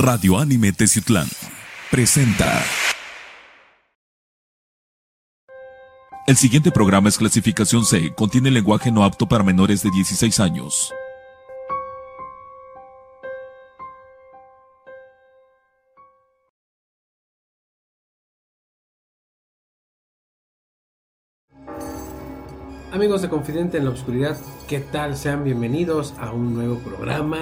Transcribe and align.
Radio 0.00 0.38
Anime 0.38 0.72
Teciutlán 0.72 1.26
presenta. 1.90 2.62
El 6.28 6.36
siguiente 6.36 6.70
programa 6.70 7.08
es 7.08 7.18
clasificación 7.18 7.84
C, 7.84 8.14
contiene 8.14 8.52
lenguaje 8.52 8.92
no 8.92 9.02
apto 9.02 9.26
para 9.26 9.42
menores 9.42 9.82
de 9.82 9.90
16 9.90 10.38
años. 10.38 10.94
Amigos 22.98 23.22
de 23.22 23.28
Confidente 23.28 23.78
en 23.78 23.84
la 23.84 23.92
Oscuridad, 23.92 24.36
¿qué 24.66 24.80
tal? 24.80 25.16
Sean 25.16 25.44
bienvenidos 25.44 26.14
a 26.18 26.32
un 26.32 26.52
nuevo 26.52 26.78
programa. 26.80 27.38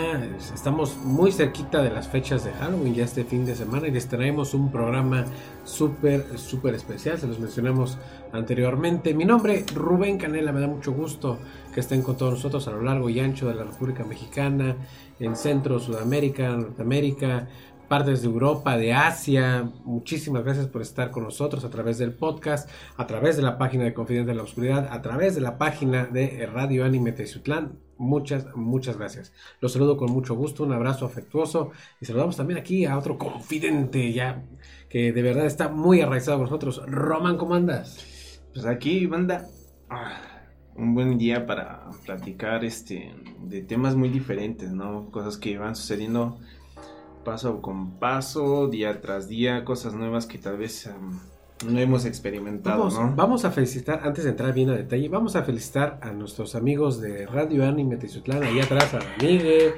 Estamos 0.55 0.99
muy 0.99 1.33
cerquita 1.33 1.83
de 1.83 1.89
las 1.89 2.09
fechas 2.09 2.45
de 2.45 2.53
Halloween 2.53 2.95
ya 2.95 3.05
este 3.05 3.25
fin 3.25 3.47
de 3.47 3.57
semana 3.57 3.89
y 3.89 3.91
les 3.91 4.07
traemos 4.07 4.53
un 4.53 4.71
programa 4.71 5.25
súper, 5.65 6.39
súper 6.39 6.75
especial. 6.75 7.19
Se 7.19 7.27
los 7.27 7.39
mencionamos 7.39 7.97
anteriormente. 8.35 9.15
Mi 9.15 9.25
nombre, 9.25 9.65
Rubén 9.75 10.19
Canela, 10.19 10.53
me 10.53 10.61
da 10.61 10.67
mucho 10.67 10.93
gusto 10.93 11.39
que 11.73 11.81
estén 11.81 12.03
con 12.03 12.19
todos 12.19 12.35
nosotros 12.35 12.69
a 12.69 12.73
lo 12.73 12.83
largo 12.83 13.09
y 13.09 13.19
ancho 13.19 13.49
de 13.49 13.55
la 13.55 13.65
República 13.65 14.05
Mexicana, 14.05 14.77
en 15.19 15.37
Centro, 15.37 15.81
Sudamérica, 15.81 16.51
Norteamérica, 16.51 17.49
partes 17.89 18.23
de 18.23 18.29
Europa, 18.29 18.77
de 18.77 18.93
Asia. 18.93 19.71
Muchísimas 19.85 20.45
gracias 20.45 20.67
por 20.67 20.83
estar 20.83 21.11
con 21.11 21.25
nosotros 21.25 21.65
a 21.65 21.71
través 21.71 21.99
del 21.99 22.13
podcast, 22.13 22.69
a 22.97 23.07
través 23.07 23.37
de 23.37 23.43
la 23.43 23.59
página 23.59 23.85
de 23.85 23.95
Confidente 23.95 24.33
en 24.33 24.37
la 24.37 24.43
Oscuridad, 24.43 24.89
a 24.91 25.03
través 25.03 25.35
de 25.35 25.41
la 25.41 25.59
página 25.59 26.07
de 26.07 26.47
Radio 26.47 26.85
Anime 26.85 27.13
Teciutlán. 27.13 27.79
Muchas, 27.99 28.47
muchas 28.55 28.99
gracias. 28.99 29.33
Los 29.61 29.73
saludo 29.73 29.97
con 29.97 30.11
mucho 30.11 30.35
gusto, 30.35 30.65
un 30.65 30.73
abrazo 30.73 31.07
afectuoso 31.07 31.71
y 32.01 32.05
saludamos 32.05 32.37
también 32.37 32.59
aquí 32.59 32.85
a 32.85 32.99
otro 32.99 33.17
confidente 33.17 34.13
ya 34.13 34.45
que 34.89 35.13
de 35.13 35.23
verdad 35.23 35.47
está 35.47 35.69
muy 35.69 36.01
arraizado 36.01 36.39
con 36.39 36.45
nosotros. 36.45 36.83
Roman, 36.87 37.39
¿cómo 37.39 37.55
andas? 37.55 38.41
Pues 38.53 38.67
aquí, 38.67 39.07
banda, 39.07 39.47
ah, 39.89 40.21
un 40.75 40.95
buen 40.95 41.19
día 41.19 41.47
para 41.47 41.89
platicar 42.05 42.65
este 42.65 43.15
de 43.41 43.63
temas 43.63 43.95
muy 43.95 44.09
diferentes, 44.09 44.73
¿no? 44.73 45.11
Cosas 45.11 45.39
que 45.39 45.57
van 45.59 45.77
sucediendo 45.77 46.39
paso 47.27 47.61
con 47.61 47.99
paso, 47.99 48.69
día 48.69 49.01
tras 49.01 49.29
día, 49.29 49.65
cosas 49.65 49.95
nuevas 49.95 50.27
que 50.27 50.39
tal 50.39 50.59
vez 50.59 50.87
um, 50.87 51.19
no 51.69 51.81
hemos 51.81 52.05
experimentado. 52.05 52.85
Vamos, 52.85 52.95
¿no? 52.95 53.17
vamos 53.17 53.45
a 53.45 53.51
felicitar, 53.51 54.03
antes 54.05 54.23
de 54.23 54.31
entrar 54.31 54.55
bien 54.55 54.71
a 54.71 54.75
detalle, 54.75 55.09
vamos 55.09 55.35
a 55.35 55.43
felicitar 55.43 55.99
a 56.03 56.13
nuestros 56.13 56.55
amigos 56.55 57.01
de 57.01 57.27
Radio 57.27 57.67
Anime 57.67 57.97
Tizutlán, 57.97 58.45
ahí 58.45 58.61
atrás 58.61 58.95
a 58.95 59.01
Miguel, 59.21 59.73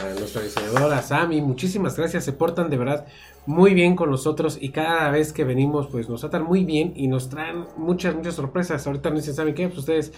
a 0.00 0.18
nuestra 0.18 0.40
diseñadora 0.40 1.02
Sami, 1.02 1.42
muchísimas 1.42 1.94
gracias, 1.94 2.24
se 2.24 2.32
portan 2.32 2.70
de 2.70 2.78
verdad 2.78 3.06
muy 3.44 3.74
bien 3.74 3.96
con 3.96 4.10
nosotros 4.10 4.56
y 4.58 4.70
cada 4.70 5.10
vez 5.10 5.34
que 5.34 5.44
venimos 5.44 5.88
pues 5.88 6.08
nos 6.08 6.22
tratan 6.22 6.44
muy 6.44 6.64
bien 6.64 6.94
y 6.96 7.06
nos 7.08 7.28
traen 7.28 7.66
muchas, 7.76 8.14
muchas 8.14 8.34
sorpresas. 8.34 8.86
Ahorita 8.86 9.10
no 9.10 9.16
dicen, 9.16 9.34
¿saben 9.34 9.54
qué? 9.54 9.66
Pues 9.66 9.80
ustedes 9.80 10.14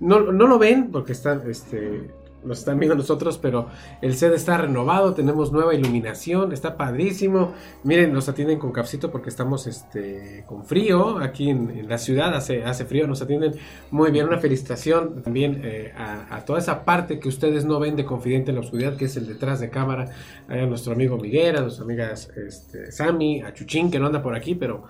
no, 0.00 0.32
no 0.32 0.46
lo 0.46 0.58
ven 0.58 0.90
porque 0.90 1.12
están, 1.12 1.42
este, 1.50 2.10
nos 2.44 2.60
están 2.60 2.78
viendo 2.78 2.94
nosotros, 2.94 3.38
pero 3.38 3.68
el 4.00 4.14
set 4.14 4.32
está 4.32 4.58
renovado, 4.58 5.14
tenemos 5.14 5.52
nueva 5.52 5.74
iluminación, 5.74 6.52
está 6.52 6.76
padrísimo. 6.76 7.52
Miren, 7.84 8.12
nos 8.12 8.28
atienden 8.28 8.58
con 8.58 8.72
capsito 8.72 9.10
porque 9.10 9.28
estamos 9.28 9.66
este, 9.66 10.44
con 10.46 10.64
frío 10.64 11.18
aquí 11.18 11.50
en, 11.50 11.88
la 11.88 11.98
ciudad, 11.98 12.34
hace, 12.34 12.64
hace 12.64 12.84
frío, 12.84 13.06
nos 13.06 13.22
atienden 13.22 13.54
muy 13.90 14.10
bien. 14.10 14.26
Una 14.26 14.38
felicitación 14.38 15.22
también 15.22 15.60
eh, 15.64 15.92
a, 15.96 16.44
toda 16.44 16.58
esa 16.58 16.84
parte 16.84 17.18
que 17.18 17.28
ustedes 17.28 17.64
no 17.64 17.78
ven 17.78 17.96
de 17.96 18.04
Confidente 18.04 18.50
en 18.50 18.56
la 18.56 18.62
Oscuridad, 18.62 18.96
que 18.96 19.06
es 19.06 19.16
el 19.16 19.26
detrás 19.26 19.60
de 19.60 19.70
cámara, 19.70 20.10
a 20.48 20.56
nuestro 20.66 20.92
amigo 20.92 21.16
Miguel, 21.16 21.56
a 21.56 21.60
nuestras 21.60 21.84
amigas 21.84 22.30
este, 22.36 22.90
Sammy, 22.92 23.42
a 23.42 23.52
Chuchín, 23.52 23.90
que 23.90 23.98
no 23.98 24.06
anda 24.06 24.22
por 24.22 24.34
aquí, 24.34 24.54
pero 24.54 24.84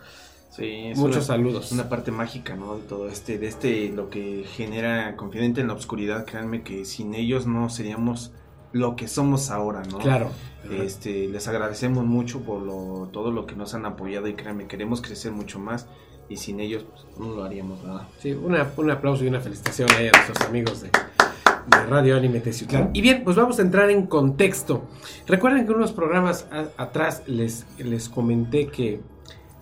Sí, 0.51 0.93
Muchos 0.97 1.27
saludos. 1.27 1.71
Una 1.73 1.89
parte 1.89 2.11
mágica, 2.11 2.57
¿no? 2.57 2.77
De 2.77 2.83
todo 2.83 3.09
este, 3.09 3.39
de 3.39 3.47
este, 3.47 3.89
lo 3.91 4.11
que 4.11 4.45
genera 4.53 5.17
Confidente 5.17 5.61
en 5.61 5.69
la 5.69 5.75
Oscuridad. 5.75 6.27
Créanme 6.27 6.63
que 6.63 6.85
sin 6.85 7.15
ellos 7.15 7.47
no 7.47 7.71
seríamos 7.71 8.33
lo 8.73 8.97
que 8.97 9.09
somos 9.09 9.51
ahora, 9.51 9.83
¿no? 9.91 9.99
Claro. 9.99 10.31
Este, 10.71 11.29
les 11.29 11.49
agradecemos 11.49 12.05
mucho 12.05 12.41
por 12.41 12.63
lo, 12.63 13.09
todo 13.13 13.31
lo 13.31 13.47
que 13.47 13.55
nos 13.55 13.75
han 13.75 13.87
apoyado 13.87 14.29
y 14.29 14.35
créanme, 14.35 14.67
queremos 14.67 15.01
crecer 15.01 15.33
mucho 15.33 15.59
más 15.59 15.87
y 16.29 16.37
sin 16.37 16.61
ellos 16.61 16.85
pues, 16.85 17.07
no 17.19 17.35
lo 17.35 17.45
haríamos, 17.45 17.83
nada. 17.83 18.09
Sí, 18.19 18.33
una, 18.33 18.71
un 18.77 18.91
aplauso 18.91 19.25
y 19.25 19.29
una 19.29 19.41
felicitación 19.41 19.89
a 19.91 20.01
nuestros 20.01 20.41
amigos 20.49 20.83
de, 20.83 20.91
de 20.91 21.87
Radio 21.87 22.17
Anime 22.17 22.41
Teciutlán. 22.41 22.91
Y 22.93 23.01
bien, 23.01 23.25
pues 23.25 23.37
vamos 23.37 23.59
a 23.59 23.63
entrar 23.63 23.91
en 23.91 24.07
contexto. 24.07 24.85
Recuerden 25.27 25.67
que 25.67 25.73
unos 25.73 25.93
programas 25.93 26.47
atrás 26.77 27.23
les, 27.27 27.67
les 27.79 28.09
comenté 28.09 28.69
que 28.69 29.01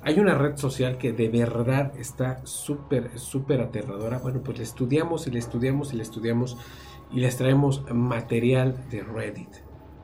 hay 0.08 0.18
una 0.18 0.34
red 0.34 0.56
social 0.56 0.96
que 0.96 1.12
de 1.12 1.28
verdad 1.28 1.92
está 1.98 2.40
súper, 2.46 3.18
súper 3.18 3.60
aterradora. 3.60 4.16
Bueno, 4.16 4.40
pues 4.42 4.56
la 4.56 4.64
estudiamos 4.64 5.26
y 5.26 5.30
la 5.30 5.38
estudiamos 5.38 5.92
y 5.92 5.96
la 5.96 6.02
estudiamos 6.02 6.56
y 7.12 7.20
les 7.20 7.36
traemos 7.36 7.84
material 7.92 8.74
de 8.90 9.02
Reddit. 9.02 9.50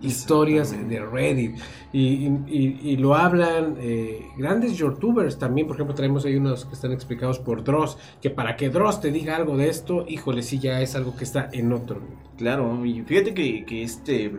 Historias 0.03 0.72
de 0.72 1.00
Reddit. 1.00 1.56
Y, 1.94 2.97
lo 2.98 3.14
hablan 3.14 3.78
eh, 3.81 4.26
grandes 4.37 4.76
youtubers 4.76 5.38
también. 5.38 5.66
Por 5.66 5.76
ejemplo, 5.76 5.94
traemos 5.94 6.26
ahí 6.26 6.37
unos 6.37 6.66
que 6.66 6.75
están 6.75 6.93
explicados 6.93 7.38
por 7.38 7.64
Dross. 7.64 7.97
Que 8.20 8.28
para 8.28 8.56
que 8.56 8.69
Dross 8.69 9.00
te 9.00 9.10
diga 9.10 9.37
algo 9.37 9.56
de 9.56 9.70
esto, 9.70 10.04
híjole, 10.06 10.43
sí, 10.43 10.59
ya 10.59 10.82
es 10.82 10.94
algo 10.97 11.16
que 11.16 11.25
está 11.25 11.48
en 11.50 11.72
otro. 11.72 12.03
Claro, 12.37 12.84
y 12.84 13.00
fíjate 13.00 13.32
que, 13.32 13.64
que 13.64 13.82
este. 13.82 14.38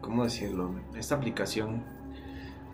¿Cómo 0.00 0.22
decirlo? 0.22 0.70
Esta 0.96 1.16
aplicación 1.16 1.97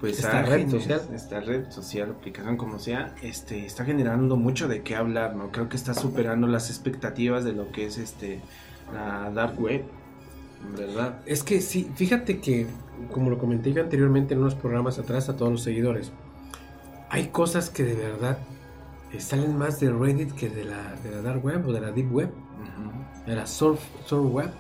pues 0.05 0.19
esta 0.19 0.43
red 0.43 0.69
social, 0.69 1.01
esta 1.15 1.41
red 1.41 1.71
social, 1.71 2.11
aplicación 2.11 2.57
como 2.57 2.79
sea, 2.79 3.15
este 3.23 3.65
está 3.65 3.85
generando 3.85 4.37
mucho 4.37 4.69
de 4.69 4.83
qué 4.83 4.97
hablar, 4.97 5.35
¿no? 5.35 5.51
Creo 5.51 5.69
que 5.69 5.77
está 5.77 5.95
superando 5.95 6.47
las 6.47 6.69
expectativas 6.69 7.43
de 7.45 7.53
lo 7.53 7.73
que 7.73 7.87
es 7.87 7.97
este 7.97 8.41
la 8.93 9.31
dark 9.31 9.59
web, 9.59 9.85
¿verdad? 10.77 11.21
Es 11.25 11.43
que 11.43 11.61
sí, 11.63 11.91
fíjate 11.95 12.41
que 12.41 12.67
como 13.13 13.31
lo 13.31 13.39
comenté 13.39 13.73
yo 13.73 13.83
anteriormente 13.83 14.35
en 14.35 14.41
unos 14.41 14.55
programas 14.55 14.99
atrás 14.99 15.31
a 15.31 15.37
todos 15.37 15.53
los 15.53 15.63
seguidores, 15.63 16.13
hay 17.09 17.29
cosas 17.29 17.71
que 17.71 17.85
de 17.85 17.95
verdad 17.95 18.39
salen 19.19 19.57
más 19.57 19.81
de 19.81 19.91
Reddit 19.91 20.33
que 20.33 20.51
de 20.51 20.65
la, 20.65 20.97
de 21.03 21.13
la 21.13 21.23
dark 21.23 21.43
web 21.43 21.67
o 21.67 21.73
de 21.73 21.81
la 21.81 21.93
deep 21.93 22.13
web, 22.13 22.31
de 23.27 23.37
la 23.37 23.47
surf, 23.47 23.81
surf 24.05 24.31
web. 24.31 24.51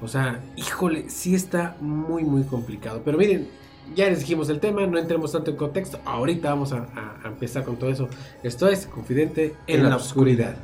O 0.00 0.08
sea, 0.08 0.40
híjole, 0.56 1.10
sí 1.10 1.34
está 1.34 1.76
muy 1.80 2.22
muy 2.22 2.44
complicado. 2.44 3.02
Pero 3.04 3.18
miren, 3.18 3.48
ya 3.94 4.08
les 4.08 4.20
dijimos 4.20 4.48
el 4.48 4.60
tema, 4.60 4.86
no 4.86 4.98
entremos 4.98 5.32
tanto 5.32 5.50
en 5.50 5.56
contexto. 5.56 6.00
Ahorita 6.04 6.50
vamos 6.50 6.72
a, 6.72 6.86
empezar 7.24 7.64
con 7.64 7.76
todo 7.76 7.90
eso. 7.90 8.08
Esto 8.42 8.68
es 8.68 8.86
Confidente 8.86 9.54
en, 9.66 9.88
la, 9.88 9.96
oscuridad. 9.96 10.56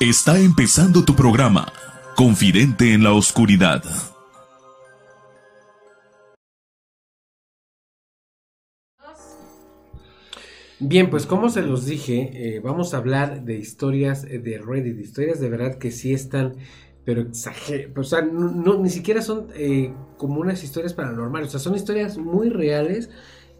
Está 0.00 0.38
empezando 0.38 1.04
tu 1.04 1.14
programa, 1.14 1.72
Confidente 2.16 2.92
en 2.92 3.04
la 3.04 3.12
Oscuridad. 3.12 3.82
Bien, 10.84 11.10
pues 11.10 11.26
como 11.26 11.48
se 11.48 11.62
los 11.62 11.86
dije, 11.86 12.56
eh, 12.56 12.60
vamos 12.60 12.92
a 12.92 12.96
hablar 12.96 13.44
de 13.44 13.56
historias 13.56 14.22
de 14.22 14.58
Reddit, 14.58 14.98
historias 14.98 15.38
de 15.38 15.48
verdad 15.48 15.78
que 15.78 15.92
sí 15.92 16.12
están 16.12 16.56
pero 17.04 17.22
exagerado. 17.22 18.00
O 18.00 18.04
sea, 18.04 18.22
no, 18.22 18.78
ni 18.78 18.90
siquiera 18.90 19.22
son 19.22 19.48
eh, 19.54 19.92
como 20.18 20.40
unas 20.40 20.62
historias 20.62 20.94
paranormales. 20.94 21.48
O 21.48 21.50
sea, 21.52 21.60
son 21.60 21.74
historias 21.74 22.16
muy 22.18 22.48
reales 22.48 23.10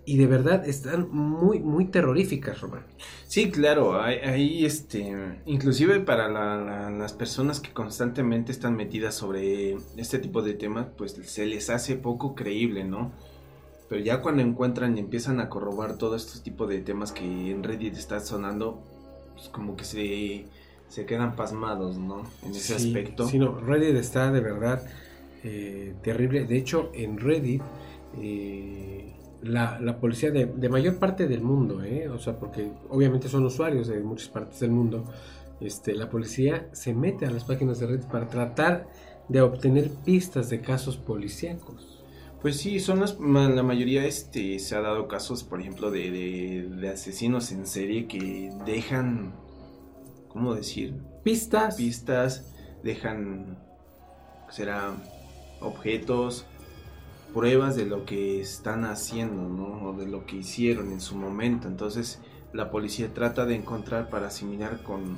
y 0.05 0.17
de 0.17 0.27
verdad 0.27 0.67
están 0.69 1.09
muy, 1.11 1.61
muy 1.61 1.87
terroríficas, 1.87 2.61
Román. 2.61 2.85
Sí, 3.27 3.51
claro. 3.51 4.01
Hay, 4.01 4.65
este, 4.65 5.41
inclusive 5.47 6.01
para 6.01 6.29
las 6.91 7.13
personas 7.13 7.61
que 7.61 7.73
constantemente 7.73 8.53
están 8.53 8.77
metidas 8.77 9.15
sobre 9.15 9.77
este 9.97 10.19
tipo 10.19 10.43
de 10.43 10.55
temas, 10.55 10.87
pues 10.97 11.13
se 11.13 11.47
les 11.47 11.71
hace 11.71 11.97
poco 11.97 12.35
creíble, 12.35 12.85
¿no? 12.85 13.13
Pero 13.89 14.03
ya 14.03 14.23
cuando 14.23 14.43
encuentran 14.43 14.97
y 14.97 15.01
empiezan 15.01 15.39
a 15.39 15.49
corrobar 15.49 15.99
todo 15.99 16.17
este 16.17 16.41
tipo 16.41 16.67
de 16.67 16.81
temas 16.81 17.13
que 17.13 17.51
en 17.51 17.63
Reddit 17.63 17.95
está 17.95 18.21
sonando, 18.21 18.83
pues 19.35 19.49
como 19.51 19.77
que 19.77 19.85
se 19.85 20.47
se 20.93 21.07
quedan 21.07 21.35
pasmados, 21.37 21.97
¿no? 21.97 22.23
En 22.43 22.51
ese 22.51 22.75
aspecto. 22.75 23.27
Sí, 23.27 23.39
no, 23.39 23.59
Reddit 23.59 23.97
está 23.97 24.31
de 24.31 24.41
verdad 24.41 24.85
eh, 25.43 25.95
terrible. 26.03 26.45
De 26.45 26.59
hecho, 26.59 26.91
en 26.93 27.17
Reddit, 27.17 27.63
eh, 28.21 29.11
la, 29.43 29.99
policía 29.99 30.31
de, 30.31 30.69
mayor 30.69 30.99
parte 30.99 31.27
del 31.27 31.41
mundo, 31.41 31.83
¿eh? 31.83 32.11
o 32.11 32.19
sea, 32.19 32.39
porque 32.39 32.71
obviamente 32.91 33.29
son 33.29 33.47
usuarios 33.47 33.89
de 33.89 34.03
muchas 34.03 34.29
partes 34.29 34.61
del 34.61 34.71
mundo, 34.71 35.05
este, 35.63 35.95
la 35.95 36.11
policía 36.11 36.69
se 36.73 36.93
mete 36.93 37.25
a 37.25 37.31
las 37.31 37.45
páginas 37.45 37.81
de 37.81 37.87
Reddit 37.87 38.09
para 38.09 38.29
tratar 38.29 38.87
de 39.31 39.41
obtener 39.41 39.89
pistas 40.05 40.51
de 40.51 40.61
casos 40.61 40.99
policíacos. 40.99 42.05
Pues 42.43 42.59
sí, 42.59 42.81
son 42.81 43.01
las, 43.01 43.19
la 43.19 43.63
mayoría 43.63 44.05
este, 44.05 44.59
se 44.59 44.77
ha 44.77 44.83
dado 44.83 45.09
casos, 45.09 45.43
por 45.43 45.59
ejemplo, 45.59 45.91
de, 45.91 46.69
de 46.69 46.89
asesinos 46.91 47.51
en 47.51 47.67
serie 47.67 48.07
que 48.07 48.53
dejan 48.67 49.33
¿cómo 50.33 50.55
decir? 50.55 50.95
Pistas. 51.23 51.77
Pistas, 51.77 52.53
dejan, 52.83 53.59
será 54.51 54.93
objetos, 55.61 56.47
pruebas 57.33 57.77
de 57.77 57.87
lo 57.87 58.05
que 58.05 58.41
están 58.41 58.85
haciendo, 58.85 59.49
¿no? 59.49 59.91
O 59.91 59.93
de 59.93 60.07
lo 60.07 60.27
que 60.27 60.37
hicieron 60.37 60.93
en 60.93 61.01
su 61.01 61.17
momento. 61.17 61.69
Entonces 61.69 62.21
la 62.53 62.71
policía 62.71 63.13
trata 63.13 63.47
de 63.47 63.55
encontrar 63.55 64.11
para 64.11 64.27
asimilar 64.27 64.83
con, 64.83 65.17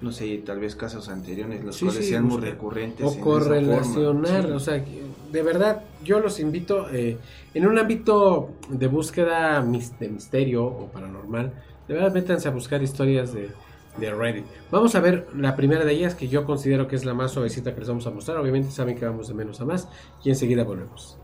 no 0.00 0.12
sé, 0.12 0.36
tal 0.44 0.60
vez 0.60 0.76
casos 0.76 1.08
anteriores, 1.08 1.64
los 1.64 1.78
cuales 1.78 2.06
sean 2.06 2.24
muy 2.24 2.40
recurrentes. 2.40 3.06
O 3.06 3.18
correlacionar, 3.20 4.46
o 4.52 4.60
sea, 4.60 4.84
de 5.32 5.42
verdad, 5.42 5.82
yo 6.04 6.20
los 6.20 6.40
invito, 6.40 6.90
eh, 6.90 7.18
en 7.54 7.66
un 7.66 7.78
ámbito 7.78 8.50
de 8.68 8.86
búsqueda 8.86 9.62
de 9.62 10.08
misterio 10.08 10.66
o 10.66 10.88
paranormal, 10.88 11.52
de 11.88 11.94
verdad 11.94 12.12
métanse 12.12 12.48
a 12.48 12.50
buscar 12.50 12.82
historias 12.82 13.32
de, 13.32 13.48
Vamos 14.70 14.94
a 14.94 15.00
ver 15.00 15.28
la 15.34 15.56
primera 15.56 15.84
de 15.84 15.92
ellas 15.92 16.14
que 16.14 16.28
yo 16.28 16.44
considero 16.44 16.88
que 16.88 16.96
es 16.96 17.04
la 17.04 17.14
más 17.14 17.32
suavecita 17.32 17.74
que 17.74 17.80
les 17.80 17.88
vamos 17.88 18.06
a 18.06 18.10
mostrar. 18.10 18.36
Obviamente 18.38 18.70
saben 18.70 18.96
que 18.96 19.04
vamos 19.04 19.28
de 19.28 19.34
menos 19.34 19.60
a 19.60 19.64
más 19.64 19.88
y 20.22 20.30
enseguida 20.30 20.64
volvemos. 20.64 21.18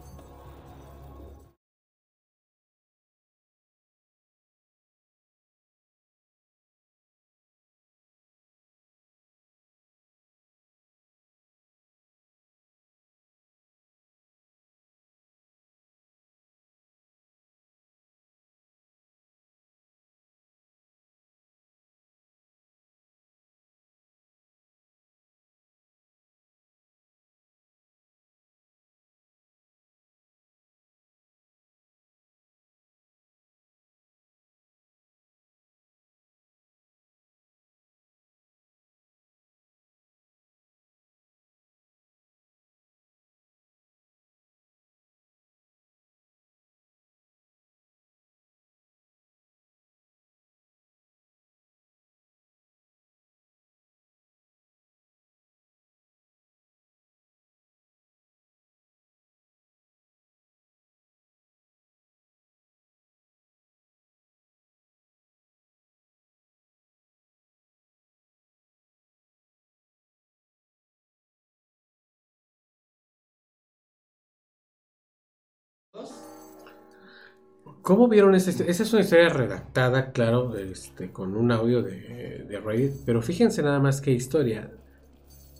¿Cómo 77.82 78.08
vieron 78.08 78.34
esa 78.34 78.50
historia? 78.50 78.70
Esa 78.70 78.82
es 78.84 78.92
una 78.92 79.02
historia 79.02 79.28
redactada, 79.28 80.12
claro, 80.12 80.56
este, 80.56 81.10
con 81.10 81.36
un 81.36 81.50
audio 81.52 81.82
de, 81.82 82.46
de 82.48 82.60
Reddit, 82.60 82.92
pero 83.04 83.20
fíjense 83.20 83.62
nada 83.62 83.80
más 83.80 84.00
qué 84.00 84.12
historia. 84.12 84.70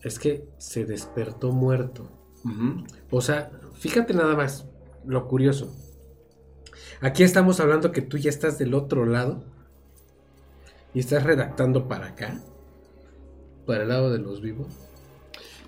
Es 0.02 0.18
que 0.18 0.48
se 0.58 0.84
despertó 0.84 1.52
muerto. 1.52 2.08
O 3.10 3.20
sea, 3.20 3.50
fíjate 3.74 4.14
nada 4.14 4.34
más 4.34 4.66
lo 5.04 5.28
curioso. 5.28 5.76
Aquí 7.00 7.22
estamos 7.22 7.60
hablando 7.60 7.92
que 7.92 8.02
tú 8.02 8.16
ya 8.16 8.30
estás 8.30 8.58
del 8.58 8.74
otro 8.74 9.04
lado 9.04 9.44
y 10.94 11.00
estás 11.00 11.24
redactando 11.24 11.88
para 11.88 12.06
acá, 12.06 12.40
para 13.66 13.82
el 13.82 13.88
lado 13.88 14.10
de 14.10 14.18
los 14.18 14.40
vivos. 14.40 14.68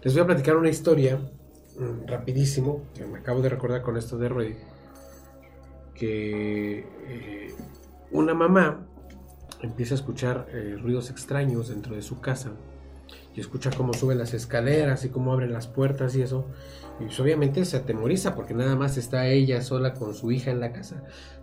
Les 0.03 0.15
voy 0.15 0.23
a 0.23 0.27
platicar 0.27 0.57
una 0.57 0.71
historia 0.71 1.21
rapidísimo 2.07 2.83
que 2.95 3.05
me 3.05 3.19
acabo 3.19 3.43
de 3.43 3.49
recordar 3.49 3.83
con 3.83 3.97
esto 3.97 4.17
de 4.19 4.29
Reddit 4.29 4.59
que 5.95 6.81
eh, 6.81 7.55
una 8.11 8.35
mamá 8.35 8.87
empieza 9.63 9.95
a 9.95 9.97
escuchar 9.97 10.47
eh, 10.51 10.77
ruidos 10.81 11.11
extraños 11.11 11.69
dentro 11.69 11.95
de 11.95 12.03
su 12.03 12.21
casa 12.21 12.53
y 13.35 13.41
escucha 13.41 13.71
cómo 13.77 13.95
suben 13.95 14.19
las 14.19 14.35
escaleras 14.35 15.05
y 15.05 15.09
cómo 15.09 15.33
abren 15.33 15.53
las 15.53 15.67
puertas 15.67 16.15
y 16.17 16.23
eso. 16.23 16.47
Y 17.01 17.05
pues, 17.05 17.19
obviamente 17.19 17.65
se 17.65 17.77
atemoriza 17.77 18.35
porque 18.35 18.55
nada 18.55 18.77
más 18.77 18.97
está 18.97 19.27
ella 19.29 19.63
sola 19.63 19.95
con 19.95 20.15
su 20.15 20.31
hija 20.31 20.51
en 20.51 20.61
la 20.61 20.73
casa, 20.73 21.03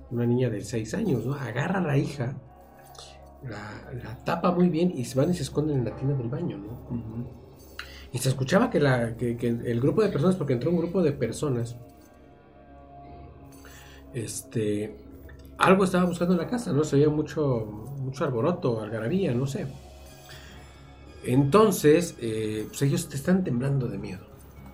una 0.10 0.26
niña 0.26 0.50
de 0.50 0.62
6 0.62 0.94
años, 0.94 1.26
¿no? 1.26 1.34
Agarra 1.34 1.80
a 1.80 1.84
la 1.84 1.98
hija, 1.98 2.38
la, 3.44 4.18
tapa 4.24 4.52
muy 4.52 4.70
bien 4.70 4.92
y 4.96 5.06
se 5.06 5.20
van 5.20 5.32
y 5.32 5.34
se 5.34 5.44
esconden 5.44 5.80
en 5.80 5.86
la 5.86 5.96
tina 5.96 6.14
del 6.14 6.30
baño, 6.30 6.58
¿no? 6.58 7.41
Y 8.14 8.18
se 8.18 8.30
escuchaba 8.30 8.70
que, 8.70 8.80
la, 8.80 9.16
que 9.16 9.38
el 9.42 9.80
grupo 9.80 10.02
de 10.02 10.10
personas, 10.10 10.36
porque 10.36 10.54
entró 10.54 10.70
un 10.72 10.78
grupo 10.78 11.02
de 11.02 11.14
personas, 11.14 11.78
este, 14.14 14.98
algo 15.58 15.84
estaba 15.84 16.06
buscando 16.06 16.34
en 16.34 16.40
la 16.40 16.48
casa, 16.48 16.74
¿no? 16.74 16.84
Se 16.84 16.96
veía 16.96 17.10
mucho, 17.10 17.66
mucho 18.00 18.26
arboroto, 18.26 18.82
algarabía, 18.82 19.34
no 19.34 19.46
sé. 19.46 19.68
Entonces, 21.24 22.18
eh, 22.20 22.66
pues 22.68 22.82
ellos 22.82 23.08
te 23.10 23.16
están 23.16 23.44
temblando 23.44 23.88
de 23.88 23.98
miedo. 23.98 24.26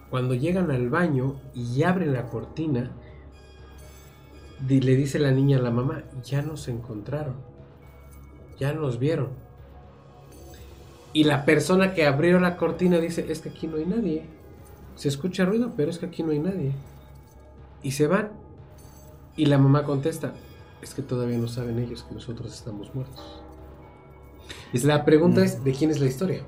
Cuando 0.10 0.34
llegan 0.34 0.72
al 0.72 0.90
baño 0.90 1.42
y 1.54 1.84
abren 1.84 2.14
la 2.14 2.30
cortina, 2.30 2.92
le 4.68 4.96
dice 4.96 5.20
la 5.20 5.32
niña 5.32 5.58
a 5.58 5.62
la 5.62 5.72
mamá, 5.72 6.04
ya 6.24 6.42
nos 6.42 6.70
encontraron, 6.70 7.36
ya 8.58 8.74
nos 8.74 8.98
vieron. 8.98 9.47
Y 11.18 11.24
la 11.24 11.46
persona 11.46 11.96
que 11.96 12.06
abrió 12.06 12.40
la 12.40 12.58
cortina 12.58 13.00
dice, 13.00 13.26
es 13.28 13.42
que 13.42 13.50
aquí 13.50 13.66
no 13.66 13.78
hay 13.78 13.88
nadie. 13.88 14.28
Se 14.94 15.08
escucha 15.08 15.46
ruido, 15.46 15.74
pero 15.76 15.90
es 15.90 15.98
que 15.98 16.06
aquí 16.06 16.22
no 16.22 16.30
hay 16.30 16.38
nadie. 16.38 16.74
Y 17.82 17.90
se 17.90 18.06
van 18.06 18.34
y 19.36 19.48
la 19.48 19.58
mamá 19.58 19.84
contesta, 19.84 20.36
es 20.80 20.94
que 20.94 21.02
todavía 21.02 21.40
no 21.40 21.48
saben 21.48 21.80
ellos 21.80 22.04
que 22.04 22.14
nosotros 22.14 22.54
estamos 22.54 22.94
muertos. 22.94 23.42
Y 24.72 24.78
la 24.82 25.06
pregunta 25.06 25.44
es, 25.44 25.64
¿de 25.64 25.72
quién 25.72 25.90
es 25.90 26.00
la 26.00 26.06
historia? 26.06 26.44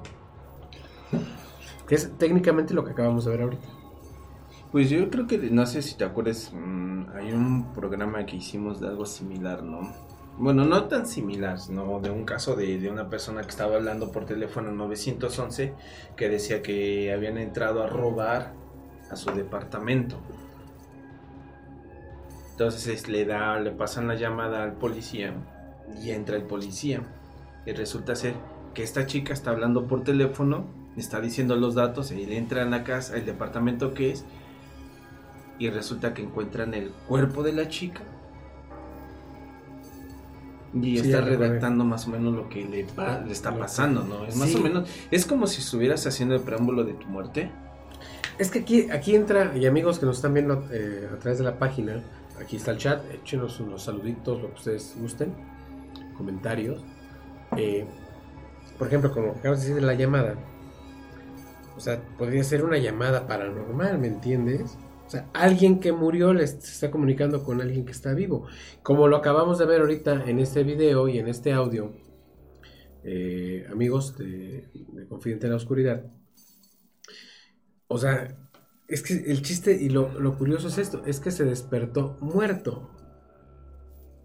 Que 1.88 1.96
es 1.96 2.16
técnicamente 2.20 2.76
lo 2.76 2.86
que 2.86 2.92
acabamos 2.92 3.26
de 3.26 3.32
ver 3.32 3.42
ahorita. 3.42 3.68
Pues 4.72 4.92
yo 4.92 5.10
creo 5.10 5.26
que, 5.26 5.40
no 5.50 5.66
sé 5.66 5.82
si 5.82 5.98
te 5.98 6.04
acuerdas, 6.04 6.54
mm, 6.54 7.06
hay 7.16 7.32
un 7.32 7.74
programa 7.74 8.24
que 8.28 8.36
hicimos 8.36 8.80
de 8.80 8.88
algo 8.90 9.08
similar, 9.08 9.64
¿no? 9.64 9.92
Bueno, 10.40 10.64
no 10.64 10.86
tan 10.86 11.06
similar, 11.06 11.60
sino 11.60 12.00
de 12.00 12.10
un 12.10 12.24
caso 12.24 12.56
de, 12.56 12.80
de, 12.80 12.90
una 12.90 13.10
persona 13.10 13.42
que 13.42 13.50
estaba 13.50 13.76
hablando 13.76 14.10
por 14.10 14.26
teléfono 14.26 14.72
911 14.72 15.74
que 16.16 16.30
decía 16.30 16.62
que 16.62 17.12
habían 17.12 17.38
entrado 17.38 17.84
a 17.84 17.88
robar 17.88 18.54
a 19.12 19.18
su 19.18 19.32
departamento. 19.32 20.16
Entonces 22.52 23.10
le 23.10 23.26
da, 23.26 23.60
le 23.60 23.72
pasan 23.72 24.08
la 24.08 24.16
llamada 24.16 24.64
al 24.64 24.74
policía 24.74 25.34
y 26.02 26.12
entra 26.12 26.38
el 26.38 26.44
policía. 26.44 27.02
Y 27.66 27.74
resulta 27.74 28.16
ser 28.16 28.36
que 28.74 28.84
esta 28.84 29.06
chica 29.08 29.34
está 29.34 29.52
hablando 29.52 29.88
por 29.88 30.06
teléfono, 30.06 30.68
está 30.96 31.20
diciendo 31.20 31.58
los 31.58 31.76
datos, 31.76 32.14
y 32.14 32.34
entra 32.34 32.62
en 32.62 32.72
la 32.72 32.86
casa, 32.86 33.18
el 33.18 33.26
departamento 33.26 33.94
que 33.94 34.12
es, 34.12 34.24
y 35.58 35.70
resulta 35.70 36.14
que 36.14 36.22
encuentran 36.22 36.74
el 36.74 36.92
cuerpo 37.10 37.44
de 37.44 37.52
la 37.52 37.68
chica. 37.68 38.04
Y 40.74 41.00
está 41.00 41.22
redactando 41.22 41.84
más 41.84 42.08
o 42.08 42.12
menos 42.12 42.36
lo 42.36 42.48
que 42.48 42.64
le, 42.66 42.86
le 43.26 43.32
está 43.32 43.58
pasando, 43.58 44.04
¿no? 44.04 44.26
Es 44.26 44.36
más 44.36 44.54
o 44.54 44.60
menos, 44.60 44.88
es 45.10 45.26
como 45.26 45.48
si 45.48 45.62
estuvieras 45.62 46.06
haciendo 46.06 46.36
el 46.36 46.42
preámbulo 46.42 46.84
de 46.84 46.94
tu 46.94 47.08
muerte. 47.08 47.52
Es 48.38 48.52
que 48.52 48.60
aquí, 48.60 48.90
aquí 48.92 49.16
entra, 49.16 49.58
y 49.58 49.66
amigos 49.66 50.00
que 50.00 50.06
nos 50.06 50.18
están 50.18 50.34
viendo 50.34 50.64
eh, 50.72 51.10
a 51.12 51.18
través 51.18 51.40
de 51.40 51.44
la 51.44 51.58
página, 51.58 52.02
Aquí 52.40 52.56
está 52.56 52.72
el 52.72 52.78
chat, 52.78 53.04
échenos 53.14 53.60
unos 53.60 53.84
saluditos, 53.84 54.42
lo 54.42 54.48
que 54.50 54.56
ustedes 54.56 54.96
gusten, 54.98 55.34
comentarios. 56.16 56.82
Eh, 57.58 57.86
por 58.78 58.88
ejemplo, 58.88 59.12
como 59.12 59.32
acabas 59.32 59.60
de 59.60 59.68
decir 59.68 59.76
de 59.76 59.86
la 59.86 59.94
llamada, 59.94 60.36
o 61.76 61.80
sea, 61.80 62.02
podría 62.18 62.44
ser 62.44 62.64
una 62.64 62.78
llamada 62.78 63.28
paranormal, 63.28 64.00
¿me 64.00 64.08
entiendes? 64.08 64.78
O 65.10 65.12
sea, 65.12 65.28
alguien 65.34 65.80
que 65.80 65.92
murió 65.92 66.36
le 66.36 66.44
está 66.44 66.92
comunicando 66.92 67.44
con 67.44 67.62
alguien 67.62 67.84
que 67.84 67.94
está 67.94 68.14
vivo. 68.14 68.46
Como 68.84 69.08
lo 69.08 69.18
acabamos 69.18 69.58
de 69.58 69.66
ver 69.66 69.82
ahorita 69.82 70.30
en 70.30 70.38
este 70.38 70.64
video 70.64 71.08
y 71.08 71.18
en 71.18 71.28
este 71.28 71.52
audio, 71.52 71.94
eh, 73.04 73.66
amigos 73.72 74.16
de, 74.20 74.70
de 74.72 75.08
Confidente 75.08 75.48
en 75.48 75.54
la 75.54 75.58
Oscuridad. 75.58 76.06
O 77.88 77.98
sea, 77.98 78.38
es 78.88 79.02
que 79.02 79.16
el 79.16 79.42
chiste 79.42 79.74
y 79.82 79.90
lo, 79.90 80.38
curioso 80.38 80.68
es 80.68 80.78
esto, 80.78 81.02
es 81.08 81.20
que 81.20 81.32
se 81.32 81.44
despertó 81.44 82.20
muerto. 82.22 82.92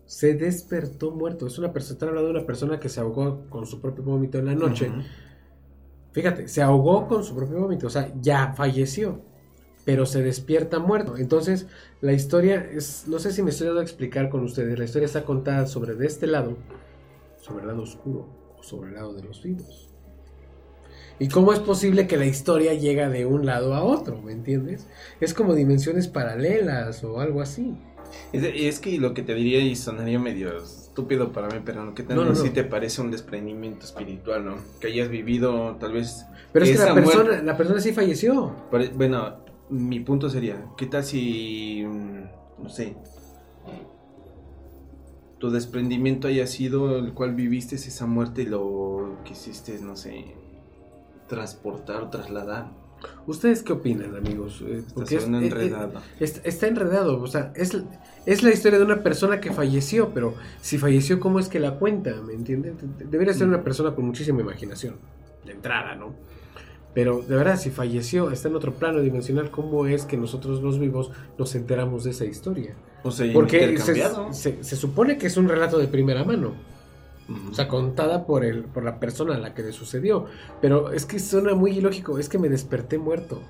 Se 0.04 0.34
despertó 0.34 1.12
muerto. 1.12 1.46
Es 1.46 1.58
una 1.58 1.72
persona, 1.72 1.94
están 1.94 2.10
hablando 2.10 2.28
de 2.28 2.38
una 2.40 2.46
persona 2.46 2.78
que 2.78 2.90
se 2.90 3.00
ahogó 3.00 3.48
con 3.48 3.64
su 3.64 3.80
propio 3.80 4.04
vómito 4.04 4.36
en 4.36 4.44
la 4.44 4.54
noche. 4.54 4.92
Fíjate, 6.12 6.46
se 6.46 6.60
ahogó 6.60 7.08
con 7.08 7.24
su 7.24 7.34
propio 7.34 7.58
vómito, 7.58 7.86
o 7.86 7.90
sea, 7.90 8.12
ya 8.20 8.52
falleció. 8.52 9.32
Pero 9.84 10.06
se 10.06 10.22
despierta 10.22 10.78
muerto. 10.78 11.16
Entonces, 11.16 11.66
la 12.00 12.12
historia 12.12 12.66
es, 12.72 13.04
no 13.06 13.18
sé 13.18 13.32
si 13.32 13.42
me 13.42 13.50
estoy 13.50 13.66
dando 13.66 13.80
a 13.80 13.84
explicar 13.84 14.28
con 14.30 14.42
ustedes, 14.44 14.78
la 14.78 14.84
historia 14.84 15.06
está 15.06 15.24
contada 15.24 15.66
sobre 15.66 15.94
de 15.94 16.06
este 16.06 16.26
lado, 16.26 16.56
sobre 17.40 17.62
el 17.62 17.68
lado 17.68 17.82
oscuro 17.82 18.28
o 18.58 18.62
sobre 18.62 18.90
el 18.90 18.94
lado 18.96 19.12
de 19.14 19.22
los 19.24 19.42
vivos. 19.42 19.90
¿Y 21.18 21.28
cómo 21.28 21.52
es 21.52 21.60
posible 21.60 22.08
que 22.08 22.16
la 22.16 22.26
historia 22.26 22.74
llega 22.74 23.08
de 23.08 23.24
un 23.24 23.46
lado 23.46 23.74
a 23.74 23.84
otro? 23.84 24.20
¿Me 24.20 24.32
entiendes? 24.32 24.88
Es 25.20 25.32
como 25.32 25.54
dimensiones 25.54 26.08
paralelas 26.08 27.04
o 27.04 27.20
algo 27.20 27.40
así. 27.40 27.76
Es, 28.32 28.42
es 28.42 28.80
que 28.80 28.98
lo 28.98 29.14
que 29.14 29.22
te 29.22 29.34
diría 29.34 29.60
y 29.60 29.76
sonaría 29.76 30.18
medio 30.18 30.58
estúpido 30.62 31.30
para 31.32 31.48
mí, 31.48 31.62
pero 31.64 31.84
lo 31.84 31.94
que 31.94 32.02
también 32.02 32.26
No, 32.28 32.32
no, 32.32 32.38
no. 32.38 32.44
sí 32.44 32.50
te 32.50 32.64
parece 32.64 33.00
un 33.00 33.10
desprendimiento 33.12 33.84
espiritual, 33.84 34.44
¿no? 34.44 34.56
Que 34.80 34.88
hayas 34.88 35.08
vivido 35.08 35.76
tal 35.78 35.92
vez... 35.92 36.26
Pero 36.52 36.64
es 36.64 36.72
que 36.72 36.84
la 36.84 36.94
persona, 36.94 37.42
la 37.42 37.56
persona 37.56 37.80
sí 37.80 37.92
falleció. 37.92 38.52
Pare- 38.70 38.90
Bueno, 38.94 39.43
mi 39.70 40.00
punto 40.00 40.28
sería, 40.30 40.64
¿qué 40.76 40.86
tal 40.86 41.04
si, 41.04 41.84
mm, 41.86 42.62
no 42.62 42.68
sé, 42.68 42.96
tu 45.38 45.50
desprendimiento 45.50 46.28
haya 46.28 46.46
sido 46.46 46.98
el 46.98 47.12
cual 47.12 47.34
viviste 47.34 47.76
esa 47.76 48.06
muerte 48.06 48.42
y 48.42 48.46
lo 48.46 49.18
quisiste, 49.24 49.78
no 49.80 49.96
sé, 49.96 50.34
transportar 51.28 52.02
o 52.02 52.08
trasladar? 52.08 52.70
¿Ustedes 53.26 53.62
qué 53.62 53.72
opinan, 53.74 54.16
amigos? 54.16 54.62
Eh, 54.66 54.82
Está 54.86 55.02
es- 55.02 55.12
eh, 55.12 55.16
eh, 55.30 55.36
enredado. 55.46 56.00
Está, 56.20 56.48
está 56.48 56.66
enredado, 56.68 57.20
o 57.20 57.26
sea, 57.26 57.52
es, 57.54 57.76
es 58.24 58.42
la 58.42 58.50
historia 58.50 58.78
de 58.78 58.84
una 58.84 59.02
persona 59.02 59.40
que 59.40 59.52
falleció, 59.52 60.14
pero 60.14 60.34
si 60.62 60.78
falleció, 60.78 61.20
¿cómo 61.20 61.38
es 61.38 61.48
que 61.48 61.60
la 61.60 61.78
cuenta? 61.78 62.14
¿Me 62.22 62.32
entienden? 62.32 62.76
Debería 63.10 63.34
ser 63.34 63.46
una 63.48 63.62
persona 63.62 63.94
con 63.94 64.06
muchísima 64.06 64.40
imaginación, 64.40 64.96
de 65.44 65.52
entrada, 65.52 65.94
¿no? 65.96 66.14
Pero 66.94 67.22
de 67.22 67.34
verdad, 67.36 67.58
si 67.58 67.70
falleció, 67.70 68.30
está 68.30 68.48
en 68.48 68.54
otro 68.54 68.74
plano 68.74 69.00
dimensional, 69.00 69.50
¿cómo 69.50 69.86
es 69.86 70.04
que 70.04 70.16
nosotros 70.16 70.62
los 70.62 70.78
vivos 70.78 71.10
nos 71.36 71.54
enteramos 71.56 72.04
de 72.04 72.12
esa 72.12 72.24
historia? 72.24 72.76
O 73.02 73.10
sea, 73.10 73.26
Porque 73.34 73.58
se, 73.80 73.94
se- 74.32 74.62
se 74.64 74.76
supone 74.76 75.18
que 75.18 75.26
es 75.26 75.36
un 75.36 75.48
relato 75.48 75.78
de 75.78 75.88
primera 75.88 76.24
mano, 76.24 76.52
o 77.50 77.54
sea, 77.54 77.66
contada 77.68 78.26
por, 78.26 78.44
el, 78.44 78.64
por 78.64 78.84
la 78.84 79.00
persona 79.00 79.34
a 79.34 79.38
la 79.38 79.54
que 79.54 79.62
le 79.62 79.72
sucedió. 79.72 80.26
Pero 80.60 80.92
es 80.92 81.04
que 81.04 81.18
suena 81.18 81.54
muy 81.54 81.72
ilógico, 81.78 82.18
es 82.18 82.28
que 82.28 82.38
me 82.38 82.48
desperté 82.48 82.96
muerto. 82.98 83.40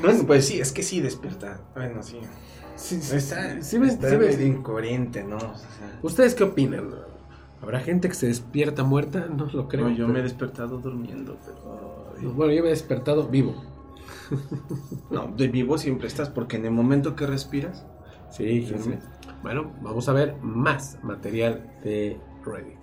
Bueno, 0.00 0.24
pues 0.26 0.46
sí, 0.46 0.60
es 0.60 0.72
que 0.72 0.82
sí 0.82 1.00
despierta. 1.00 1.60
Bueno, 1.74 2.02
sí. 2.02 2.20
Sí, 2.76 3.00
sí, 3.02 3.16
Está, 3.16 3.60
sí 3.60 3.76
está 3.82 4.06
medio 4.16 4.46
incoherente, 4.46 5.24
¿no? 5.24 5.36
O 5.36 5.38
sea, 5.40 5.98
¿Ustedes 6.02 6.34
qué 6.36 6.44
opinan? 6.44 6.94
¿Habrá 7.62 7.80
gente 7.80 8.08
que 8.08 8.14
se 8.14 8.26
despierta 8.28 8.84
muerta? 8.84 9.26
No 9.26 9.46
lo 9.46 9.68
creo. 9.68 9.88
no, 9.88 9.94
yo 9.94 10.08
me 10.08 10.20
he 10.20 10.22
despertado 10.22 10.78
durmiendo, 10.78 11.36
pero... 11.44 12.14
ay, 12.18 12.26
Bueno, 12.26 12.52
yo 12.52 12.62
me 12.62 12.68
he 12.68 12.72
despertado 12.72 13.28
vivo. 13.28 13.54
No, 15.10 15.28
de 15.28 15.48
vivo 15.48 15.78
siempre 15.78 16.06
estás, 16.06 16.28
porque 16.28 16.56
en 16.56 16.66
el 16.66 16.70
momento 16.70 17.16
que 17.16 17.26
respiras... 17.26 17.84
Sí, 18.30 18.66
sí, 18.66 18.74
sí. 18.78 18.90
Bueno, 19.42 19.72
vamos 19.80 20.08
a 20.08 20.12
ver 20.12 20.36
más 20.42 21.02
material 21.02 21.78
de 21.82 22.20
Reddit. 22.44 22.78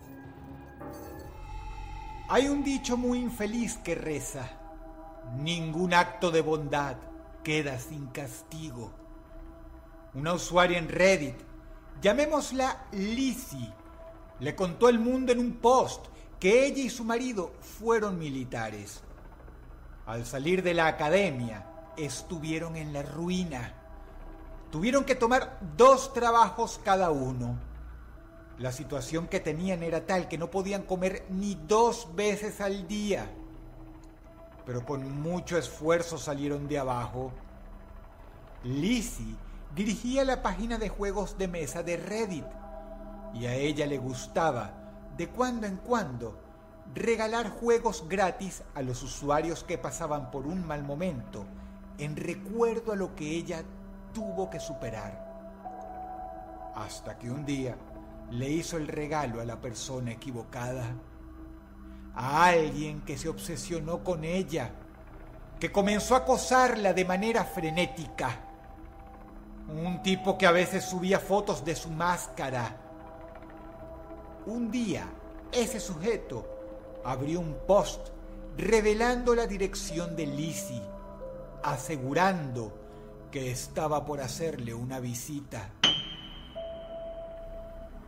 Hay 2.27 2.47
un 2.47 2.63
dicho 2.63 2.97
muy 2.97 3.19
infeliz 3.19 3.77
que 3.77 3.93
reza, 3.93 4.49
ningún 5.37 5.93
acto 5.93 6.31
de 6.31 6.41
bondad 6.41 6.95
queda 7.43 7.77
sin 7.77 8.07
castigo. 8.07 8.91
Una 10.15 10.33
usuaria 10.33 10.79
en 10.79 10.89
Reddit, 10.89 11.35
llamémosla 12.01 12.87
Lizzie, 12.93 13.71
le 14.39 14.55
contó 14.55 14.87
al 14.87 14.99
mundo 14.99 15.31
en 15.31 15.39
un 15.39 15.53
post 15.53 16.05
que 16.39 16.65
ella 16.65 16.83
y 16.83 16.89
su 16.89 17.03
marido 17.03 17.53
fueron 17.61 18.19
militares. 18.19 19.01
Al 20.05 20.25
salir 20.25 20.61
de 20.61 20.73
la 20.73 20.87
academia, 20.87 21.65
estuvieron 21.97 22.75
en 22.75 22.93
la 22.93 23.01
ruina. 23.01 23.73
Tuvieron 24.71 25.05
que 25.05 25.15
tomar 25.15 25.59
dos 25.77 26.13
trabajos 26.13 26.79
cada 26.83 27.09
uno. 27.11 27.57
La 28.59 28.71
situación 28.71 29.27
que 29.27 29.39
tenían 29.39 29.83
era 29.83 30.05
tal 30.05 30.27
que 30.27 30.37
no 30.37 30.51
podían 30.51 30.83
comer 30.83 31.25
ni 31.29 31.55
dos 31.55 32.09
veces 32.15 32.61
al 32.61 32.87
día. 32.87 33.29
Pero 34.65 34.85
con 34.85 35.21
mucho 35.21 35.57
esfuerzo 35.57 36.17
salieron 36.17 36.67
de 36.67 36.79
abajo. 36.79 37.31
Lizzie 38.63 39.35
dirigía 39.75 40.23
la 40.23 40.41
página 40.41 40.77
de 40.77 40.89
juegos 40.89 41.37
de 41.37 41.47
mesa 41.47 41.83
de 41.83 41.97
Reddit 41.97 42.45
y 43.35 43.45
a 43.45 43.53
ella 43.53 43.85
le 43.85 43.97
gustaba, 43.97 44.71
de 45.15 45.29
cuando 45.29 45.67
en 45.67 45.77
cuando, 45.77 46.39
regalar 46.93 47.49
juegos 47.49 48.07
gratis 48.07 48.63
a 48.73 48.81
los 48.81 49.03
usuarios 49.03 49.63
que 49.63 49.77
pasaban 49.77 50.31
por 50.31 50.47
un 50.47 50.65
mal 50.65 50.83
momento 50.83 51.45
en 51.97 52.15
recuerdo 52.15 52.93
a 52.93 52.95
lo 52.95 53.15
que 53.15 53.29
ella 53.29 53.63
tuvo 54.13 54.49
que 54.49 54.59
superar. 54.59 55.25
Hasta 56.75 57.17
que 57.17 57.29
un 57.29 57.45
día 57.45 57.75
le 58.31 58.49
hizo 58.49 58.77
el 58.77 58.87
regalo 58.87 59.41
a 59.41 59.45
la 59.45 59.59
persona 59.59 60.11
equivocada, 60.11 60.85
a 62.15 62.45
alguien 62.45 63.01
que 63.01 63.17
se 63.17 63.29
obsesionó 63.29 64.03
con 64.03 64.23
ella, 64.23 64.71
que 65.59 65.71
comenzó 65.71 66.15
a 66.15 66.19
acosarla 66.19 66.93
de 66.93 67.05
manera 67.05 67.43
frenética. 67.43 68.39
Un 69.67 70.01
tipo 70.01 70.37
que 70.37 70.45
a 70.45 70.51
veces 70.51 70.85
subía 70.85 71.19
fotos 71.19 71.63
de 71.65 71.75
su 71.75 71.89
máscara. 71.89 72.84
Un 74.47 74.69
día, 74.69 75.07
ese 75.51 75.79
sujeto 75.79 76.45
abrió 77.03 77.39
un 77.39 77.55
post 77.65 78.09
revelando 78.55 79.33
la 79.33 79.47
dirección 79.47 80.15
de 80.15 80.27
Lizzie, 80.27 80.83
asegurando 81.63 82.71
que 83.31 83.49
estaba 83.49 84.05
por 84.05 84.21
hacerle 84.21 84.75
una 84.75 84.99
visita. 84.99 85.71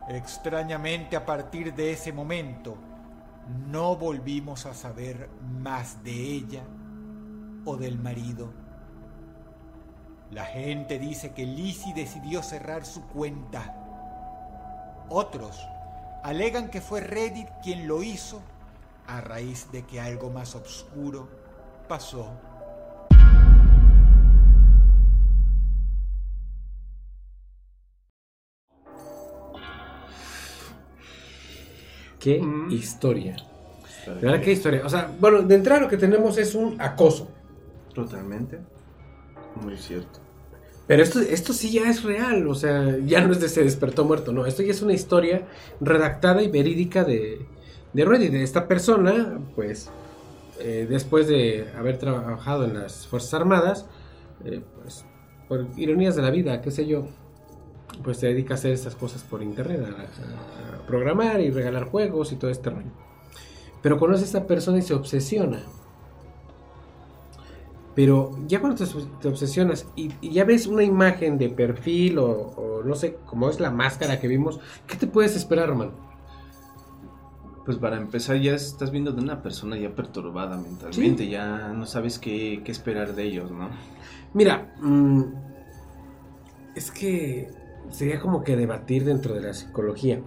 Extrañamente 0.08 1.16
a 1.16 1.26
partir 1.26 1.74
de 1.74 1.92
ese 1.92 2.12
momento, 2.12 2.76
no 3.66 3.96
volvimos 3.96 4.64
a 4.66 4.74
saber 4.74 5.28
más 5.60 6.04
de 6.04 6.12
ella 6.12 6.62
o 7.64 7.76
del 7.76 7.98
marido. 7.98 8.52
La 10.30 10.44
gente 10.44 11.00
dice 11.00 11.32
que 11.32 11.44
Lizzie 11.44 11.94
decidió 11.94 12.44
cerrar 12.44 12.86
su 12.86 13.02
cuenta. 13.08 13.74
Otros 15.08 15.58
alegan 16.22 16.68
que 16.70 16.80
fue 16.80 17.00
Reddit 17.00 17.48
quien 17.62 17.86
lo 17.88 18.02
hizo 18.02 18.40
a 19.06 19.20
raíz 19.20 19.70
de 19.72 19.84
que 19.84 20.00
algo 20.00 20.30
más 20.30 20.54
oscuro 20.54 21.28
pasó. 21.88 22.30
¿Qué 32.18 32.40
Mm. 32.40 32.70
historia? 32.72 33.36
De 34.06 34.14
verdad, 34.14 34.40
qué 34.40 34.52
historia. 34.52 34.82
O 34.84 34.88
sea, 34.88 35.10
bueno, 35.20 35.42
de 35.42 35.54
entrada 35.54 35.82
lo 35.82 35.88
que 35.88 35.96
tenemos 35.96 36.38
es 36.38 36.54
un 36.54 36.80
acoso. 36.80 37.28
Totalmente. 37.94 38.58
Muy 39.62 39.76
cierto. 39.76 40.20
Pero 40.88 41.02
esto, 41.02 41.20
esto 41.20 41.52
sí 41.52 41.70
ya 41.70 41.88
es 41.90 42.02
real, 42.02 42.48
o 42.48 42.54
sea, 42.54 42.96
ya 43.04 43.20
no 43.20 43.32
es 43.32 43.40
de 43.40 43.50
se 43.50 43.62
despertó 43.62 44.06
muerto, 44.06 44.32
no, 44.32 44.46
esto 44.46 44.62
ya 44.62 44.70
es 44.70 44.80
una 44.80 44.94
historia 44.94 45.46
redactada 45.82 46.42
y 46.42 46.48
verídica 46.48 47.04
de, 47.04 47.46
de 47.92 48.04
Reddit, 48.06 48.32
de 48.32 48.42
esta 48.42 48.66
persona, 48.66 49.38
pues, 49.54 49.90
eh, 50.60 50.86
después 50.88 51.28
de 51.28 51.68
haber 51.76 51.98
trabajado 51.98 52.64
en 52.64 52.72
las 52.72 53.06
Fuerzas 53.06 53.34
Armadas, 53.34 53.86
eh, 54.46 54.62
pues, 54.82 55.04
por 55.46 55.66
ironías 55.76 56.16
de 56.16 56.22
la 56.22 56.30
vida, 56.30 56.62
qué 56.62 56.70
sé 56.70 56.86
yo, 56.86 57.06
pues 58.02 58.16
se 58.16 58.28
dedica 58.28 58.54
a 58.54 58.56
hacer 58.56 58.72
estas 58.72 58.94
cosas 58.94 59.22
por 59.22 59.42
internet, 59.42 59.82
a, 59.84 60.82
a 60.82 60.86
programar 60.86 61.42
y 61.42 61.50
regalar 61.50 61.84
juegos 61.84 62.32
y 62.32 62.36
todo 62.36 62.50
este 62.50 62.70
rollo. 62.70 62.92
Pero 63.82 63.98
conoce 63.98 64.22
a 64.22 64.26
esta 64.26 64.46
persona 64.46 64.78
y 64.78 64.82
se 64.82 64.94
obsesiona. 64.94 65.62
Pero 67.98 68.30
ya 68.46 68.60
cuando 68.60 68.76
te, 68.76 68.84
obs- 68.84 69.08
te 69.18 69.26
obsesionas 69.26 69.84
y, 69.96 70.12
y 70.20 70.30
ya 70.30 70.44
ves 70.44 70.68
una 70.68 70.84
imagen 70.84 71.36
de 71.36 71.48
perfil 71.48 72.18
o, 72.18 72.26
o 72.30 72.84
no 72.84 72.94
sé, 72.94 73.16
como 73.26 73.50
es 73.50 73.58
la 73.58 73.72
máscara 73.72 74.20
que 74.20 74.28
vimos, 74.28 74.60
¿qué 74.86 74.96
te 74.96 75.08
puedes 75.08 75.34
esperar, 75.34 75.74
man? 75.74 75.90
Pues 77.64 77.76
para 77.76 77.96
empezar 77.96 78.36
ya 78.36 78.54
estás 78.54 78.92
viendo 78.92 79.10
de 79.10 79.20
una 79.20 79.42
persona 79.42 79.76
ya 79.76 79.90
perturbada 79.96 80.56
mentalmente, 80.56 81.28
ya 81.28 81.72
no 81.72 81.86
sabes 81.86 82.20
qué, 82.20 82.62
qué 82.64 82.70
esperar 82.70 83.16
de 83.16 83.24
ellos, 83.24 83.50
¿no? 83.50 83.68
Mira, 84.32 84.72
mm, 84.80 85.22
es 86.76 86.92
que 86.92 87.50
sería 87.90 88.20
como 88.20 88.44
que 88.44 88.54
debatir 88.56 89.04
dentro 89.04 89.34
de 89.34 89.40
la 89.40 89.54
psicología. 89.54 90.20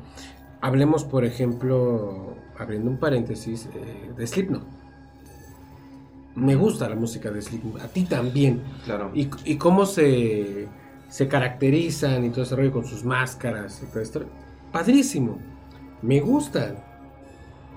Hablemos, 0.59 1.05
por 1.05 1.23
ejemplo, 1.23 2.35
abriendo 2.59 2.89
un 2.91 2.97
paréntesis, 2.97 3.69
eh, 3.73 4.11
de 4.17 4.27
Slipknot. 4.27 4.80
Me 6.35 6.55
gusta 6.55 6.87
la 6.87 6.95
música 6.95 7.29
de 7.29 7.41
Slipknot, 7.41 7.81
a 7.81 7.87
ti 7.87 8.03
también. 8.05 8.61
Claro. 8.85 9.11
Y, 9.13 9.29
y 9.43 9.57
cómo 9.57 9.85
se, 9.85 10.67
se 11.09 11.27
caracterizan 11.27 12.23
y 12.25 12.29
todo 12.29 12.43
ese 12.43 12.55
rollo 12.55 12.71
con 12.71 12.85
sus 12.85 13.03
máscaras 13.03 13.81
y 13.83 13.87
todo 13.87 13.99
esto. 14.01 14.21
Padrísimo. 14.71 15.39
Me 16.01 16.19
gustan. 16.21 16.75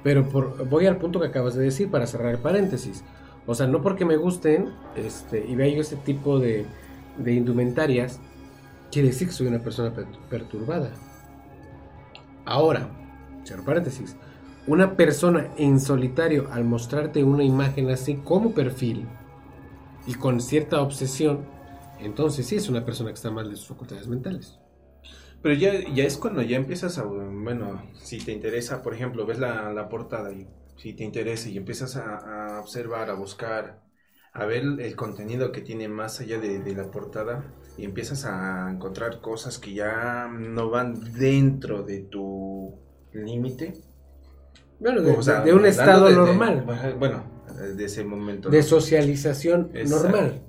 Pero 0.03 0.29
por, 0.29 0.69
voy 0.69 0.87
al 0.87 0.99
punto 0.99 1.21
que 1.21 1.27
acabas 1.27 1.55
de 1.55 1.65
decir 1.65 1.91
para 1.91 2.07
cerrar 2.07 2.33
el 2.35 2.39
paréntesis. 2.41 3.03
O 3.47 3.55
sea, 3.55 3.67
no 3.67 3.83
porque 3.83 4.05
me 4.05 4.17
gusten 4.17 4.71
este, 4.97 5.45
y 5.47 5.55
vea 5.57 5.69
yo 5.69 5.81
este 5.81 5.97
tipo 5.97 6.39
de, 6.39 6.65
de 7.19 7.33
indumentarias, 7.35 8.21
quiere 8.93 9.09
decir 9.09 9.29
que 9.29 9.35
soy 9.35 9.49
una 9.49 9.59
persona 9.59 9.93
per- 9.93 10.07
perturbada. 10.31 10.91
Ahora, 12.45 12.89
cierro 13.45 13.65
paréntesis, 13.65 14.17
una 14.66 14.97
persona 14.97 15.50
en 15.59 15.78
solitario 15.78 16.49
al 16.50 16.64
mostrarte 16.64 17.23
una 17.23 17.44
imagen 17.44 17.90
así 17.90 18.16
como 18.16 18.54
perfil 18.54 19.06
y 20.06 20.14
con 20.14 20.40
cierta 20.40 20.80
obsesión, 20.80 21.44
entonces 22.00 22.47
sí 22.47 22.56
es 22.56 22.68
una 22.68 22.85
persona 22.85 23.11
que 23.11 23.14
está 23.14 23.30
mal 23.30 23.50
de 23.50 23.56
sus 23.56 23.68
facultades 23.68 24.06
mentales. 24.09 24.59
Pero 25.42 25.54
ya, 25.54 25.73
ya 25.92 26.04
es 26.04 26.16
cuando 26.16 26.40
ya 26.40 26.56
empiezas 26.56 26.97
a, 26.97 27.04
bueno, 27.04 27.83
si 27.94 28.18
te 28.18 28.33
interesa, 28.33 28.83
por 28.83 28.94
ejemplo, 28.94 29.26
ves 29.26 29.38
la, 29.38 29.88
portada 29.90 30.33
y 30.33 30.49
si 30.76 30.94
te 30.94 31.04
interesa 31.04 31.50
y 31.50 31.59
empiezas 31.59 31.97
a, 31.97 32.61
observar, 32.61 33.11
a 33.11 33.14
buscar, 33.14 33.83
a 34.33 34.47
ver 34.47 34.64
el 34.78 34.97
contenido 34.97 35.52
que 35.52 35.61
tiene 35.61 35.88
más 35.88 36.21
allá 36.21 36.38
de 36.38 36.75
la 36.75 36.90
portada 36.90 37.44
y 37.76 37.85
empiezas 37.85 38.25
a 38.25 38.71
encontrar 38.71 39.21
cosas 39.21 39.59
que 39.59 39.75
ya 39.75 40.28
no 40.28 40.71
van 40.71 41.12
dentro 41.12 41.83
de 41.83 42.00
tu 42.00 42.78
límite. 43.12 43.75
Bueno, 44.81 45.02
de, 45.02 45.12
O 45.12 45.23
sea, 45.23 45.40
de 45.43 45.52
un 45.54 45.64
estado 45.66 46.04
de- 46.07 46.11
de- 46.11 46.16
normal, 46.16 46.64
bueno, 46.99 47.23
de 47.76 47.85
ese 47.85 48.04
momento. 48.04 48.50
de 48.50 48.59
¿no? 48.59 48.62
socialización 48.64 49.71
Exacto. 49.75 50.09
normal. 50.09 50.43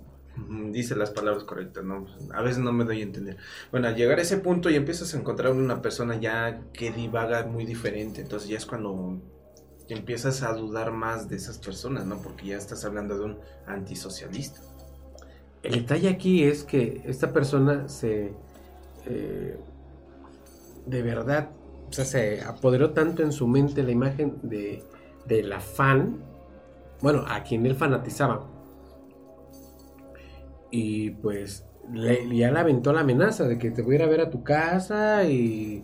Dice 0.71 0.95
las 0.97 1.11
palabras 1.11 1.45
correctas, 1.45 1.83
¿no? 1.85 2.05
A 2.33 2.41
veces 2.41 2.57
no 2.59 2.73
me 2.73 2.83
doy 2.83 2.99
a 2.99 3.03
entender. 3.03 3.37
Bueno, 3.71 3.87
al 3.87 3.95
llegar 3.95 4.19
a 4.19 4.21
ese 4.21 4.37
punto 4.37 4.69
y 4.69 4.75
empiezas 4.75 5.13
a 5.13 5.17
encontrar 5.17 5.53
una 5.53 5.81
persona 5.81 6.19
ya 6.19 6.59
que 6.73 6.91
divaga 6.91 7.45
muy 7.45 7.65
diferente, 7.65 8.21
entonces 8.21 8.49
ya 8.49 8.57
es 8.57 8.65
cuando 8.65 9.21
empiezas 9.87 10.43
a 10.43 10.51
dudar 10.53 10.91
más 10.91 11.29
de 11.29 11.37
esas 11.37 11.57
personas, 11.59 12.05
¿no? 12.05 12.21
Porque 12.21 12.47
ya 12.47 12.57
estás 12.57 12.83
hablando 12.83 13.17
de 13.17 13.23
un 13.25 13.37
antisocialista. 13.65 14.59
El 15.63 15.75
detalle 15.75 16.09
aquí 16.09 16.43
es 16.43 16.63
que 16.63 17.01
esta 17.05 17.31
persona 17.31 17.87
se. 17.87 18.33
eh, 19.05 19.57
de 20.85 21.01
verdad. 21.01 21.49
Sea, 21.95 22.05
se 22.05 22.41
apoderó 22.41 22.91
tanto 22.91 23.23
en 23.23 23.31
su 23.31 23.47
mente 23.47 23.83
la 23.83 23.91
imagen 23.91 24.37
de, 24.43 24.83
de 25.27 25.43
la 25.43 25.59
fan. 25.59 26.17
Bueno, 27.01 27.23
a 27.27 27.43
quien 27.43 27.65
él 27.65 27.75
fanatizaba. 27.75 28.47
Y 30.71 31.11
pues. 31.11 31.65
Le, 31.93 32.35
ya 32.35 32.49
le 32.51 32.59
aventó 32.59 32.91
la 32.93 33.01
amenaza 33.01 33.47
de 33.47 33.59
que 33.59 33.69
te 33.69 33.83
voy 33.83 33.93
a 33.93 33.95
ir 33.97 34.03
a 34.03 34.07
ver 34.07 34.21
a 34.21 34.29
tu 34.29 34.43
casa. 34.43 35.23
Y. 35.25 35.83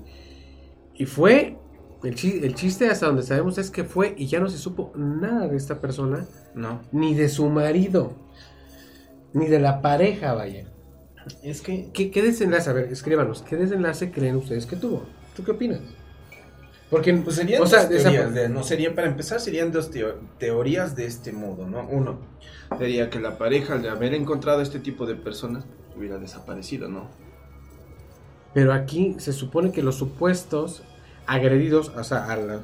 Y 0.96 1.06
fue. 1.06 1.58
El, 2.04 2.16
chi- 2.16 2.40
el 2.44 2.56
chiste 2.56 2.90
hasta 2.90 3.06
donde 3.08 3.22
sabemos 3.24 3.58
es 3.60 3.70
que 3.70 3.84
fue 3.84 4.16
y 4.18 4.26
ya 4.28 4.40
no 4.40 4.50
se 4.50 4.58
supo 4.58 4.92
nada 4.96 5.48
de 5.48 5.56
esta 5.56 5.80
persona, 5.80 6.26
No, 6.56 6.82
ni 6.92 7.14
de 7.14 7.30
su 7.30 7.48
marido, 7.50 8.14
ni 9.34 9.48
de 9.48 9.60
la 9.60 9.82
pareja, 9.82 10.34
vaya. 10.34 10.66
es 11.44 11.62
que 11.62 11.92
¿Qué, 11.94 12.12
qué 12.12 12.22
desenlace? 12.22 12.70
A 12.70 12.74
ver, 12.74 12.92
escríbanos. 12.92 13.42
¿Qué 13.44 13.56
desenlace 13.56 14.12
creen 14.12 14.36
ustedes 14.38 14.66
que 14.66 14.76
tuvo? 14.76 15.04
¿Tú 15.36 15.44
qué 15.44 15.52
opinas? 15.52 15.82
Porque, 16.92 17.14
pues 17.14 17.38
serían 17.38 17.64
o 17.64 17.66
sea, 17.66 17.86
dos 17.88 17.90
teorías, 18.04 18.34
de- 18.34 18.50
no 18.50 18.62
sería 18.64 18.94
para 18.94 19.08
empezar 19.08 19.40
serían 19.40 19.72
dos 19.72 19.90
teo- 19.92 20.16
teorías 20.38 20.96
de 20.96 21.06
este 21.08 21.32
modo, 21.32 21.66
¿no? 21.66 21.88
Uno 21.90 22.20
sería 22.78 23.10
que 23.10 23.20
la 23.20 23.38
pareja 23.40 23.74
al 23.76 23.90
haber 23.90 24.14
encontrado 24.14 24.62
este 24.62 24.80
tipo 24.80 25.06
de 25.08 25.16
personas 25.16 25.66
hubiera 25.98 26.20
desaparecido, 26.20 26.88
¿no? 26.90 27.08
pero 28.54 28.74
aquí 28.74 29.16
se 29.18 29.32
supone 29.32 29.72
que 29.72 29.82
los 29.82 29.96
supuestos 29.96 30.84
agredidos, 31.26 31.88
o 31.96 32.04
sea, 32.04 32.26
a 32.30 32.36
la- 32.36 32.60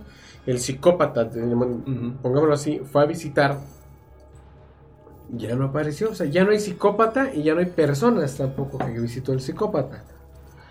el 0.45 0.59
psicópata, 0.59 1.29
pongámoslo 1.29 2.53
así, 2.53 2.79
fue 2.79 3.03
a 3.03 3.05
visitar, 3.05 3.57
ya 5.29 5.55
no 5.55 5.63
apareció. 5.65 6.09
O 6.11 6.15
sea, 6.15 6.25
ya 6.27 6.43
no 6.43 6.51
hay 6.51 6.59
psicópata 6.59 7.33
y 7.33 7.43
ya 7.43 7.53
no 7.53 7.61
hay 7.61 7.67
personas 7.67 8.35
tampoco 8.35 8.77
que 8.79 8.99
visitó 8.99 9.31
el 9.31 9.39
psicópata. 9.39 10.03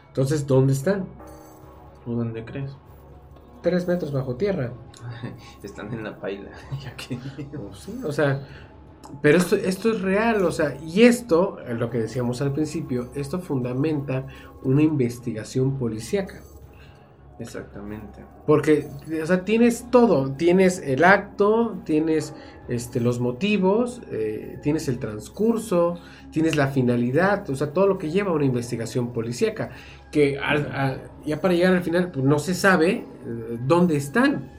Entonces, 0.09 0.47
¿dónde 0.47 0.75
están? 0.75 1.07
¿Tú 2.05 2.15
dónde 2.15 2.45
crees? 2.45 2.73
Tres 3.67 3.89
metros 3.89 4.13
bajo 4.13 4.37
tierra. 4.37 4.71
Están 5.65 5.93
en 5.93 6.05
la 6.05 6.17
paila. 6.17 6.51
Pues 7.09 7.79
sí, 7.81 8.01
o 8.05 8.13
sea, 8.13 8.47
pero 9.21 9.39
esto, 9.39 9.57
esto 9.57 9.91
es 9.91 10.03
real, 10.03 10.45
o 10.45 10.53
sea, 10.53 10.77
y 10.81 11.03
esto, 11.03 11.59
lo 11.77 11.91
que 11.91 11.99
decíamos 11.99 12.41
al 12.43 12.53
principio, 12.53 13.11
esto 13.17 13.41
fundamenta 13.41 14.29
una 14.63 14.83
investigación 14.83 15.79
policíaca. 15.79 16.43
Exactamente. 17.41 18.25
Porque, 18.47 18.89
o 19.21 19.27
sea, 19.27 19.45
tienes 19.45 19.91
todo, 19.91 20.31
tienes 20.33 20.79
el 20.79 21.03
acto, 21.03 21.77
tienes 21.85 22.35
este, 22.69 23.01
los 23.01 23.19
motivos, 23.19 24.01
eh, 24.11 24.59
tienes 24.63 24.89
el 24.89 25.01
transcurso, 25.01 25.99
tienes 26.31 26.55
la 26.55 26.69
finalidad, 26.69 27.51
o 27.51 27.57
sea, 27.57 27.73
todo 27.73 27.89
lo 27.89 27.99
que 27.99 28.11
lleva 28.11 28.31
a 28.31 28.35
una 28.35 28.45
investigación 28.45 29.13
policíaca, 29.13 29.71
que 30.17 30.39
a- 30.39 30.97
ya 31.27 31.41
para 31.43 31.53
llegar 31.53 31.75
al 31.75 31.83
final, 31.83 32.11
pues 32.11 32.25
no 32.25 32.39
se 32.39 32.55
sabe 32.55 32.91
eh, 32.91 33.05
dónde 33.67 33.97
están. 33.97 34.51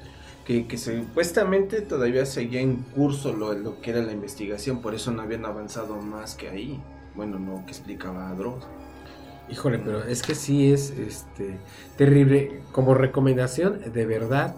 Que, 0.46 0.68
que 0.68 0.78
supuestamente 0.78 1.82
todavía 1.82 2.26
seguía 2.28 2.62
en 2.62 2.76
curso 2.96 3.34
lo, 3.34 3.54
lo 3.54 3.82
que 3.82 3.90
era 3.90 4.02
la 4.02 4.12
investigación, 4.14 4.82
por 4.82 4.94
eso 4.94 5.12
no 5.12 5.24
habían 5.24 5.46
avanzado 5.46 5.98
más 6.00 6.36
que 6.36 6.48
ahí. 6.50 6.80
Bueno, 7.16 7.40
lo 7.40 7.66
que 7.66 7.72
explicaba 7.72 8.32
Dross. 8.36 8.66
Híjole, 9.50 9.80
pero 9.80 10.04
es 10.04 10.22
que 10.22 10.36
sí 10.36 10.72
es 10.72 10.92
este 10.92 11.58
terrible. 11.98 12.62
Como 12.72 12.94
recomendación, 12.94 13.80
de 13.92 14.06
verdad, 14.06 14.56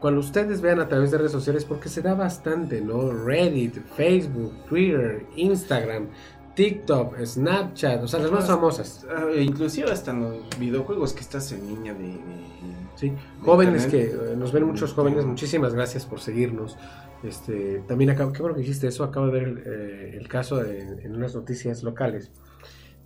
cuando 0.00 0.20
ustedes 0.20 0.60
vean 0.60 0.78
a 0.80 0.88
través 0.88 1.10
de 1.10 1.18
redes 1.18 1.32
sociales, 1.32 1.64
porque 1.64 1.88
se 1.88 2.02
da 2.02 2.14
bastante, 2.14 2.80
¿no? 2.82 3.10
Reddit, 3.10 3.74
Facebook, 3.96 4.52
Twitter, 4.68 5.24
Instagram, 5.36 6.08
TikTok, 6.56 7.16
Snapchat, 7.24 8.02
o 8.02 8.08
sea, 8.08 8.18
las 8.18 8.32
más 8.32 8.46
famosas. 8.46 9.06
Ah, 9.14 9.26
inclusive 9.38 9.90
hasta 9.92 10.10
en 10.10 10.22
los 10.22 10.58
videojuegos 10.58 11.12
que 11.12 11.20
estás 11.20 11.52
en 11.52 11.66
línea 11.68 11.94
de... 11.94 12.02
de- 12.08 12.56
Sí, 12.96 13.12
jóvenes 13.42 13.84
que 13.88 14.04
Internet. 14.04 14.30
eh, 14.32 14.36
nos 14.38 14.52
ven 14.52 14.64
muchos 14.64 14.94
jóvenes, 14.94 15.26
muchísimas 15.26 15.74
gracias 15.74 16.06
por 16.06 16.18
seguirnos. 16.18 16.78
Este, 17.22 17.82
también 17.86 18.08
acabo, 18.08 18.32
qué 18.32 18.40
bueno 18.40 18.54
que 18.54 18.62
dijiste 18.62 18.86
eso, 18.86 19.04
acabo 19.04 19.26
de 19.26 19.32
ver 19.32 19.42
el, 19.42 19.58
eh, 19.66 20.16
el 20.18 20.28
caso 20.28 20.56
de- 20.56 21.02
en 21.04 21.14
unas 21.14 21.34
noticias 21.34 21.82
locales 21.82 22.30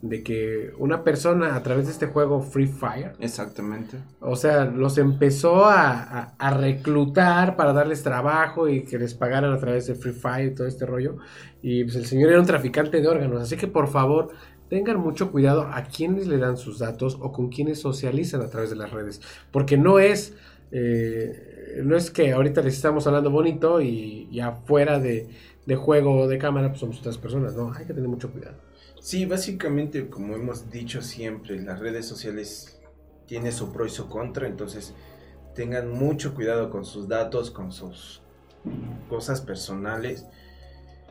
de 0.03 0.23
que 0.23 0.73
una 0.79 1.05
persona 1.05 1.55
a 1.55 1.63
través 1.63 1.85
de 1.87 1.93
este 1.93 2.07
juego 2.07 2.41
Free 2.41 2.67
Fire 2.67 3.13
Exactamente. 3.21 3.99
O 4.21 4.35
sea, 4.35 4.65
los 4.65 4.97
empezó 4.97 5.67
a, 5.67 5.91
a- 5.93 6.35
a 6.39 6.51
reclutar 6.57 7.55
para 7.57 7.73
darles 7.75 8.03
trabajo 8.03 8.67
y 8.69 8.85
que 8.85 8.99
les 8.99 9.13
pagaran 9.15 9.53
a 9.53 9.59
través 9.59 9.87
de 9.87 9.95
Free 9.95 10.13
Fire 10.15 10.53
y 10.53 10.55
todo 10.55 10.67
este 10.67 10.87
rollo. 10.87 11.17
Y 11.63 11.85
pues 11.85 11.97
el 11.97 12.07
señor 12.07 12.31
era 12.31 12.41
un 12.41 12.47
traficante 12.47 13.01
de 13.03 13.09
órganos. 13.09 13.43
Así 13.43 13.57
que 13.59 13.67
por 13.67 13.89
favor, 13.89 14.31
tengan 14.71 14.99
mucho 15.01 15.31
cuidado 15.31 15.63
a 15.71 15.83
quienes 15.85 16.27
le 16.29 16.39
dan 16.39 16.57
sus 16.57 16.79
datos 16.79 17.19
o 17.21 17.31
con 17.33 17.51
quienes 17.51 17.81
socializan 17.81 18.41
a 18.41 18.49
través 18.49 18.71
de 18.71 18.77
las 18.77 18.91
redes. 18.93 19.21
Porque 19.51 19.77
no 19.77 19.99
es, 19.99 20.35
eh, 20.73 21.81
no 21.85 21.97
es 21.97 22.11
que 22.11 22.33
ahorita 22.33 22.63
les 22.63 22.75
estamos 22.75 23.07
hablando 23.07 23.31
bonito 23.31 23.81
y, 23.81 24.29
y 24.31 24.41
afuera 24.41 24.99
de, 24.99 25.29
de 25.67 25.77
juego 25.77 26.21
o 26.21 26.27
de 26.29 26.39
cámara 26.39 26.69
pues 26.69 26.81
somos 26.81 26.99
otras 27.01 27.19
personas. 27.19 27.55
No, 27.55 27.73
hay 27.73 27.85
que 27.85 27.93
tener 27.95 28.09
mucho 28.09 28.31
cuidado. 28.33 28.57
Sí, 29.01 29.25
básicamente, 29.25 30.11
como 30.11 30.35
hemos 30.35 30.71
dicho 30.71 31.01
siempre, 31.01 31.59
las 31.63 31.81
redes 31.81 32.07
sociales 32.07 32.79
tienen 33.27 33.51
su 33.51 33.73
pro 33.73 33.87
y 33.87 33.89
su 33.89 34.11
contra, 34.11 34.47
entonces 34.47 34.93
tengan 35.55 35.91
mucho 35.91 36.35
cuidado 36.35 36.69
con 36.69 36.85
sus 36.85 37.09
datos, 37.09 37.51
con 37.51 37.73
sus 37.73 38.21
cosas 39.09 39.41
personales. 39.41 40.27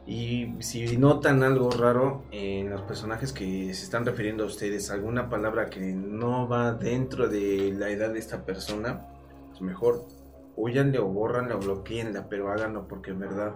Y 0.05 0.53
si 0.59 0.97
notan 0.97 1.41
algo 1.41 1.71
raro 1.71 2.23
en 2.31 2.69
los 2.69 2.81
personajes 2.83 3.33
que 3.33 3.73
se 3.73 3.83
están 3.83 4.05
refiriendo 4.05 4.43
a 4.43 4.47
ustedes, 4.47 4.91
alguna 4.91 5.27
palabra 5.27 5.71
que 5.71 5.79
no 5.91 6.47
va 6.47 6.73
dentro 6.73 7.27
de 7.27 7.73
la 7.75 7.89
edad 7.89 8.13
de 8.13 8.19
esta 8.19 8.45
persona, 8.45 9.07
pues 9.49 9.61
mejor 9.61 10.05
huyanle 10.55 10.99
o 10.99 11.07
borranle 11.07 11.55
o 11.55 11.59
bloqueenla, 11.59 12.29
pero 12.29 12.51
háganlo 12.51 12.87
porque 12.87 13.11
en 13.11 13.19
verdad 13.19 13.53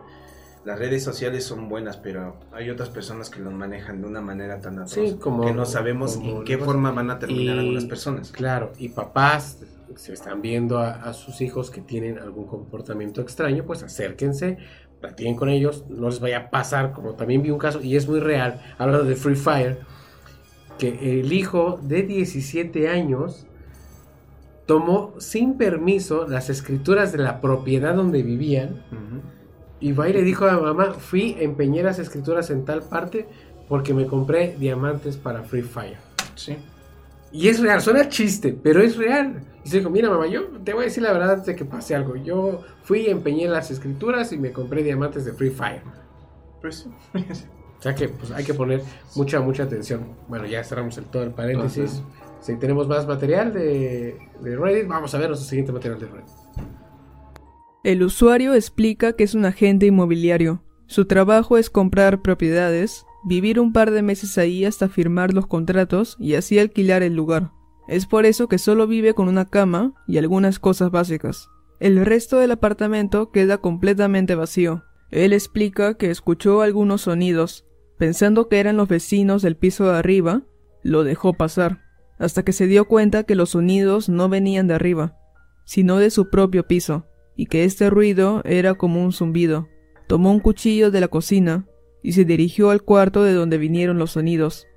las 0.66 0.80
redes 0.80 1.04
sociales 1.04 1.44
son 1.44 1.68
buenas, 1.70 1.98
pero 1.98 2.38
hay 2.54 2.70
otras 2.70 2.90
personas 2.90 3.30
que 3.30 3.40
los 3.42 3.52
manejan 3.54 4.02
de 4.02 4.08
una 4.08 4.22
manera 4.22 4.60
tan 4.62 4.80
atroz 4.80 4.92
Sí, 4.94 5.18
como- 5.20 5.46
que 5.46 5.54
no 5.54 5.66
sabemos 5.66 6.16
como 6.18 6.38
en 6.40 6.44
qué 6.46 6.58
forma 6.58 6.92
van 6.92 7.12
a 7.12 7.20
terminar 7.20 7.56
y- 7.56 7.60
algunas 7.60 7.86
personas. 7.86 8.32
Claro, 8.32 8.72
y 8.78 8.90
papás 8.90 9.60
se 9.96 10.14
están 10.14 10.42
viendo 10.42 10.80
a, 10.80 10.92
a 10.94 11.14
sus 11.14 11.42
hijos 11.42 11.70
que 11.70 11.82
tienen 11.82 12.18
algún 12.18 12.48
comportamiento 12.48 13.22
extraño, 13.22 13.64
pues 13.66 13.84
acérquense, 13.84 14.58
platiquen 15.02 15.36
con 15.36 15.50
ellos, 15.50 15.84
no 15.90 16.08
les 16.08 16.20
vaya 16.22 16.38
a 16.38 16.50
pasar, 16.50 16.94
como 16.94 17.14
también 17.16 17.42
vi 17.44 17.50
un 17.52 17.60
caso, 17.60 17.82
y 17.82 17.96
es 17.98 18.08
muy 18.08 18.20
real, 18.22 18.62
hablando 18.78 19.04
de 19.06 19.16
Free 19.16 19.36
Fire, 19.36 19.80
que 20.80 21.20
el 21.20 21.32
hijo 21.34 21.80
de 21.84 22.04
17 22.04 22.88
años 22.88 23.46
tomó 24.66 25.14
sin 25.20 25.58
permiso 25.58 26.26
las 26.28 26.50
escrituras 26.50 27.12
de 27.12 27.18
la 27.20 27.42
propiedad 27.42 27.94
donde 27.96 28.24
vivían. 28.24 28.82
Y 29.84 29.92
va 29.92 30.08
y 30.08 30.14
le 30.14 30.22
dijo 30.22 30.46
a 30.46 30.54
la 30.54 30.60
mamá, 30.60 30.94
fui, 30.94 31.36
empeñé 31.40 31.84
las 31.84 32.00
escrituras 32.00 32.50
en 32.50 32.64
tal 32.64 32.84
parte 32.84 33.28
porque 33.68 33.94
me 33.94 34.08
compré 34.08 34.56
diamantes 34.58 35.18
para 35.18 35.44
Free 35.44 35.62
Fire. 35.62 35.98
Sí. 36.36 36.56
Y 37.34 37.50
es 37.50 37.60
real, 37.60 37.82
suena 37.82 38.08
chiste, 38.08 38.58
pero 38.64 38.82
es 38.82 38.96
real. 38.96 39.44
Y 39.66 39.68
se 39.70 39.80
dijo, 39.80 39.90
mira 39.90 40.10
mamá, 40.10 40.28
yo 40.28 40.44
te 40.64 40.72
voy 40.72 40.84
a 40.84 40.86
decir 40.86 41.04
la 41.04 41.12
verdad 41.12 41.32
antes 41.32 41.48
de 41.48 41.56
que 41.58 41.66
pase 41.66 41.96
algo. 41.96 42.16
Yo 42.16 42.62
fui, 42.84 43.08
empeñé 43.08 43.50
las 43.50 43.72
escrituras 43.72 44.32
y 44.32 44.38
me 44.38 44.54
compré 44.54 44.84
diamantes 44.84 45.26
de 45.26 45.34
Free 45.34 45.50
Fire. 45.50 45.82
Pues 46.62 46.88
O 47.80 47.82
sea 47.84 47.94
que 47.94 48.08
pues 48.08 48.32
hay 48.32 48.46
que 48.46 48.54
poner 48.54 48.82
mucha, 49.18 49.42
mucha 49.42 49.64
atención. 49.64 50.06
Bueno, 50.30 50.46
ya 50.46 50.64
cerramos 50.64 50.98
el, 50.98 51.04
todo 51.06 51.24
el 51.24 51.32
paréntesis. 51.32 52.02
Si 52.40 52.56
tenemos 52.56 52.88
más 52.88 53.06
material 53.06 53.52
de, 53.52 54.18
de 54.40 54.56
Reddit, 54.56 54.88
vamos 54.88 55.14
a 55.14 55.18
ver 55.18 55.28
nuestro 55.28 55.50
siguiente 55.50 55.74
material 55.74 56.00
de 56.00 56.06
Reddit. 56.06 56.30
El 57.84 58.02
usuario 58.02 58.54
explica 58.54 59.12
que 59.12 59.26
es 59.26 59.36
un 59.36 59.44
agente 59.44 59.86
inmobiliario. 59.86 60.64
Su 60.88 61.04
trabajo 61.04 61.58
es 61.58 61.70
comprar 61.70 62.22
propiedades, 62.22 63.06
vivir 63.26 63.60
un 63.60 63.74
par 63.74 63.92
de 63.92 64.02
meses 64.02 64.38
ahí 64.38 64.64
hasta 64.64 64.88
firmar 64.88 65.34
los 65.34 65.48
contratos 65.48 66.16
y 66.18 66.36
así 66.36 66.60
alquilar 66.60 67.04
el 67.04 67.14
lugar. 67.14 67.52
Es 67.90 68.06
por 68.06 68.26
eso 68.26 68.48
que 68.48 68.58
solo 68.58 68.88
vive 68.88 69.14
con 69.14 69.28
una 69.28 69.50
cama 69.50 69.94
y 70.08 70.18
algunas 70.18 70.60
cosas 70.60 70.92
básicas. 70.92 71.50
El 71.82 72.06
resto 72.06 72.38
del 72.38 72.52
apartamento 72.52 73.32
queda 73.32 73.58
completamente 73.58 74.36
vacío. 74.36 74.86
Él 75.12 75.34
explica 75.34 75.96
que 75.96 76.10
escuchó 76.10 76.62
algunos 76.62 77.02
sonidos. 77.02 77.66
Pensando 77.98 78.48
que 78.48 78.62
eran 78.62 78.78
los 78.78 78.88
vecinos 78.88 79.42
del 79.42 79.58
piso 79.58 79.92
de 79.92 79.98
arriba, 79.98 80.44
lo 80.84 81.04
dejó 81.04 81.34
pasar, 81.34 81.82
hasta 82.18 82.44
que 82.44 82.54
se 82.54 82.68
dio 82.68 82.86
cuenta 82.86 83.24
que 83.24 83.36
los 83.36 83.50
sonidos 83.50 84.08
no 84.08 84.30
venían 84.30 84.68
de 84.68 84.76
arriba, 84.76 85.18
sino 85.66 85.98
de 85.98 86.10
su 86.12 86.30
propio 86.30 86.66
piso, 86.66 87.08
y 87.36 87.48
que 87.48 87.64
este 87.64 87.90
ruido 87.90 88.42
era 88.46 88.76
como 88.76 89.04
un 89.04 89.12
zumbido. 89.12 89.68
Tomó 90.08 90.32
un 90.32 90.40
cuchillo 90.40 90.92
de 90.92 91.02
la 91.02 91.08
cocina 91.08 91.66
y 92.02 92.14
se 92.14 92.26
dirigió 92.26 92.70
al 92.70 92.84
cuarto 92.84 93.24
de 93.24 93.34
donde 93.34 93.58
vinieron 93.58 93.98
los 93.98 94.12
sonidos. 94.12 94.68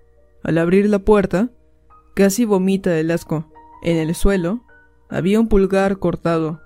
Al 0.42 0.59
abrir 0.59 0.88
la 0.88 1.01
puerta, 1.01 1.51
casi 2.14 2.45
vomita 2.45 2.90
del 2.90 3.11
asco. 3.11 3.51
En 3.83 3.97
el 3.97 4.14
suelo 4.14 4.62
había 5.09 5.40
un 5.40 5.49
pulgar 5.49 5.99
cortado. 5.99 6.61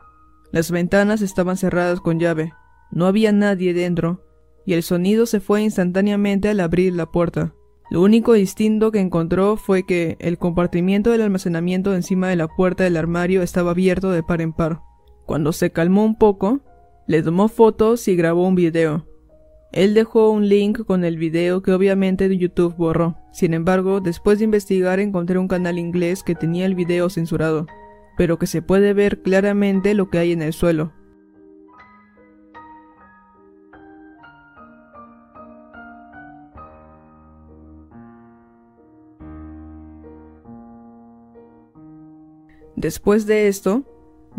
Las 0.52 0.70
ventanas 0.70 1.22
estaban 1.22 1.56
cerradas 1.56 2.00
con 2.00 2.18
llave. 2.20 2.52
No 2.90 3.06
había 3.06 3.32
nadie 3.32 3.72
dentro, 3.72 4.24
y 4.66 4.74
el 4.74 4.82
sonido 4.82 5.26
se 5.26 5.40
fue 5.40 5.62
instantáneamente 5.62 6.48
al 6.48 6.60
abrir 6.60 6.94
la 6.94 7.06
puerta. 7.06 7.54
Lo 7.90 8.02
único 8.02 8.34
distinto 8.34 8.92
que 8.92 9.00
encontró 9.00 9.56
fue 9.56 9.84
que 9.84 10.16
el 10.20 10.38
compartimiento 10.38 11.10
del 11.10 11.22
almacenamiento 11.22 11.94
encima 11.94 12.28
de 12.28 12.36
la 12.36 12.46
puerta 12.46 12.84
del 12.84 12.96
armario 12.96 13.42
estaba 13.42 13.72
abierto 13.72 14.10
de 14.10 14.22
par 14.22 14.40
en 14.40 14.52
par. 14.52 14.80
Cuando 15.30 15.52
se 15.52 15.70
calmó 15.70 16.04
un 16.04 16.16
poco, 16.16 16.58
le 17.06 17.22
tomó 17.22 17.46
fotos 17.46 18.08
y 18.08 18.16
grabó 18.16 18.48
un 18.48 18.56
video. 18.56 19.06
Él 19.70 19.94
dejó 19.94 20.28
un 20.32 20.48
link 20.48 20.84
con 20.84 21.04
el 21.04 21.18
video 21.18 21.62
que 21.62 21.72
obviamente 21.72 22.36
YouTube 22.36 22.74
borró. 22.74 23.16
Sin 23.30 23.54
embargo, 23.54 24.00
después 24.00 24.40
de 24.40 24.46
investigar 24.46 24.98
encontré 24.98 25.38
un 25.38 25.46
canal 25.46 25.78
inglés 25.78 26.24
que 26.24 26.34
tenía 26.34 26.66
el 26.66 26.74
video 26.74 27.08
censurado, 27.10 27.68
pero 28.16 28.40
que 28.40 28.48
se 28.48 28.60
puede 28.60 28.92
ver 28.92 29.22
claramente 29.22 29.94
lo 29.94 30.10
que 30.10 30.18
hay 30.18 30.32
en 30.32 30.42
el 30.42 30.52
suelo. 30.52 30.92
Después 42.74 43.26
de 43.26 43.46
esto, 43.46 43.84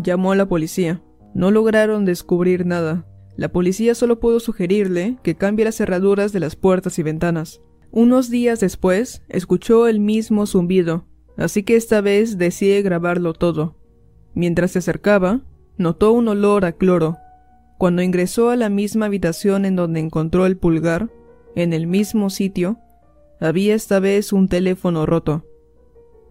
llamó 0.01 0.31
a 0.31 0.35
la 0.35 0.47
policía. 0.47 1.01
No 1.33 1.51
lograron 1.51 2.05
descubrir 2.05 2.65
nada. 2.65 3.05
La 3.37 3.51
policía 3.51 3.95
solo 3.95 4.19
pudo 4.19 4.39
sugerirle 4.39 5.17
que 5.23 5.35
cambie 5.35 5.65
las 5.65 5.75
cerraduras 5.75 6.33
de 6.33 6.39
las 6.39 6.55
puertas 6.55 6.99
y 6.99 7.03
ventanas. 7.03 7.61
Unos 7.91 8.29
días 8.29 8.59
después, 8.59 9.23
escuchó 9.29 9.87
el 9.87 9.99
mismo 9.99 10.45
zumbido, 10.45 11.05
así 11.37 11.63
que 11.63 11.75
esta 11.75 12.01
vez 12.01 12.37
decide 12.37 12.81
grabarlo 12.81 13.33
todo. 13.33 13.75
Mientras 14.33 14.71
se 14.71 14.79
acercaba, 14.79 15.41
notó 15.77 16.11
un 16.11 16.27
olor 16.27 16.65
a 16.65 16.73
cloro. 16.73 17.17
Cuando 17.77 18.01
ingresó 18.01 18.49
a 18.49 18.55
la 18.55 18.69
misma 18.69 19.07
habitación 19.07 19.65
en 19.65 19.75
donde 19.75 19.99
encontró 19.99 20.45
el 20.45 20.57
pulgar, 20.57 21.09
en 21.55 21.73
el 21.73 21.87
mismo 21.87 22.29
sitio, 22.29 22.79
había 23.39 23.75
esta 23.75 23.99
vez 23.99 24.31
un 24.31 24.47
teléfono 24.47 25.05
roto. 25.05 25.45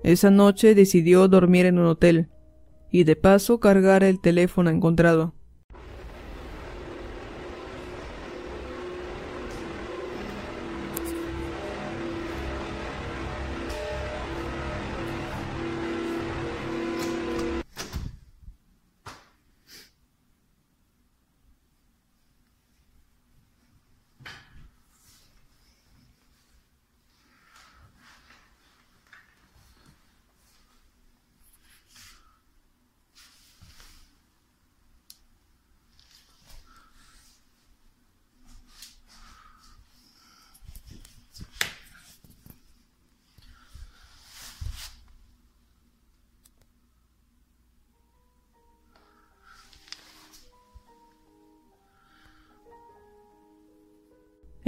Esa 0.02 0.30
noche 0.30 0.74
decidió 0.74 1.28
dormir 1.28 1.66
en 1.66 1.78
un 1.78 1.86
hotel, 1.86 2.28
y 2.90 3.04
de 3.04 3.16
paso 3.16 3.60
cargar 3.60 4.02
el 4.02 4.20
teléfono 4.20 4.70
encontrado. 4.70 5.34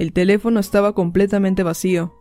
El 0.02 0.12
teléfono 0.12 0.58
estaba 0.58 0.96
completamente 0.96 1.62
vacío, 1.62 2.12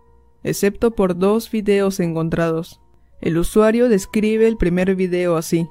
excepto 0.44 0.92
por 0.92 1.18
dos 1.18 1.50
videos 1.50 2.00
encontrados. 2.00 2.80
El 3.22 3.40
usuario 3.40 3.90
describe 3.90 4.48
el 4.48 4.56
primer 4.56 4.94
video 4.94 5.36
así. 5.36 5.68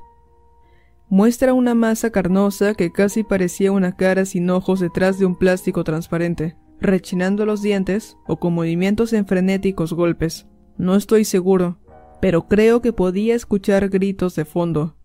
Muestra 1.09 1.55
una 1.55 1.77
masa 1.77 2.11
carnosa 2.11 2.75
que 2.75 2.91
casi 2.91 3.23
parecía 3.23 3.71
una 3.71 3.95
cara 3.95 4.25
sin 4.25 4.51
ojos 4.51 4.81
detrás 4.81 5.21
de 5.21 5.27
un 5.27 5.37
plástico 5.37 5.85
transparente, 5.85 6.57
rechinando 6.81 7.47
los 7.47 7.63
dientes 7.63 8.17
o 8.27 8.41
con 8.41 8.55
movimientos 8.55 9.13
en 9.13 9.25
frenéticos 9.25 9.93
golpes. 9.93 10.49
No 10.79 10.97
estoy 10.97 11.25
seguro, 11.25 11.79
pero 12.21 12.49
creo 12.49 12.83
que 12.83 12.93
podía 12.93 13.37
escuchar 13.37 13.89
gritos 13.89 14.35
de 14.35 14.45
fondo. 14.45 14.97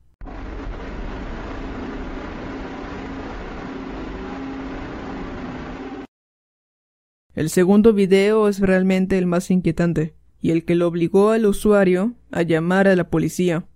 El 7.36 7.50
segundo 7.50 7.92
video 7.92 8.48
es 8.48 8.62
realmente 8.62 9.18
el 9.18 9.26
más 9.26 9.52
inquietante, 9.52 10.16
y 10.40 10.52
el 10.52 10.64
que 10.64 10.74
lo 10.74 10.88
obligó 10.88 11.32
al 11.32 11.46
usuario 11.46 12.14
a 12.32 12.44
llamar 12.44 12.88
a 12.88 12.96
la 12.96 13.10
policía. 13.10 13.68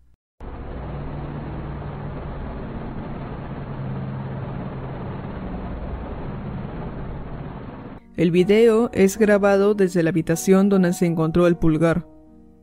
El 8.16 8.32
video 8.32 8.90
es 8.94 9.18
grabado 9.18 9.74
desde 9.74 10.04
la 10.04 10.12
habitación 10.12 10.70
donde 10.70 10.94
se 10.94 11.06
encontró 11.06 11.46
el 11.46 11.58
pulgar. 11.58 12.08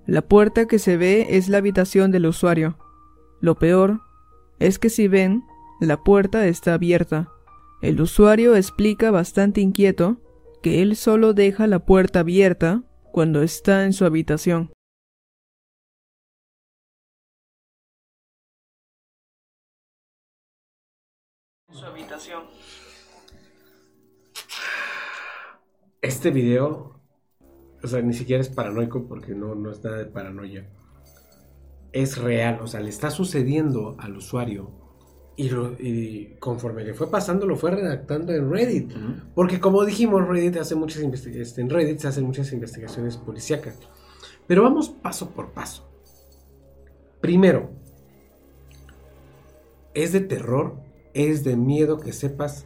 La 0.07 0.23
puerta 0.23 0.67
que 0.67 0.79
se 0.79 0.97
ve 0.97 1.27
es 1.31 1.51
la 1.51 1.59
habitación 1.59 2.11
del 2.11 2.25
usuario. 2.25 2.79
Lo 3.41 3.57
peor 3.57 4.01
es 4.59 4.79
que 4.79 4.89
si 4.89 5.09
ven, 5.09 5.45
la 5.79 6.03
puerta 6.03 6.47
está 6.47 6.73
abierta. 6.73 7.29
El 7.83 8.01
usuario 8.01 8.57
explica 8.57 9.11
bastante 9.11 9.61
inquieto 9.61 10.23
que 10.63 10.83
él 10.83 10.97
solo 10.97 11.33
deja 11.33 11.67
la 11.67 11.85
puerta 11.85 12.21
abierta 12.21 12.83
cuando 13.13 13.43
está 13.43 13.85
en 13.85 13.93
su 13.93 14.05
habitación. 14.05 14.71
su 21.77 21.85
habitación. 21.85 22.45
Este 26.01 26.31
video, 26.31 27.01
o 27.83 27.87
sea, 27.87 28.01
ni 28.01 28.15
siquiera 28.15 28.41
es 28.41 28.49
paranoico 28.49 29.07
porque 29.07 29.35
no, 29.35 29.55
no 29.55 29.71
es 29.71 29.83
nada 29.85 29.99
de 29.99 30.07
paranoia. 30.07 30.71
Es 31.93 32.19
real, 32.19 32.61
o 32.63 32.67
sea, 32.67 32.81
le 32.81 32.89
está 32.89 33.11
sucediendo 33.11 33.97
al 33.99 34.17
usuario 34.17 34.86
y, 35.37 36.37
conforme 36.39 36.85
le 36.85 36.95
fue 36.95 37.11
pasando 37.11 37.47
lo 37.47 37.57
fue 37.57 37.71
redactando 37.71 38.33
en 38.33 38.51
Reddit. 38.51 38.93
Porque 39.35 39.61
como 39.61 39.85
dijimos, 39.85 40.27
Reddit 40.27 40.57
hace 40.57 40.75
muchas 40.75 41.03
este, 41.03 41.61
en 41.61 41.71
Reddit 41.71 41.99
se 41.99 42.09
hacen 42.09 42.25
muchas 42.25 42.53
investigaciones 42.53 43.17
policíacas. 43.17 43.77
Pero 44.47 44.63
vamos 44.63 44.89
paso 44.89 45.31
por 45.31 45.51
paso. 45.51 45.89
Primero, 47.21 47.71
es 49.95 50.13
de 50.13 50.21
terror, 50.21 50.77
es 51.15 51.45
de 51.45 51.57
miedo 51.57 51.99
que 51.99 52.13
sepas 52.13 52.65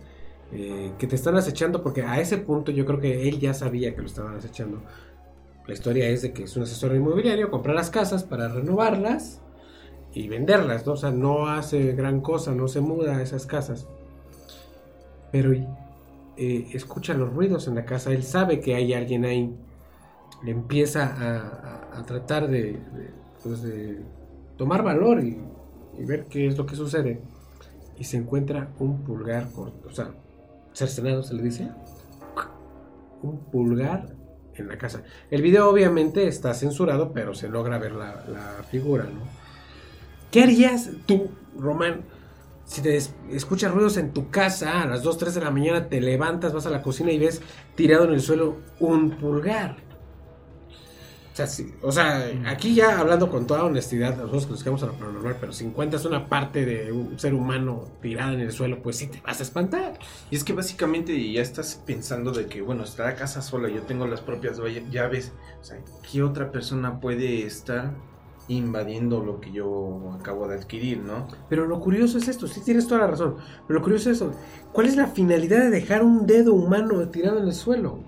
eh, 0.52 0.92
que 0.98 1.06
te 1.06 1.16
están 1.16 1.36
acechando, 1.36 1.82
porque 1.82 2.02
a 2.02 2.20
ese 2.20 2.38
punto 2.38 2.72
yo 2.72 2.84
creo 2.84 3.00
que 3.00 3.28
él 3.28 3.38
ya 3.38 3.54
sabía 3.54 3.94
que 3.94 4.02
lo 4.02 4.06
estaban 4.06 4.36
acechando. 4.36 4.82
La 5.66 5.74
historia 5.74 6.08
es 6.08 6.22
de 6.22 6.32
que 6.32 6.44
es 6.44 6.56
un 6.56 6.64
asesor 6.64 6.94
inmobiliario, 6.94 7.50
compra 7.50 7.72
las 7.72 7.90
casas 7.90 8.24
para 8.24 8.48
renovarlas 8.48 9.40
y 10.12 10.28
venderlas, 10.28 10.86
¿no? 10.86 10.92
O 10.92 10.96
sea, 10.96 11.10
no 11.10 11.46
hace 11.46 11.92
gran 11.92 12.20
cosa, 12.20 12.52
no 12.52 12.68
se 12.68 12.80
muda 12.80 13.16
a 13.16 13.22
esas 13.22 13.46
casas. 13.46 13.86
Pero 15.30 15.52
eh, 15.52 16.66
escucha 16.72 17.14
los 17.14 17.32
ruidos 17.32 17.68
en 17.68 17.76
la 17.76 17.84
casa, 17.84 18.12
él 18.12 18.24
sabe 18.24 18.60
que 18.60 18.74
hay 18.74 18.92
alguien 18.92 19.24
ahí. 19.24 19.54
Le 20.42 20.52
empieza 20.52 21.90
a, 21.92 22.04
tratar 22.06 22.48
de, 22.48 22.78
pues 23.42 23.62
de, 23.62 24.00
tomar 24.56 24.82
valor 24.82 25.22
y, 25.22 25.38
ver 25.98 26.24
qué 26.26 26.46
es 26.46 26.56
lo 26.56 26.66
que 26.66 26.76
sucede. 26.76 27.20
Y 27.98 28.04
se 28.04 28.16
encuentra 28.16 28.70
un 28.78 29.04
pulgar 29.04 29.52
corto, 29.52 29.88
o 29.88 29.92
sea, 29.92 30.12
cercenado 30.72 31.22
se 31.22 31.34
le 31.34 31.42
dice. 31.42 31.68
Un 33.22 33.38
pulgar 33.38 34.08
en 34.54 34.66
la 34.66 34.78
casa. 34.78 35.02
El 35.30 35.42
video 35.42 35.68
obviamente 35.68 36.26
está 36.26 36.54
censurado, 36.54 37.12
pero 37.12 37.34
se 37.34 37.48
logra 37.48 37.76
ver 37.76 37.92
la 37.92 38.64
figura, 38.70 39.04
¿no? 39.04 39.39
¿Qué 40.30 40.42
harías 40.44 40.90
tú, 41.06 41.30
Román? 41.58 42.02
Si 42.64 42.82
te 42.82 42.96
escuchas 43.32 43.72
ruidos 43.72 43.96
en 43.96 44.12
tu 44.12 44.30
casa 44.30 44.82
a 44.82 44.86
las 44.86 45.02
2, 45.02 45.18
3 45.18 45.34
de 45.34 45.40
la 45.40 45.50
mañana, 45.50 45.88
te 45.88 46.00
levantas, 46.00 46.52
vas 46.52 46.66
a 46.66 46.70
la 46.70 46.82
cocina 46.82 47.10
y 47.10 47.18
ves 47.18 47.42
tirado 47.74 48.04
en 48.04 48.12
el 48.12 48.20
suelo 48.20 48.58
un 48.78 49.10
pulgar. 49.10 49.76
O 51.32 51.36
sea, 51.36 51.48
sí, 51.48 51.74
o 51.82 51.90
sea, 51.90 52.28
aquí 52.46 52.74
ya 52.74 53.00
hablando 53.00 53.28
con 53.28 53.46
toda 53.46 53.64
honestidad, 53.64 54.16
nosotros 54.16 54.46
que 54.46 54.50
nos 54.52 54.62
quedamos 54.62 54.82
a 54.84 54.86
lo 54.86 54.92
paranormal, 54.92 55.36
pero 55.40 55.52
si 55.52 55.64
encuentras 55.64 56.04
una 56.04 56.28
parte 56.28 56.64
de 56.64 56.92
un 56.92 57.18
ser 57.18 57.34
humano 57.34 57.88
tirada 58.00 58.32
en 58.32 58.40
el 58.40 58.52
suelo, 58.52 58.82
pues 58.82 58.98
sí 58.98 59.08
te 59.08 59.20
vas 59.20 59.40
a 59.40 59.42
espantar. 59.42 59.98
Y 60.30 60.36
es 60.36 60.44
que 60.44 60.52
básicamente 60.52 61.32
ya 61.32 61.42
estás 61.42 61.80
pensando 61.86 62.30
de 62.30 62.46
que, 62.46 62.62
bueno, 62.62 62.84
está 62.84 63.04
la 63.04 63.14
casa 63.16 63.42
sola, 63.42 63.68
yo 63.68 63.82
tengo 63.82 64.06
las 64.06 64.20
propias 64.20 64.60
llaves. 64.90 65.32
O 65.60 65.64
sea, 65.64 65.78
¿qué 66.10 66.22
otra 66.22 66.52
persona 66.52 67.00
puede 67.00 67.46
estar 67.46 67.94
invadiendo 68.56 69.22
lo 69.22 69.40
que 69.40 69.52
yo 69.52 70.12
acabo 70.18 70.48
de 70.48 70.56
adquirir, 70.56 70.98
¿no? 70.98 71.28
Pero 71.48 71.66
lo 71.66 71.80
curioso 71.80 72.18
es 72.18 72.28
esto, 72.28 72.46
sí 72.46 72.60
tienes 72.64 72.86
toda 72.86 73.02
la 73.02 73.06
razón, 73.08 73.36
pero 73.66 73.78
lo 73.78 73.84
curioso 73.84 74.10
es 74.10 74.16
eso, 74.16 74.32
¿cuál 74.72 74.86
es 74.86 74.96
la 74.96 75.06
finalidad 75.06 75.60
de 75.60 75.70
dejar 75.70 76.02
un 76.02 76.26
dedo 76.26 76.54
humano 76.54 77.08
tirado 77.08 77.38
en 77.38 77.46
el 77.46 77.54
suelo? 77.54 78.00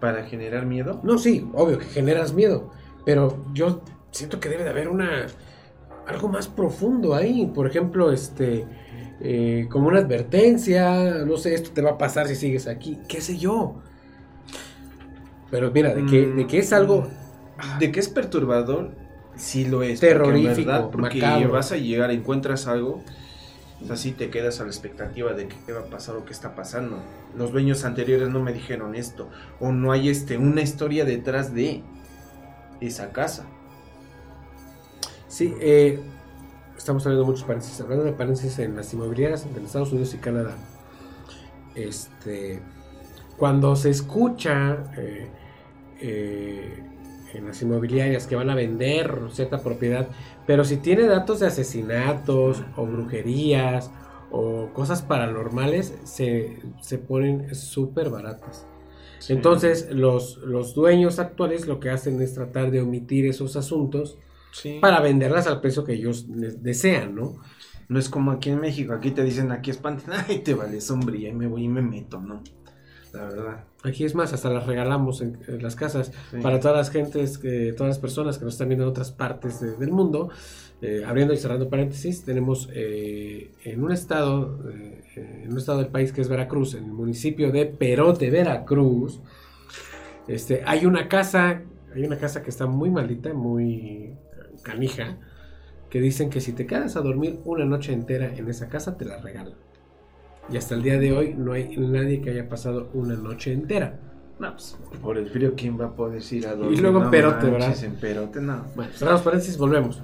¿Para 0.00 0.24
generar 0.24 0.66
miedo? 0.66 1.00
No, 1.02 1.18
sí, 1.18 1.48
obvio 1.54 1.78
que 1.78 1.86
generas 1.86 2.32
miedo, 2.32 2.70
pero 3.04 3.44
yo 3.52 3.82
siento 4.10 4.40
que 4.40 4.48
debe 4.48 4.64
de 4.64 4.70
haber 4.70 4.88
una 4.88 5.26
algo 6.06 6.28
más 6.28 6.48
profundo 6.48 7.14
ahí, 7.14 7.46
por 7.54 7.66
ejemplo, 7.66 8.10
este 8.10 8.66
eh, 9.20 9.66
como 9.70 9.88
una 9.88 9.98
advertencia, 9.98 11.24
no 11.26 11.36
sé, 11.36 11.54
esto 11.54 11.70
te 11.72 11.82
va 11.82 11.92
a 11.92 11.98
pasar 11.98 12.28
si 12.28 12.36
sigues 12.36 12.66
aquí, 12.66 12.98
qué 13.08 13.20
sé 13.20 13.36
yo. 13.36 13.76
Pero 15.50 15.70
mira, 15.72 15.94
de 15.94 16.06
que, 16.06 16.26
de 16.26 16.46
que 16.46 16.58
es 16.58 16.72
algo... 16.72 17.06
De 17.80 17.90
que 17.90 17.98
es 17.98 18.08
perturbador, 18.08 18.92
sí 19.38 19.64
lo 19.64 19.82
es. 19.82 20.00
Terrorífico, 20.00 20.90
porque, 20.90 21.46
vas 21.46 21.72
a 21.72 21.76
llegar, 21.76 22.10
encuentras 22.10 22.66
algo, 22.66 23.02
así 23.88 24.12
te 24.12 24.28
quedas 24.28 24.60
a 24.60 24.64
la 24.64 24.70
expectativa 24.70 25.32
de 25.32 25.48
qué 25.48 25.72
va 25.72 25.80
a 25.80 25.86
pasar 25.86 26.16
o 26.16 26.24
qué 26.24 26.32
está 26.32 26.54
pasando. 26.54 26.98
Los 27.36 27.52
dueños 27.52 27.84
anteriores 27.84 28.28
no 28.28 28.42
me 28.42 28.52
dijeron 28.52 28.94
esto, 28.94 29.30
o 29.60 29.72
no 29.72 29.92
hay 29.92 30.08
este, 30.10 30.36
una 30.36 30.60
historia 30.60 31.04
detrás 31.04 31.54
de 31.54 31.82
esa 32.80 33.12
casa. 33.12 33.46
Sí, 35.28 35.54
eh, 35.60 36.00
estamos 36.76 37.04
hablando 37.06 37.24
de 37.24 37.30
muchos 37.30 37.44
paréntesis, 37.44 37.80
hablando 37.80 38.04
de 38.04 38.12
paréntesis 38.12 38.58
en 38.58 38.76
las 38.76 38.92
inmobiliarias 38.92 39.46
en 39.46 39.64
Estados 39.64 39.92
Unidos 39.92 40.14
y 40.14 40.18
Canadá. 40.18 40.56
Este, 41.74 42.60
cuando 43.36 43.76
se 43.76 43.90
escucha 43.90 44.78
eh, 44.96 45.28
eh, 46.00 46.82
en 47.34 47.46
las 47.46 47.60
inmobiliarias 47.62 48.26
que 48.26 48.36
van 48.36 48.50
a 48.50 48.54
vender 48.54 49.18
cierta 49.30 49.62
propiedad, 49.62 50.08
pero 50.46 50.64
si 50.64 50.78
tiene 50.78 51.04
datos 51.04 51.40
de 51.40 51.46
asesinatos 51.46 52.62
o 52.76 52.86
brujerías 52.86 53.90
o 54.30 54.68
cosas 54.72 55.02
paranormales, 55.02 55.94
se, 56.04 56.58
se 56.80 56.98
ponen 56.98 57.54
súper 57.54 58.10
baratas. 58.10 58.66
Entonces, 59.28 59.88
los, 59.90 60.38
los 60.38 60.74
dueños 60.74 61.18
actuales 61.18 61.66
lo 61.66 61.80
que 61.80 61.90
hacen 61.90 62.20
es 62.22 62.34
tratar 62.34 62.70
de 62.70 62.80
omitir 62.80 63.26
esos 63.26 63.56
asuntos 63.56 64.18
para 64.80 65.00
venderlas 65.00 65.46
al 65.46 65.60
precio 65.60 65.84
que 65.84 65.94
ellos 65.94 66.26
desean, 66.28 67.14
¿no? 67.14 67.36
No 67.88 67.98
es 67.98 68.08
como 68.08 68.30
aquí 68.32 68.50
en 68.50 68.60
México, 68.60 68.92
aquí 68.92 69.10
te 69.12 69.24
dicen 69.24 69.50
aquí 69.50 69.70
espanten, 69.70 70.12
ay, 70.12 70.38
te 70.44 70.54
vale 70.54 70.80
sombría 70.80 71.30
y 71.30 71.34
me 71.34 71.46
voy 71.46 71.64
y 71.64 71.68
me 71.68 71.82
meto, 71.82 72.20
¿no? 72.20 72.42
La 73.12 73.24
verdad. 73.24 73.64
Aquí 73.84 74.04
es 74.04 74.14
más, 74.14 74.32
hasta 74.32 74.50
las 74.50 74.66
regalamos 74.66 75.20
en, 75.20 75.38
las 75.60 75.76
casas 75.76 76.12
para 76.42 76.60
todas 76.60 76.76
las 76.76 76.90
gentes, 76.90 77.38
que, 77.38 77.72
todas 77.72 77.90
las 77.90 77.98
personas 77.98 78.38
que 78.38 78.44
nos 78.44 78.54
están 78.54 78.68
viendo 78.68 78.84
en 78.84 78.90
otras 78.90 79.12
partes 79.12 79.60
del 79.60 79.90
mundo. 79.90 80.30
Eh, 80.80 81.02
abriendo 81.04 81.34
y 81.34 81.36
cerrando 81.36 81.68
paréntesis, 81.68 82.24
tenemos 82.24 82.68
eh, 82.72 83.50
en 83.64 83.82
un 83.82 83.90
estado, 83.90 84.60
eh, 84.70 85.42
en 85.44 85.50
un 85.50 85.58
estado 85.58 85.78
del 85.78 85.88
país 85.88 86.12
que 86.12 86.20
es 86.20 86.28
Veracruz, 86.28 86.74
en 86.74 86.84
el 86.84 86.92
municipio 86.92 87.50
de 87.50 87.66
Perote, 87.66 88.30
Veracruz, 88.30 89.20
este, 90.28 90.62
hay 90.64 90.86
una 90.86 91.08
casa, 91.08 91.62
hay 91.92 92.04
una 92.04 92.16
casa 92.18 92.44
que 92.44 92.50
está 92.50 92.66
muy 92.66 92.90
maldita, 92.90 93.34
muy 93.34 94.14
canija, 94.62 95.18
que 95.90 96.00
dicen 96.00 96.30
que 96.30 96.40
si 96.40 96.52
te 96.52 96.64
quedas 96.64 96.94
a 96.94 97.00
dormir 97.00 97.40
una 97.44 97.64
noche 97.64 97.92
entera 97.92 98.32
en 98.36 98.48
esa 98.48 98.68
casa, 98.68 98.96
te 98.96 99.04
la 99.04 99.16
regalan. 99.18 99.54
Y 100.50 100.56
hasta 100.56 100.74
el 100.74 100.82
día 100.82 100.98
de 100.98 101.12
hoy 101.12 101.34
no 101.34 101.52
hay 101.52 101.76
nadie 101.76 102.20
que 102.20 102.30
haya 102.30 102.48
pasado 102.48 102.90
una 102.94 103.14
noche 103.14 103.52
entera. 103.52 104.00
No, 104.38 104.52
pues 104.52 104.76
por 105.02 105.18
el 105.18 105.28
frío, 105.28 105.54
¿quién 105.56 105.78
va 105.78 105.86
a 105.86 105.94
poder 105.94 106.22
ir 106.30 106.46
a 106.46 106.54
dormir? 106.54 106.78
Y 106.78 106.80
luego 106.80 107.02
en 107.02 107.10
Perote, 107.10 107.50
¿verdad? 107.50 107.84
En 107.84 107.96
Perote, 107.96 108.40
no. 108.40 108.64
Bueno, 108.76 108.92
cerramos 108.94 109.22
paréntesis, 109.22 109.58
volvemos. 109.58 110.00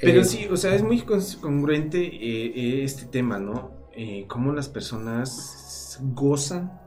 Pero 0.00 0.20
eh, 0.20 0.24
sí, 0.24 0.46
o 0.50 0.56
sea, 0.56 0.74
es 0.74 0.82
muy 0.82 1.00
congruente 1.00 1.98
eh, 2.00 2.52
eh, 2.54 2.84
este 2.84 3.06
tema, 3.06 3.38
¿no? 3.38 3.70
Eh, 3.94 4.26
cómo 4.28 4.52
las 4.52 4.68
personas 4.68 5.98
gozan 6.14 6.78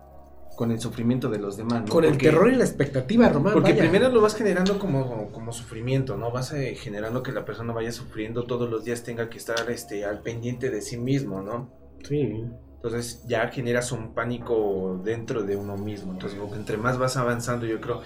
con 0.55 0.71
el 0.71 0.79
sufrimiento 0.79 1.29
de 1.29 1.39
los 1.39 1.57
demás. 1.57 1.81
¿no? 1.81 1.87
Con 1.87 2.05
el 2.05 2.17
terror 2.17 2.51
y 2.51 2.55
la 2.55 2.63
expectativa, 2.63 3.29
Román. 3.29 3.53
Porque 3.53 3.73
primero 3.73 4.09
lo 4.09 4.21
vas 4.21 4.35
generando 4.35 4.77
como, 4.77 5.31
como 5.31 5.51
sufrimiento, 5.51 6.17
¿no? 6.17 6.31
Vas 6.31 6.53
generando 6.75 7.23
que 7.23 7.31
la 7.31 7.45
persona 7.45 7.73
vaya 7.73 7.91
sufriendo 7.91 8.43
todos 8.43 8.69
los 8.69 8.85
días, 8.85 9.03
tenga 9.03 9.29
que 9.29 9.37
estar 9.37 9.69
este, 9.69 10.05
al 10.05 10.21
pendiente 10.21 10.69
de 10.69 10.81
sí 10.81 10.97
mismo, 10.97 11.41
¿no? 11.41 11.71
Sí. 12.03 12.43
Entonces 12.85 13.23
ya 13.27 13.47
generas 13.47 13.91
un 13.91 14.13
pánico 14.13 15.01
dentro 15.03 15.41
de 15.41 15.55
uno 15.55 15.75
mismo. 15.75 16.11
Entonces, 16.11 16.39
entre 16.55 16.77
más 16.77 16.99
vas 16.99 17.17
avanzando, 17.17 17.65
yo 17.65 17.81
creo, 17.81 18.03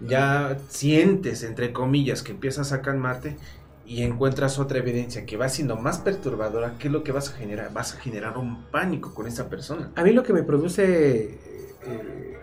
ya 0.00 0.56
sientes, 0.70 1.42
entre 1.42 1.74
comillas, 1.74 2.22
que 2.22 2.32
empiezas 2.32 2.72
a 2.72 2.80
calmarte 2.80 3.36
y 3.84 4.00
encuentras 4.00 4.58
otra 4.58 4.78
evidencia 4.78 5.26
que 5.26 5.36
va 5.36 5.50
siendo 5.50 5.76
más 5.76 5.98
perturbadora, 5.98 6.76
¿qué 6.78 6.88
es 6.88 6.92
lo 6.92 7.04
que 7.04 7.12
vas 7.12 7.28
a 7.28 7.32
generar? 7.32 7.70
Vas 7.74 7.94
a 7.94 8.00
generar 8.00 8.38
un 8.38 8.64
pánico 8.70 9.12
con 9.12 9.26
esa 9.26 9.50
persona. 9.50 9.90
A 9.94 10.02
mí 10.02 10.12
lo 10.12 10.22
que 10.22 10.32
me 10.32 10.42
produce 10.42 11.38
eh, 11.84 12.38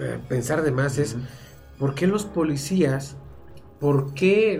eh, 0.00 0.18
pensar 0.28 0.62
de 0.62 0.72
más 0.72 0.98
es, 0.98 1.16
¿por 1.78 1.94
qué 1.94 2.08
los 2.08 2.24
policías, 2.24 3.14
por 3.78 4.12
qué 4.14 4.58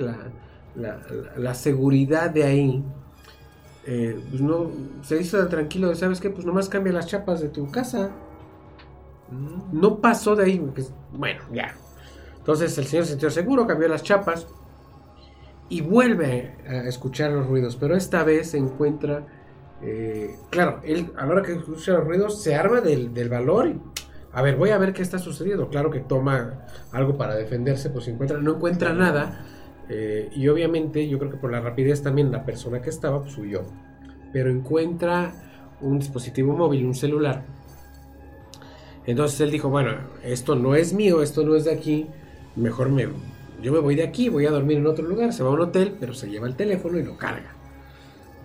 la, 0.76 1.00
la 1.36 1.54
seguridad 1.54 2.30
de 2.30 2.44
ahí 2.44 2.84
eh, 3.84 4.20
pues 4.30 4.40
no, 4.40 4.70
se 5.02 5.20
hizo 5.20 5.38
tan 5.38 5.48
tranquilo, 5.48 5.94
¿sabes 5.94 6.20
qué? 6.20 6.30
Pues 6.30 6.46
nomás 6.46 6.68
cambia 6.68 6.92
las 6.92 7.06
chapas 7.06 7.40
de 7.40 7.48
tu 7.48 7.70
casa. 7.70 8.10
Mm. 9.30 9.80
No 9.80 9.98
pasó 10.00 10.36
de 10.36 10.44
ahí, 10.44 10.58
pues, 10.74 10.92
bueno, 11.12 11.42
ya. 11.52 11.74
Entonces 12.38 12.76
el 12.78 12.86
señor 12.86 13.04
se 13.04 13.12
sintió 13.12 13.30
seguro, 13.30 13.66
cambió 13.66 13.88
las 13.88 14.02
chapas 14.02 14.46
y 15.68 15.80
vuelve 15.80 16.56
a 16.68 16.88
escuchar 16.88 17.30
los 17.32 17.46
ruidos, 17.46 17.76
pero 17.76 17.96
esta 17.96 18.24
vez 18.24 18.50
se 18.50 18.58
encuentra, 18.58 19.26
eh, 19.80 20.36
claro, 20.50 20.80
él 20.84 21.12
a 21.16 21.24
la 21.24 21.32
hora 21.32 21.42
que 21.42 21.52
escucha 21.52 21.92
los 21.92 22.04
ruidos 22.04 22.42
se 22.42 22.54
arma 22.54 22.80
del, 22.80 23.28
valor 23.28 23.68
y, 23.68 23.80
a 24.32 24.42
ver, 24.42 24.56
voy 24.56 24.70
a 24.70 24.78
ver 24.78 24.92
qué 24.92 25.02
está 25.02 25.18
sucediendo. 25.18 25.68
Claro 25.68 25.90
que 25.90 26.00
toma 26.00 26.66
algo 26.90 27.16
para 27.16 27.34
defenderse, 27.34 27.90
pues 27.90 28.08
encuentra, 28.08 28.38
no 28.38 28.56
encuentra 28.56 28.92
nada 28.92 29.46
eh, 29.94 30.30
y 30.34 30.48
obviamente 30.48 31.06
yo 31.06 31.18
creo 31.18 31.30
que 31.30 31.36
por 31.36 31.52
la 31.52 31.60
rapidez 31.60 32.02
también 32.02 32.32
la 32.32 32.46
persona 32.46 32.80
que 32.80 32.88
estaba 32.88 33.20
pues 33.22 33.36
huyó. 33.36 33.62
Pero 34.32 34.48
encuentra 34.48 35.34
un 35.82 35.98
dispositivo 35.98 36.56
móvil, 36.56 36.86
un 36.86 36.94
celular. 36.94 37.42
Entonces 39.04 39.38
él 39.42 39.50
dijo, 39.50 39.68
bueno, 39.68 39.92
esto 40.24 40.54
no 40.54 40.74
es 40.74 40.94
mío, 40.94 41.22
esto 41.22 41.44
no 41.44 41.56
es 41.56 41.64
de 41.64 41.72
aquí, 41.72 42.06
mejor 42.56 42.88
me, 42.88 43.08
yo 43.62 43.70
me 43.72 43.80
voy 43.80 43.94
de 43.94 44.04
aquí, 44.04 44.30
voy 44.30 44.46
a 44.46 44.50
dormir 44.50 44.78
en 44.78 44.86
otro 44.86 45.06
lugar, 45.06 45.34
se 45.34 45.42
va 45.42 45.50
a 45.50 45.52
un 45.52 45.60
hotel, 45.60 45.94
pero 46.00 46.14
se 46.14 46.30
lleva 46.30 46.46
el 46.46 46.56
teléfono 46.56 46.98
y 46.98 47.02
lo 47.02 47.18
carga. 47.18 47.52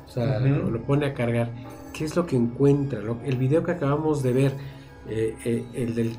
O 0.05 0.09
sea, 0.09 0.39
lo, 0.39 0.81
pone 0.81 1.05
a 1.05 1.13
cargar. 1.13 1.49
¿Qué 1.93 2.03
es 2.03 2.15
lo 2.15 2.25
que 2.25 2.35
encuentra? 2.35 2.99
el 3.23 3.37
video 3.37 3.63
que 3.63 3.71
acabamos 3.71 4.21
de 4.21 4.33
ver, 4.33 4.51
eh, 5.09 5.35
eh, 5.45 5.65
el 5.73 5.95
del, 5.95 6.17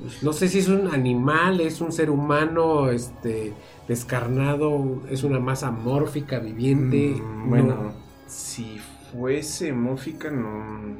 pues, 0.00 0.22
no 0.22 0.32
sé 0.32 0.48
si 0.48 0.60
es 0.60 0.68
un 0.68 0.88
animal, 0.88 1.60
es 1.60 1.80
un 1.80 1.90
ser 1.90 2.08
humano, 2.10 2.90
este, 2.90 3.52
descarnado, 3.88 5.02
es 5.10 5.24
una 5.24 5.40
masa 5.40 5.70
mórfica 5.70 6.38
viviente. 6.38 7.20
Mm, 7.20 7.48
bueno, 7.48 7.92
si 8.26 8.78
fuese 9.12 9.72
mórfica, 9.72 10.30
no. 10.30 10.96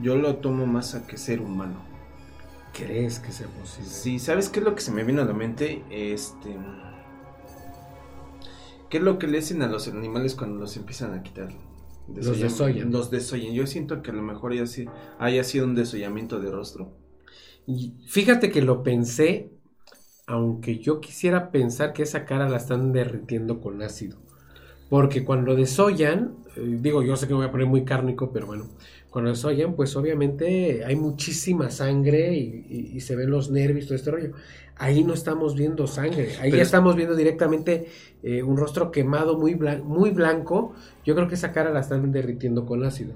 Yo 0.00 0.16
lo 0.16 0.36
tomo 0.36 0.66
más 0.66 0.94
a 0.94 1.06
que 1.06 1.16
ser 1.16 1.40
humano. 1.40 1.82
¿Crees 2.72 3.18
que 3.18 3.32
sea 3.32 3.48
posible? 3.48 3.90
Sí, 3.90 4.18
¿sabes 4.20 4.48
qué 4.48 4.60
es 4.60 4.64
lo 4.64 4.76
que 4.76 4.80
se 4.80 4.92
me 4.92 5.02
vino 5.02 5.22
a 5.22 5.24
la 5.24 5.32
mente? 5.32 5.82
Este. 5.90 6.56
¿Qué 8.88 8.98
es 8.98 9.02
lo 9.02 9.18
que 9.18 9.26
le 9.26 9.38
hacen 9.38 9.62
a 9.62 9.66
los 9.66 9.88
animales 9.88 10.34
cuando 10.36 10.60
los 10.60 10.76
empiezan 10.76 11.12
a 11.12 11.22
quitar? 11.22 11.48
Los 12.14 12.40
desollan. 12.40 12.90
Los 12.90 13.10
desollan. 13.10 13.52
Yo 13.54 13.66
siento 13.66 14.02
que 14.02 14.10
a 14.10 14.14
lo 14.14 14.22
mejor 14.22 14.52
haya 14.52 14.66
sido, 14.66 14.92
haya 15.18 15.44
sido 15.44 15.66
un 15.66 15.74
desollamiento 15.74 16.40
de 16.40 16.50
rostro. 16.50 16.92
Y 17.66 17.94
fíjate 18.06 18.50
que 18.50 18.62
lo 18.62 18.82
pensé, 18.82 19.50
aunque 20.26 20.78
yo 20.78 21.00
quisiera 21.00 21.50
pensar 21.50 21.92
que 21.92 22.02
esa 22.04 22.24
cara 22.26 22.48
la 22.48 22.58
están 22.58 22.92
derritiendo 22.92 23.60
con 23.60 23.82
ácido. 23.82 24.18
Porque 24.88 25.24
cuando 25.24 25.54
desollan, 25.56 26.36
eh, 26.56 26.78
digo, 26.80 27.02
yo 27.02 27.16
sé 27.16 27.26
que 27.26 27.34
me 27.34 27.38
voy 27.40 27.48
a 27.48 27.52
poner 27.52 27.66
muy 27.66 27.84
cárnico, 27.84 28.32
pero 28.32 28.46
bueno, 28.46 28.68
cuando 29.10 29.30
desollan, 29.30 29.74
pues 29.76 29.96
obviamente 29.96 30.84
hay 30.84 30.96
muchísima 30.96 31.70
sangre 31.70 32.34
y, 32.36 32.66
y- 32.68 32.96
y 32.96 33.00
se 33.00 33.16
ven 33.16 33.30
los 33.30 33.50
nervios, 33.50 33.86
todo 33.86 33.96
este 33.96 34.10
rollo. 34.10 34.32
Ahí 34.78 35.02
no 35.04 35.12
estamos 35.12 35.56
viendo 35.56 35.86
sangre, 35.86 36.36
ahí 36.40 36.50
Pero 36.52 36.62
estamos 36.62 36.94
viendo 36.96 37.16
directamente 37.16 37.88
eh, 38.22 38.42
un 38.42 38.56
rostro 38.56 38.90
quemado 38.92 39.36
muy, 39.38 39.54
blan- 39.54 39.82
muy 39.82 40.10
blanco. 40.10 40.72
Yo 41.04 41.14
creo 41.14 41.26
que 41.28 41.34
esa 41.34 41.52
cara 41.52 41.70
la 41.70 41.80
están 41.80 42.12
derritiendo 42.12 42.64
con 42.64 42.84
ácido. 42.84 43.14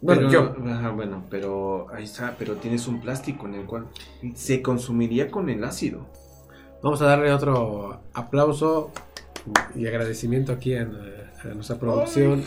Bueno, 0.00 0.28
pero, 0.28 0.54
yo. 0.56 0.70
ajá, 0.70 0.90
bueno, 0.90 1.24
pero 1.30 1.86
ahí 1.92 2.04
está, 2.04 2.36
pero 2.38 2.54
tienes 2.56 2.86
un 2.88 3.00
plástico 3.00 3.46
en 3.46 3.54
el 3.54 3.66
cual 3.66 3.86
se 4.34 4.62
consumiría 4.62 5.30
con 5.30 5.50
el 5.50 5.64
ácido. 5.64 6.06
Vamos 6.82 7.02
a 7.02 7.06
darle 7.06 7.32
otro 7.32 8.00
aplauso 8.12 8.90
y 9.74 9.86
agradecimiento 9.86 10.52
aquí 10.52 10.74
a, 10.74 10.88
a 11.44 11.54
nuestra 11.54 11.78
producción. 11.78 12.42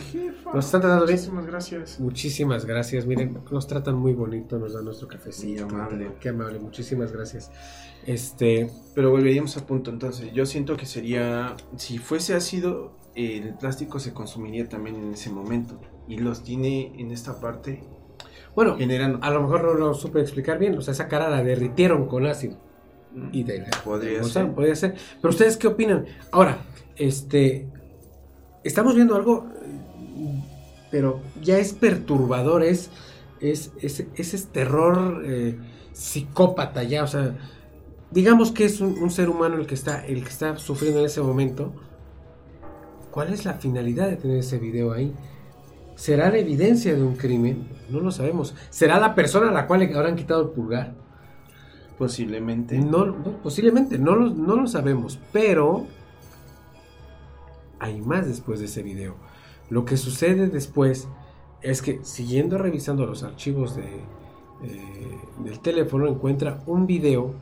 Nos 0.52 0.66
están 0.66 0.80
tratando 0.80 1.06
bien. 1.06 1.16
Muchísimas 1.16 1.46
gracias. 1.46 2.00
Muchísimas 2.00 2.64
gracias. 2.66 3.06
Miren, 3.06 3.38
nos 3.50 3.66
tratan 3.66 3.96
muy 3.96 4.12
bonito, 4.12 4.58
nos 4.58 4.74
dan 4.74 4.84
nuestro 4.84 5.08
cafecito. 5.08 5.66
Muy 5.66 5.74
amable. 5.74 6.10
Qué 6.20 6.28
amable, 6.28 6.58
muchísimas 6.58 7.12
gracias. 7.12 7.50
Este, 8.06 8.70
Pero 8.94 9.10
volveríamos 9.10 9.56
a 9.56 9.66
punto 9.66 9.90
entonces. 9.90 10.32
Yo 10.32 10.44
siento 10.46 10.76
que 10.76 10.86
sería, 10.86 11.56
si 11.76 11.98
fuese 11.98 12.34
ácido, 12.34 12.96
el 13.14 13.54
plástico 13.54 13.98
se 13.98 14.12
consumiría 14.12 14.68
también 14.68 14.96
en 14.96 15.12
ese 15.12 15.30
momento. 15.30 15.80
Y 16.08 16.18
los 16.18 16.42
tiene 16.42 16.92
en 16.98 17.12
esta 17.12 17.40
parte, 17.40 17.84
bueno, 18.54 18.76
generan... 18.76 19.20
a 19.22 19.30
lo 19.30 19.42
mejor 19.42 19.64
no 19.64 19.74
lo 19.74 19.94
supe 19.94 20.20
explicar 20.20 20.58
bien. 20.58 20.76
O 20.76 20.82
sea, 20.82 20.92
esa 20.92 21.08
cara 21.08 21.30
la 21.30 21.42
derritieron 21.42 22.06
con 22.08 22.26
ácido. 22.26 22.58
Y 23.30 23.44
de, 23.44 23.64
Podría 23.84 24.22
o 24.22 24.24
sea, 24.24 24.42
ser. 24.42 24.54
podría 24.54 24.74
ser. 24.74 24.94
Pero 25.20 25.30
ustedes 25.30 25.58
qué 25.58 25.66
opinan? 25.66 26.06
Ahora, 26.30 26.58
este, 26.96 27.68
estamos 28.64 28.94
viendo 28.94 29.14
algo, 29.14 29.46
pero 30.90 31.20
ya 31.42 31.58
es 31.58 31.72
perturbador, 31.72 32.62
es, 32.62 32.90
es, 33.40 33.72
es, 33.80 34.00
es 34.14 34.34
ese 34.34 34.46
terror 34.46 35.22
eh, 35.24 35.58
psicópata 35.92 36.82
ya, 36.82 37.04
o 37.04 37.06
sea, 37.06 37.34
digamos 38.10 38.52
que 38.52 38.64
es 38.64 38.80
un, 38.80 38.98
un 38.98 39.10
ser 39.10 39.28
humano 39.28 39.56
el 39.56 39.66
que 39.66 39.74
está, 39.74 40.06
el 40.06 40.22
que 40.22 40.30
está 40.30 40.56
sufriendo 40.58 41.00
en 41.00 41.06
ese 41.06 41.20
momento. 41.22 41.72
¿Cuál 43.10 43.32
es 43.32 43.44
la 43.44 43.54
finalidad 43.54 44.08
de 44.08 44.16
tener 44.16 44.38
ese 44.38 44.58
video 44.58 44.92
ahí? 44.92 45.12
¿Será 45.96 46.30
la 46.30 46.38
evidencia 46.38 46.94
de 46.94 47.02
un 47.02 47.14
crimen? 47.14 47.68
No 47.90 48.00
lo 48.00 48.10
sabemos. 48.10 48.54
¿Será 48.70 48.98
la 48.98 49.14
persona 49.14 49.50
a 49.50 49.52
la 49.52 49.66
cual 49.66 49.80
le 49.80 49.94
habrán 49.94 50.16
quitado 50.16 50.42
el 50.42 50.48
pulgar? 50.48 50.94
Posiblemente. 51.98 52.78
No, 52.78 53.04
no, 53.04 53.42
posiblemente, 53.42 53.98
no 53.98 54.16
lo, 54.16 54.30
no 54.30 54.56
lo 54.56 54.66
sabemos, 54.66 55.18
pero 55.30 55.86
hay 57.82 58.00
más 58.00 58.26
después 58.26 58.60
de 58.60 58.66
ese 58.66 58.82
video. 58.82 59.16
Lo 59.68 59.84
que 59.84 59.96
sucede 59.96 60.48
después 60.48 61.08
es 61.60 61.82
que 61.82 62.00
siguiendo 62.02 62.56
revisando 62.58 63.04
los 63.06 63.22
archivos 63.22 63.76
de, 63.76 63.82
eh, 64.62 65.18
del 65.44 65.60
teléfono 65.60 66.06
encuentra 66.06 66.62
un 66.66 66.86
video 66.86 67.34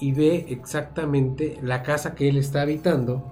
y 0.00 0.12
ve 0.12 0.46
exactamente 0.50 1.58
la 1.62 1.82
casa 1.82 2.14
que 2.14 2.28
él 2.28 2.36
está 2.36 2.62
habitando 2.62 3.24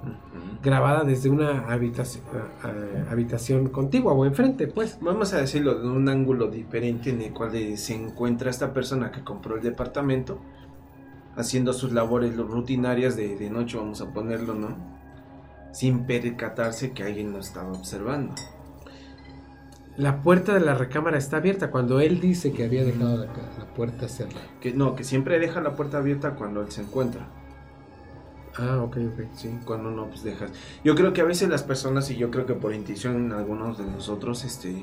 grabada 0.63 1.05
desde 1.05 1.31
una 1.31 1.71
habitación, 1.73 2.25
a- 2.35 2.67
a- 2.67 3.13
habitación 3.13 3.69
contigua 3.69 4.13
o 4.13 4.25
enfrente, 4.27 4.67
pues. 4.67 4.99
Vamos 5.01 5.33
a 5.33 5.39
decirlo 5.39 5.79
de 5.81 5.89
un 5.89 6.09
ángulo 6.09 6.49
diferente 6.49 7.11
en 7.11 7.23
el 7.23 7.33
cual 7.33 7.55
eh, 7.55 7.77
se 7.77 7.95
encuentra 7.95 8.51
esta 8.51 8.73
persona 8.73 9.13
que 9.13 9.23
compró 9.23 9.57
el 9.57 9.63
departamento 9.63 10.41
haciendo 11.37 11.73
sus 11.73 11.93
labores 11.93 12.37
rutinarias 12.37 13.15
de, 13.15 13.37
de 13.37 13.49
noche, 13.51 13.77
vamos 13.77 14.01
a 14.01 14.13
ponerlo, 14.13 14.55
¿no? 14.55 14.96
Sin 15.77 16.05
percatarse 16.07 16.93
que 16.93 17.03
alguien 17.03 17.33
lo 17.33 17.39
estaba 17.39 17.71
observando. 17.73 18.35
La 19.99 20.23
puerta 20.23 20.55
de 20.55 20.61
la 20.61 20.75
recámara 20.75 21.19
está 21.19 21.37
abierta 21.37 21.71
cuando 21.71 22.01
él 22.01 22.19
dice 22.19 22.53
que 22.53 22.65
había 22.65 22.83
dejado 22.83 23.19
la, 23.19 23.27
la 23.27 23.75
puerta 23.75 24.09
cerrada. 24.09 24.41
Que 24.61 24.73
no, 24.73 24.95
que 24.95 25.05
siempre 25.05 25.39
deja 25.39 25.61
la 25.61 25.77
puerta 25.77 25.99
abierta 25.99 26.35
cuando 26.35 26.63
él 26.63 26.71
se 26.71 26.81
encuentra. 26.81 27.27
Ah, 28.59 28.81
ok, 28.83 28.97
ok. 29.13 29.21
Sí, 29.35 29.51
cuando 29.67 29.91
no, 29.91 30.07
pues 30.09 30.23
dejas. 30.23 30.51
Yo 30.83 30.95
creo 30.95 31.13
que 31.13 31.21
a 31.21 31.25
veces 31.25 31.51
las 31.51 31.63
personas, 31.63 32.11
y 32.11 32.17
yo 32.17 32.31
creo 32.31 32.47
que 32.47 32.55
por 32.55 32.73
intuición 32.75 33.33
algunos 33.33 33.77
de 33.77 33.85
nosotros, 33.85 34.45
este, 34.45 34.83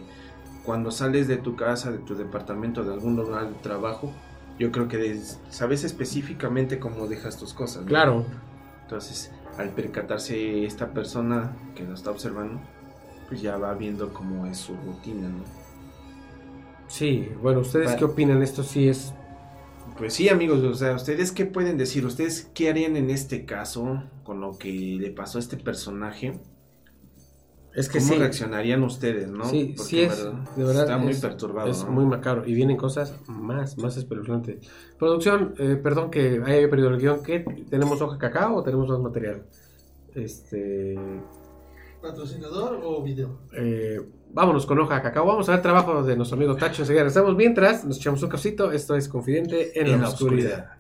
cuando 0.64 0.92
sales 0.92 1.28
de 1.28 1.38
tu 1.38 1.56
casa, 1.56 1.92
de 1.92 1.98
tu 1.98 2.14
departamento, 2.16 2.84
de 2.84 2.94
algún 2.94 3.16
lugar 3.16 3.48
de 3.50 3.56
trabajo, 3.62 4.12
yo 4.60 4.72
creo 4.72 4.88
que 4.88 4.98
des- 4.98 5.40
sabes 5.50 5.84
específicamente 5.84 6.78
cómo 6.78 7.08
dejas 7.08 7.38
tus 7.38 7.54
cosas. 7.56 7.82
¿no? 7.82 7.88
Claro. 7.88 8.26
Entonces, 8.84 9.32
al 9.58 9.70
percatarse 9.70 10.66
esta 10.66 10.94
persona 10.94 11.56
que 11.76 11.84
lo 11.84 11.94
está 11.94 12.12
observando, 12.12 12.60
pues 13.28 13.42
ya 13.42 13.58
va 13.58 13.74
viendo 13.74 14.14
cómo 14.14 14.46
es 14.46 14.58
su 14.58 14.76
rutina, 14.76 15.28
¿no? 15.30 15.44
Sí, 16.88 17.30
bueno, 17.42 17.62
¿ustedes 17.62 17.88
Vale. 17.88 17.98
qué 18.00 18.06
opinan? 18.06 18.44
Esto 18.44 18.64
sí 18.64 18.88
es... 18.88 19.14
Pues 19.98 20.14
sí, 20.14 20.30
amigos, 20.30 20.64
o 20.64 20.74
sea, 20.74 20.96
¿ustedes 20.96 21.32
qué 21.32 21.46
pueden 21.46 21.78
decir? 21.78 22.06
¿Ustedes 22.06 22.50
qué 22.54 22.70
harían 22.70 22.96
en 22.98 23.10
este 23.10 23.46
caso 23.46 24.04
con 24.24 24.42
lo 24.42 24.58
que 24.58 24.72
le 24.72 25.12
pasó 25.12 25.38
a 25.38 25.42
este 25.42 25.58
personaje? 25.58 26.40
Es 27.76 27.90
que 27.90 27.98
¿Cómo 28.00 28.14
sí. 28.14 28.20
reaccionarían 28.20 28.84
ustedes, 28.84 29.28
no? 29.30 29.46
Sí, 29.46 29.74
Porque, 29.76 29.90
sí 29.90 30.02
es, 30.02 30.24
de 30.56 30.64
verdad. 30.64 30.84
Está 30.84 30.98
muy 31.00 31.12
es- 31.14 31.22
perturbado, 31.22 31.70
Es 31.70 31.84
¿no? 31.84 31.92
muy 31.92 32.06
macabro. 32.06 32.46
Y 32.46 32.54
vienen 32.54 32.78
cosas 32.78 33.16
más, 33.28 33.78
más 33.80 33.98
espeluznantes. 33.98 34.68
Producción, 35.00 35.56
eh, 35.58 35.80
perdón 35.82 36.12
que 36.12 36.40
haya 36.46 36.70
perdido 36.70 36.90
el 36.90 37.00
guion. 37.00 37.24
¿Qué? 37.24 37.40
¿Tenemos 37.70 38.00
hoja 38.02 38.18
cacao 38.20 38.56
o 38.58 38.64
tenemos 38.64 38.88
más 38.90 39.00
material? 39.00 39.44
Este... 40.14 41.00
¿Patrocinador 42.02 42.82
o 42.84 43.02
video? 43.02 43.40
eh, 43.54 44.00
vámonos 44.34 44.66
con 44.66 44.78
hoja 44.80 45.02
cacao. 45.02 45.26
Vamos 45.26 45.48
a 45.50 45.54
ver 45.54 45.62
trabajo 45.62 46.04
de 46.04 46.16
nuestro 46.18 46.36
amigo 46.38 46.56
Tacho 46.56 46.82
enseguida. 46.84 47.06
Estamos 47.08 47.36
mientras, 47.36 47.86
nos 47.86 47.98
echamos 47.98 48.22
un 48.22 48.30
cafecito. 48.30 48.72
Esto 48.72 48.96
es 48.96 49.08
Confidente 49.08 49.80
en, 49.80 50.00
la, 50.02 50.10
oscuridad. 50.10 50.74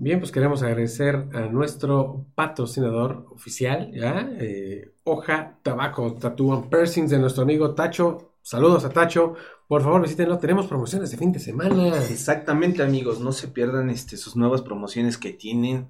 Bien, 0.00 0.20
pues 0.20 0.30
queremos 0.30 0.62
agradecer 0.62 1.26
a 1.34 1.40
nuestro 1.50 2.24
patrocinador 2.36 3.26
oficial, 3.32 3.90
¿ya? 3.92 4.30
Eh, 4.38 4.92
Hoja 5.02 5.58
Tabaco 5.60 6.14
Tattoo 6.14 6.54
and 6.54 6.68
Piercings 6.70 7.10
de 7.10 7.18
nuestro 7.18 7.42
amigo 7.42 7.74
Tacho. 7.74 8.34
Saludos 8.40 8.84
a 8.84 8.90
Tacho. 8.90 9.34
Por 9.66 9.82
favor, 9.82 10.00
visítenlo. 10.00 10.38
Tenemos 10.38 10.68
promociones 10.68 11.10
de 11.10 11.16
fin 11.16 11.32
de 11.32 11.40
semana. 11.40 11.88
Exactamente, 12.10 12.80
amigos, 12.84 13.18
no 13.18 13.32
se 13.32 13.48
pierdan 13.48 13.90
este, 13.90 14.16
sus 14.16 14.36
nuevas 14.36 14.62
promociones 14.62 15.18
que 15.18 15.32
tienen 15.32 15.88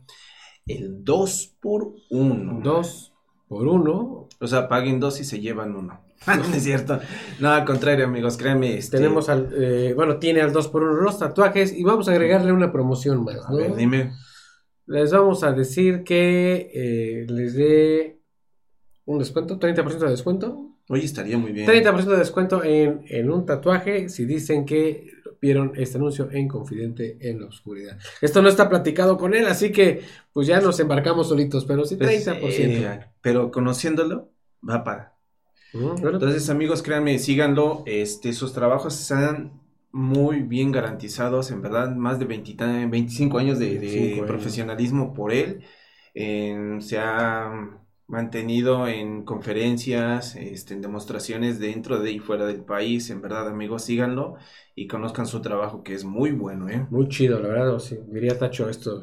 el 0.67 1.05
2 1.05 1.57
por 1.61 1.93
1 2.09 2.61
Dos 2.65 3.13
por 3.47 3.67
uno. 3.67 4.29
O 4.41 4.47
sea, 4.47 4.69
paguen 4.69 5.01
dos 5.01 5.21
y 5.21 5.25
se 5.25 5.41
llevan 5.41 5.77
uno. 5.77 6.01
no 6.27 6.55
es 6.55 6.63
cierto. 6.63 7.01
No, 7.41 7.51
al 7.51 7.65
contrario, 7.65 8.05
amigos, 8.07 8.37
créanme. 8.37 8.77
este, 8.77 8.97
Tenemos 8.99 9.29
al, 9.29 9.51
eh, 9.57 9.93
bueno, 9.95 10.19
tiene 10.19 10.41
al 10.41 10.53
2x1 10.53 11.03
los 11.03 11.19
tatuajes 11.19 11.73
y 11.73 11.83
vamos 11.85 12.09
a 12.09 12.13
agregarle 12.13 12.53
una 12.53 12.73
promoción 12.73 13.25
más, 13.25 13.45
A 13.47 13.51
¿no? 13.51 13.57
ver, 13.57 13.75
dime. 13.77 14.13
Les 14.87 15.13
vamos 15.13 15.43
a 15.45 15.53
decir 15.53 16.03
que 16.03 16.71
eh, 16.75 17.27
les 17.29 17.55
dé 17.55 18.21
un 19.05 19.19
descuento, 19.19 19.59
30% 19.59 19.99
de 19.99 20.11
descuento. 20.11 20.65
Oye, 20.89 21.05
estaría 21.05 21.37
muy 21.37 21.53
bien. 21.53 21.67
30% 21.69 22.05
de 22.07 22.17
descuento 22.17 22.65
en, 22.65 23.03
en 23.09 23.31
un 23.31 23.45
tatuaje 23.45 24.09
si 24.09 24.25
dicen 24.25 24.65
que 24.65 25.11
vieron 25.41 25.73
este 25.77 25.99
anuncio 25.99 26.31
en 26.33 26.49
Confidente 26.49 27.19
en 27.21 27.41
la 27.41 27.47
Oscuridad. 27.47 27.99
Esto 28.23 28.41
no 28.43 28.49
está 28.49 28.69
platicado 28.69 29.19
con 29.19 29.35
él, 29.35 29.47
así 29.47 29.71
que 29.71 30.01
pues 30.33 30.47
ya 30.49 30.61
nos 30.61 30.81
embarcamos 30.81 31.29
solitos, 31.29 31.65
pero 31.67 31.85
sí 31.85 31.97
Pues, 31.97 32.27
30%. 32.27 32.41
eh, 32.41 33.01
pero 33.21 33.51
conociéndolo, 33.51 34.31
va 34.69 34.83
para. 34.83 35.18
Entonces, 35.73 36.49
amigos, 36.51 36.83
créanme, 36.83 37.19
síganlo. 37.19 37.83
Este, 37.87 38.33
sus 38.33 38.53
trabajos 38.53 39.01
están 39.01 39.61
muy 39.93 40.41
bien 40.43 40.73
garantizados, 40.73 41.51
en 41.51 41.63
verdad, 41.63 41.95
más 41.95 42.19
de 42.19 42.25
20 42.27 42.55
ta- 42.55 42.87
25 42.87 43.39
años 43.39 43.59
de, 43.59 43.79
de 43.79 43.79
25 43.79 44.25
años. 44.25 44.27
profesionalismo 44.27 45.15
por 45.15 45.33
él. 45.33 45.65
En- 46.15 46.81
se 46.83 46.99
ha 46.99 47.51
mantenido 48.07 48.89
en 48.89 49.25
conferencias, 49.25 50.35
este, 50.37 50.75
en 50.75 50.81
demostraciones 50.83 51.59
dentro 51.59 51.99
de 52.01 52.13
y 52.13 52.19
fuera 52.19 52.47
del 52.47 52.65
país. 52.65 53.11
En 53.11 53.21
verdad, 53.21 53.49
amigos, 53.49 53.83
síganlo 53.85 54.37
y 54.75 54.87
conozcan 54.87 55.27
su 55.27 55.41
trabajo, 55.43 55.83
que 55.83 55.95
es 55.95 56.05
muy 56.05 56.33
bueno, 56.33 56.69
¿eh? 56.69 56.87
Muy 56.91 57.09
chido, 57.09 57.39
la 57.41 57.49
verdad, 57.49 57.75
o 57.75 57.79
sí, 57.81 57.99
diría 58.09 58.39
Tacho, 58.39 58.69
esto 58.69 59.03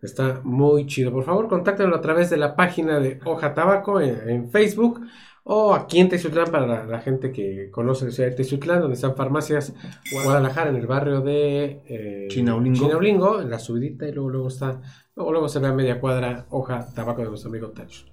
está 0.00 0.40
muy 0.44 0.86
chido. 0.86 1.10
Por 1.12 1.24
favor, 1.24 1.48
contáctenlo 1.48 1.96
a 1.96 2.00
través 2.00 2.30
de 2.30 2.36
la 2.36 2.54
página 2.54 3.00
de 3.00 3.18
Hoja 3.24 3.54
Tabaco 3.54 4.00
en, 4.00 4.28
en 4.28 4.50
Facebook 4.50 5.00
o 5.44 5.74
aquí 5.74 6.00
en 6.00 6.08
Teciutlán 6.08 6.50
para 6.50 6.66
la, 6.66 6.86
la 6.86 7.00
gente 7.00 7.30
que 7.30 7.70
conoce 7.70 8.06
la 8.06 8.10
ciudad 8.10 8.30
de 8.30 8.36
Teciutlán, 8.36 8.80
donde 8.80 8.94
están 8.94 9.14
farmacias 9.14 9.74
Guadalajara, 10.12 10.70
en 10.70 10.76
el 10.76 10.86
barrio 10.86 11.20
de 11.20 11.82
eh, 11.86 12.26
Chinaulingo. 12.30 12.78
Chinaulingo, 12.78 13.40
en 13.40 13.50
la 13.50 13.58
subidita, 13.58 14.08
y 14.08 14.12
luego, 14.12 14.30
luego 14.30 14.48
está, 14.48 14.80
luego, 15.14 15.32
luego 15.32 15.48
se 15.48 15.58
ve 15.58 15.66
a 15.68 15.72
media 15.72 16.00
cuadra 16.00 16.46
Hoja 16.50 16.86
Tabaco 16.94 17.22
de 17.22 17.28
nuestro 17.28 17.50
amigo 17.50 17.68
Tacho. 17.68 18.06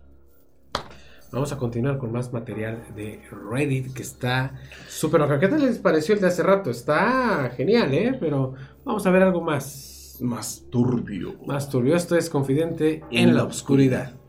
Vamos 1.32 1.54
a 1.54 1.58
continuar 1.58 1.98
con 1.98 2.12
más 2.12 2.34
material 2.34 2.84
de 2.94 3.22
Reddit 3.50 3.94
que 3.94 4.02
está 4.02 4.54
súper. 4.90 5.22
¿Qué 5.40 5.48
tal 5.48 5.62
les 5.62 5.80
pareció 5.80 6.14
el 6.14 6.20
de 6.20 6.28
hace 6.28 6.44
rato? 6.44 6.70
Está 6.70 7.50
genial, 7.56 7.94
¿eh? 7.94 8.18
Pero 8.20 8.54
vamos 8.84 9.08
a 9.08 9.12
ver 9.12 9.24
algo 9.24 9.40
más, 9.42 10.18
Más 10.20 10.66
turbio. 10.70 11.36
más 11.48 11.70
turbio. 11.70 11.96
Esto 11.96 12.18
es 12.18 12.30
Confidente 12.30 13.02
en 13.12 13.34
la 13.34 13.46
Oscuridad. 13.46 14.20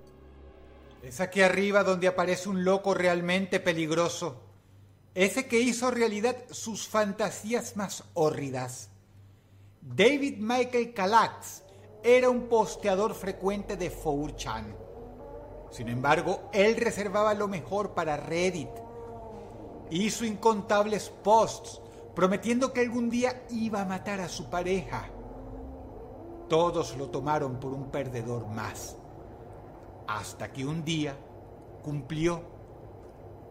Es 1.12 1.20
aquí 1.20 1.42
arriba 1.42 1.84
donde 1.84 2.08
aparece 2.08 2.48
un 2.48 2.64
loco 2.64 2.94
realmente 2.94 3.60
peligroso. 3.60 4.40
Ese 5.14 5.46
que 5.46 5.60
hizo 5.60 5.90
realidad 5.90 6.34
sus 6.50 6.88
fantasías 6.88 7.76
más 7.76 8.04
hórridas. 8.14 8.88
David 9.82 10.38
Michael 10.38 10.94
Calax 10.94 11.64
era 12.02 12.30
un 12.30 12.48
posteador 12.48 13.12
frecuente 13.12 13.76
de 13.76 13.94
4chan. 13.94 14.74
Sin 15.70 15.90
embargo, 15.90 16.48
él 16.50 16.76
reservaba 16.76 17.34
lo 17.34 17.46
mejor 17.46 17.90
para 17.92 18.16
Reddit. 18.16 18.70
Hizo 19.90 20.24
incontables 20.24 21.10
posts 21.10 21.82
prometiendo 22.14 22.72
que 22.72 22.80
algún 22.80 23.10
día 23.10 23.44
iba 23.50 23.82
a 23.82 23.84
matar 23.84 24.22
a 24.22 24.30
su 24.30 24.48
pareja. 24.48 25.10
Todos 26.48 26.96
lo 26.96 27.10
tomaron 27.10 27.60
por 27.60 27.74
un 27.74 27.90
perdedor 27.90 28.46
más. 28.46 28.96
Hasta 30.12 30.52
que 30.52 30.66
un 30.66 30.84
día 30.84 31.16
cumplió. 31.82 32.42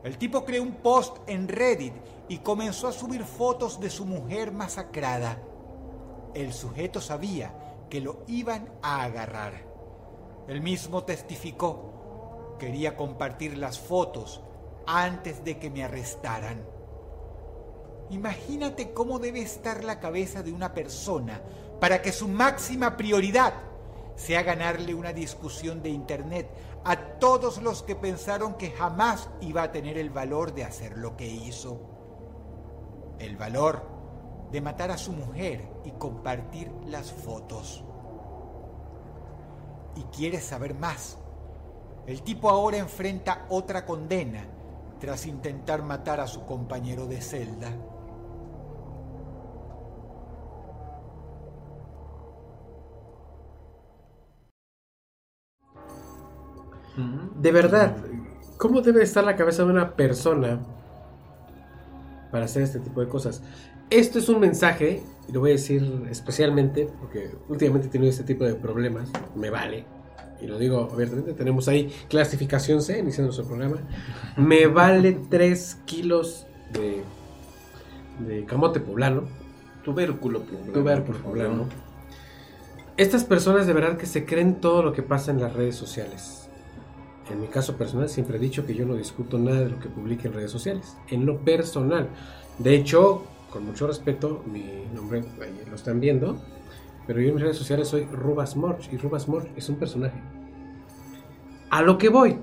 El 0.04 0.20
tipo 0.20 0.46
creó 0.46 0.62
un 0.62 0.76
post 0.76 1.18
en 1.26 1.48
Reddit 1.48 1.94
y 2.30 2.38
comenzó 2.38 2.88
a 2.88 2.92
subir 2.92 3.24
fotos 3.24 3.80
de 3.80 3.90
su 3.90 4.06
mujer 4.06 4.52
masacrada. 4.52 5.42
El 6.36 6.54
sujeto 6.54 7.02
sabía 7.02 7.52
que 7.90 8.00
lo 8.00 8.24
iban 8.28 8.70
a 8.84 9.02
agarrar. 9.02 9.54
Él 10.48 10.62
mismo 10.62 11.04
testificó. 11.04 12.56
Quería 12.60 12.96
compartir 12.96 13.58
las 13.58 13.80
fotos 13.80 14.42
antes 14.86 15.44
de 15.44 15.58
que 15.58 15.72
me 15.72 15.84
arrestaran. 15.84 16.64
Imagínate 18.12 18.94
cómo 18.94 19.18
debe 19.18 19.42
estar 19.42 19.84
la 19.84 20.00
cabeza 20.00 20.44
de 20.44 20.54
una 20.54 20.76
persona 20.76 21.42
para 21.80 22.04
que 22.04 22.12
su 22.12 22.28
máxima 22.28 22.98
prioridad 22.98 23.71
sea 24.22 24.44
ganarle 24.44 24.94
una 24.94 25.14
discusión 25.14 25.82
de 25.82 25.90
Internet 25.90 26.48
a 26.84 26.96
todos 27.18 27.60
los 27.60 27.82
que 27.82 27.96
pensaron 27.96 28.54
que 28.54 28.70
jamás 28.70 29.30
iba 29.42 29.64
a 29.64 29.72
tener 29.72 29.98
el 29.98 30.12
valor 30.12 30.54
de 30.54 30.64
hacer 30.64 30.96
lo 30.96 31.18
que 31.18 31.28
hizo. 31.28 31.80
El 33.18 33.36
valor 33.36 33.82
de 34.52 34.62
matar 34.62 34.92
a 34.92 35.00
su 35.00 35.12
mujer 35.12 35.68
y 35.86 35.92
compartir 35.92 36.72
las 36.86 37.12
fotos. 37.12 37.84
¿Y 39.96 40.04
quieres 40.16 40.44
saber 40.44 40.76
más? 40.76 41.18
El 42.06 42.22
tipo 42.22 42.50
ahora 42.52 42.78
enfrenta 42.78 43.48
otra 43.50 43.88
condena 43.88 44.46
tras 45.00 45.26
intentar 45.26 45.82
matar 45.82 46.20
a 46.20 46.28
su 46.28 46.46
compañero 46.46 47.08
de 47.08 47.22
celda. 47.22 47.72
De 57.40 57.52
verdad, 57.52 57.96
¿cómo 58.58 58.82
debe 58.82 59.04
estar 59.04 59.24
la 59.24 59.36
cabeza 59.36 59.64
de 59.64 59.70
una 59.72 59.96
persona 59.96 60.60
para 62.32 62.46
hacer 62.46 62.64
este 62.64 62.80
tipo 62.80 63.02
de 63.02 63.08
cosas? 63.08 63.42
Esto 63.90 64.20
es 64.20 64.30
un 64.30 64.40
mensaje, 64.40 65.04
y 65.28 65.32
lo 65.32 65.42
voy 65.42 65.52
a 65.52 65.54
decir 65.54 66.08
especialmente, 66.10 66.90
porque 67.00 67.32
últimamente 67.50 67.88
he 67.88 67.92
tenido 67.92 68.10
este 68.10 68.24
tipo 68.24 68.46
de 68.46 68.56
problemas, 68.56 69.10
me 69.36 69.50
vale, 69.50 69.86
y 70.42 70.48
lo 70.48 70.58
digo 70.58 70.90
abiertamente, 70.92 71.34
tenemos 71.34 71.68
ahí 71.68 71.94
clasificación 72.10 72.82
C, 72.82 73.00
iniciando 73.00 73.28
nuestro 73.28 73.46
programa, 73.46 73.78
me 74.38 74.68
vale 74.68 75.20
3 75.30 75.80
kilos 75.86 76.48
de, 76.74 77.04
de 78.26 78.46
camote 78.46 78.80
poblano, 78.80 79.24
Tubérculo 79.84 80.42
poblano. 80.42 80.74
tubérculo 80.74 81.18
poblano. 81.20 81.66
Estas 82.98 83.24
personas 83.24 83.66
de 83.66 83.74
verdad 83.74 83.98
que 83.98 84.06
se 84.06 84.26
creen 84.26 84.62
todo 84.62 84.84
lo 84.84 84.94
que 84.94 85.02
pasa 85.02 85.32
en 85.32 85.42
las 85.42 85.54
redes 85.54 85.76
sociales. 85.76 86.41
En 87.32 87.40
mi 87.40 87.48
caso 87.48 87.78
personal 87.78 88.10
siempre 88.10 88.38
he 88.38 88.40
dicho 88.40 88.66
que 88.66 88.76
yo 88.76 88.86
no 88.86 88.96
discuto 88.96 89.40
nada 89.40 89.62
de 89.62 89.70
lo 89.70 89.80
que 89.80 89.90
publique 89.90 90.28
en 90.28 90.34
redes 90.34 90.52
sociales. 90.52 90.98
En 91.10 91.26
lo 91.26 91.40
personal. 91.40 92.10
De 92.58 92.76
hecho, 92.76 93.24
con 93.50 93.66
mucho 93.66 93.88
respeto, 93.88 94.44
mi 94.46 94.84
nombre 94.94 95.24
ahí 95.42 95.64
lo 95.70 95.76
están 95.76 96.00
viendo. 96.00 96.42
Pero 97.08 97.22
yo 97.22 97.30
en 97.30 97.36
mis 97.36 97.44
redes 97.44 97.58
sociales 97.58 97.88
soy 97.88 98.06
Rubas 98.06 98.56
Morch. 98.56 98.92
Y 98.92 98.98
Rubas 98.98 99.28
Morch 99.28 99.48
es 99.56 99.70
un 99.70 99.78
personaje. 99.78 100.20
A 101.70 101.82
lo 101.82 101.98
que 101.98 102.10
voy. 102.10 102.38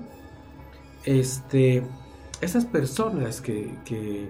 Este. 1.05 1.83
Esas 2.41 2.65
personas 2.65 3.41
que. 3.41 3.75
que 3.85 4.29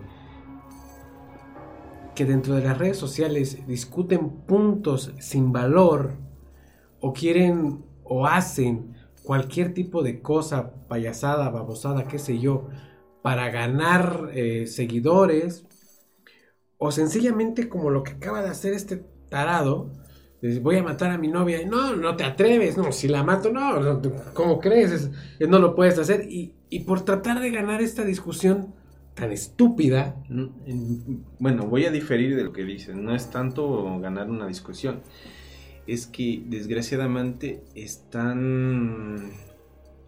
que 2.20 2.26
dentro 2.26 2.53
de 2.55 2.66
las 2.66 2.78
redes 2.78 2.97
sociales 2.97 3.66
discuten 3.66 4.30
puntos 4.45 5.14
sin 5.20 5.53
valor 5.53 6.18
o 6.99 7.14
quieren 7.14 7.86
o 8.03 8.28
hacen 8.28 8.99
cualquier 9.30 9.76
tipo 9.76 10.02
de 10.02 10.24
cosa, 10.24 10.74
payasada, 10.88 11.52
babosada, 11.52 12.08
qué 12.08 12.18
sé 12.18 12.40
yo, 12.40 12.68
para 13.22 13.52
ganar 13.52 14.32
eh, 14.34 14.66
seguidores 14.66 15.66
o 16.78 16.92
sencillamente 16.92 17.68
como 17.70 17.90
lo 17.90 18.04
que 18.04 18.14
acaba 18.14 18.42
de 18.42 18.50
hacer 18.50 18.74
este 18.74 19.04
tarado, 19.30 19.92
voy 20.62 20.78
a 20.78 20.84
matar 20.84 21.12
a 21.12 21.18
mi 21.18 21.28
novia, 21.28 21.60
no, 21.66 21.96
no 21.96 22.16
te 22.16 22.24
atreves, 22.24 22.78
no, 22.78 22.92
si 22.92 23.08
la 23.08 23.24
mato, 23.24 23.52
no, 23.52 23.80
no, 23.80 24.02
¿cómo 24.34 24.60
crees? 24.60 24.92
Es- 24.92 25.10
es- 25.40 25.50
no 25.50 25.60
lo 25.60 25.76
puedes 25.76 26.00
hacer 26.00 26.26
y, 26.30 26.54
y 26.70 26.80
por 26.82 27.02
tratar 27.02 27.42
de 27.42 27.52
ganar 27.52 27.82
esta 27.82 28.04
discusión 28.06 28.74
tan 29.14 29.32
estúpida, 29.32 30.16
No, 30.30 30.50
en- 30.66 31.26
Bueno, 31.40 31.66
voy 31.68 31.86
a 31.86 31.92
diferir 31.92 32.36
de 32.38 32.44
lo 32.46 32.54
que 32.54 32.64
dices. 32.64 32.96
No 32.96 33.14
es 33.14 33.30
tanto 33.30 34.00
ganar 34.00 34.30
una 34.30 34.48
discusión. 34.48 35.02
Es 35.94 36.06
que 36.06 36.44
desgraciadamente 36.46 37.64
están 37.74 39.32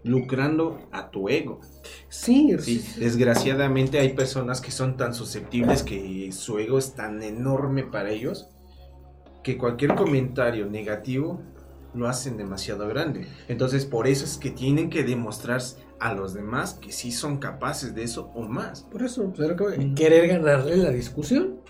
lucrando 0.04 0.88
a 0.92 1.10
tu 1.12 1.30
ego. 1.30 1.62
sí, 2.10 2.56
Sí, 2.60 2.80
sí, 2.80 3.00
desgraciadamente 3.00 4.00
hay 4.00 4.14
personas 4.14 4.62
que 4.62 4.72
son 4.72 4.98
tan 4.98 5.14
susceptibles 5.14 5.84
que 5.84 6.32
su 6.32 6.60
ego 6.60 6.78
es 6.78 6.94
tan 6.94 7.22
enorme 7.22 7.84
para 7.84 8.12
ellos 8.12 8.48
que 9.44 9.58
cualquier 9.58 9.96
comentario 9.96 10.68
negativo 10.68 11.42
lo 11.94 12.08
hacen 12.08 12.38
demasiado 12.38 12.88
grande. 12.88 13.28
Entonces 13.48 13.86
por 13.86 14.08
eso 14.08 14.26
es 14.26 14.38
que 14.38 14.52
tienen 14.52 14.90
que 14.90 15.04
demostrar 15.04 15.62
a 16.00 16.14
los 16.14 16.34
demás 16.34 16.74
que 16.76 16.92
sí 16.92 17.12
son 17.12 17.38
capaces 17.38 17.94
de 17.94 18.04
eso 18.04 18.32
o 18.34 18.44
más. 18.44 18.84
Por 18.84 19.04
eso, 19.04 19.32
pues, 19.36 19.78
querer 19.96 20.28
ganarle 20.28 20.78
la 20.78 20.90
discusión. 20.90 21.61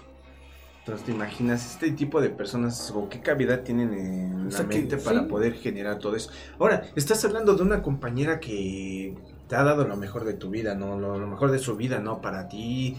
Entonces 0.91 1.05
te 1.05 1.13
imaginas 1.13 1.65
este 1.71 1.91
tipo 1.91 2.19
de 2.19 2.29
personas 2.29 2.91
o 2.93 3.07
qué 3.07 3.21
cavidad 3.21 3.61
tienen 3.61 3.93
en 3.93 4.47
O 4.47 4.51
sea 4.51 4.63
la 4.63 4.69
que, 4.69 4.79
mente 4.79 4.97
para 4.97 5.21
sí. 5.21 5.25
poder 5.27 5.53
generar 5.53 5.99
todo 5.99 6.17
eso. 6.17 6.31
Ahora, 6.59 6.83
estás 6.97 7.23
hablando 7.23 7.55
de 7.55 7.63
una 7.63 7.81
compañera 7.81 8.41
que 8.41 9.15
te 9.47 9.55
ha 9.55 9.63
dado 9.63 9.87
lo 9.87 9.95
mejor 9.95 10.25
de 10.25 10.33
tu 10.33 10.49
vida, 10.49 10.75
¿no? 10.75 10.99
Lo, 10.99 11.17
lo 11.17 11.27
mejor 11.27 11.51
de 11.51 11.59
su 11.59 11.77
vida, 11.77 11.99
¿no? 12.01 12.19
Para 12.19 12.49
ti, 12.49 12.97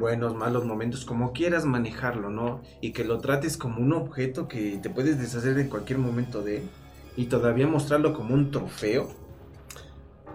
buenos, 0.00 0.34
malos 0.34 0.64
momentos, 0.64 1.04
como 1.04 1.32
quieras 1.32 1.64
manejarlo, 1.64 2.28
¿no? 2.28 2.60
Y 2.80 2.90
que 2.90 3.04
lo 3.04 3.20
trates 3.20 3.56
como 3.56 3.78
un 3.80 3.92
objeto 3.92 4.48
que 4.48 4.78
te 4.82 4.90
puedes 4.90 5.20
deshacer 5.20 5.56
en 5.60 5.68
cualquier 5.68 6.00
momento 6.00 6.42
de 6.42 6.56
él. 6.56 6.62
Y 7.16 7.26
todavía 7.26 7.68
mostrarlo 7.68 8.14
como 8.14 8.34
un 8.34 8.50
trofeo. 8.50 9.10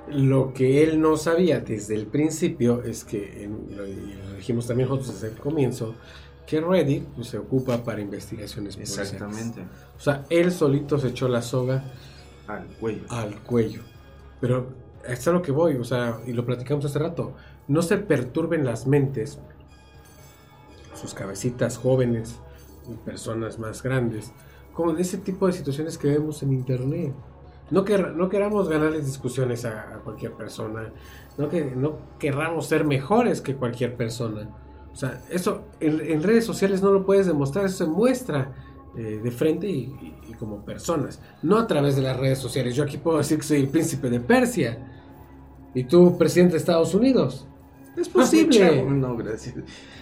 Lo 0.10 0.54
que 0.54 0.84
él 0.84 1.00
no 1.02 1.18
sabía 1.18 1.60
desde 1.60 1.96
el 1.96 2.08
principio 2.08 2.82
es 2.84 3.04
que, 3.04 3.44
en- 3.44 3.76
lo 3.76 3.84
dijimos 4.36 4.68
también 4.68 4.90
nosotros 4.90 5.14
desde 5.22 5.34
el 5.34 5.40
comienzo, 5.40 5.96
que 6.46 6.60
Reddit 6.62 7.04
pues, 7.16 7.28
se 7.28 7.38
ocupa 7.38 7.84
para 7.84 8.02
investigaciones 8.02 8.76
policiales. 8.76 9.14
Exactamente. 9.14 9.62
O 9.98 10.00
sea, 10.00 10.26
él 10.30 10.52
solito 10.52 10.98
se 11.00 11.10
echó 11.10 11.28
la 11.28 11.42
soga 11.42 11.84
Al 12.48 12.66
cuello. 12.80 13.04
al 13.10 13.36
cuello. 13.42 13.82
Pero 14.42 14.68
es 15.08 15.28
a 15.28 15.32
lo 15.32 15.42
que 15.42 15.52
voy, 15.52 15.76
o 15.78 15.84
sea, 15.84 16.20
y 16.26 16.34
lo 16.34 16.46
platicamos 16.46 16.84
hace 16.86 17.00
rato. 17.00 17.34
No 17.68 17.82
se 17.82 17.98
perturben 17.98 18.66
las 18.66 18.88
mentes, 18.88 19.40
sus 20.94 21.14
cabecitas 21.14 21.78
jóvenes 21.78 22.40
y 22.90 22.94
personas 22.96 23.60
más 23.60 23.82
grandes, 23.82 24.32
con 24.74 25.00
ese 25.00 25.18
tipo 25.18 25.48
de 25.48 25.54
situaciones 25.54 25.98
que 25.98 26.08
vemos 26.10 26.44
en 26.44 26.54
internet. 26.54 27.14
No, 27.72 27.86
quer- 27.86 28.14
no 28.14 28.28
queramos 28.30 28.68
ganarles 28.68 29.06
discusiones 29.06 29.64
a, 29.66 29.94
a 29.96 30.00
cualquier 30.00 30.34
persona, 30.34 30.92
no, 31.38 31.50
que, 31.50 31.64
no 31.66 31.98
querramos 32.20 32.68
ser 32.68 32.84
mejores 32.84 33.40
que 33.42 33.56
cualquier 33.56 33.96
persona. 33.96 34.50
O 34.94 34.96
sea, 34.96 35.22
eso 35.30 35.64
en, 35.80 36.00
en 36.02 36.22
redes 36.24 36.46
sociales 36.46 36.82
no 36.84 36.92
lo 36.92 37.06
puedes 37.06 37.26
demostrar, 37.26 37.66
eso 37.66 37.86
se 37.86 37.90
muestra 37.92 38.54
eh, 38.96 39.20
de 39.24 39.32
frente 39.32 39.68
y, 39.68 39.80
y- 40.02 40.14
y 40.30 40.34
como 40.36 40.64
personas, 40.64 41.20
no 41.42 41.58
a 41.58 41.66
través 41.68 41.96
de 41.96 42.04
las 42.04 42.16
redes 42.18 42.38
sociales. 42.40 42.76
Yo 42.76 42.84
aquí 42.84 42.98
puedo 42.98 43.18
decir 43.18 43.38
que 43.38 43.44
soy 43.44 43.58
el 43.62 43.68
príncipe 43.70 44.10
de 44.10 44.20
Persia 44.20 44.78
y 45.74 45.84
tú 45.86 46.18
presidente 46.18 46.54
de 46.54 46.60
Estados 46.60 46.94
Unidos. 46.94 47.48
Es 47.98 48.08
posible. 48.10 48.58
Chavo, 48.58 48.90
No, 48.92 49.16
gracias. 49.18 49.56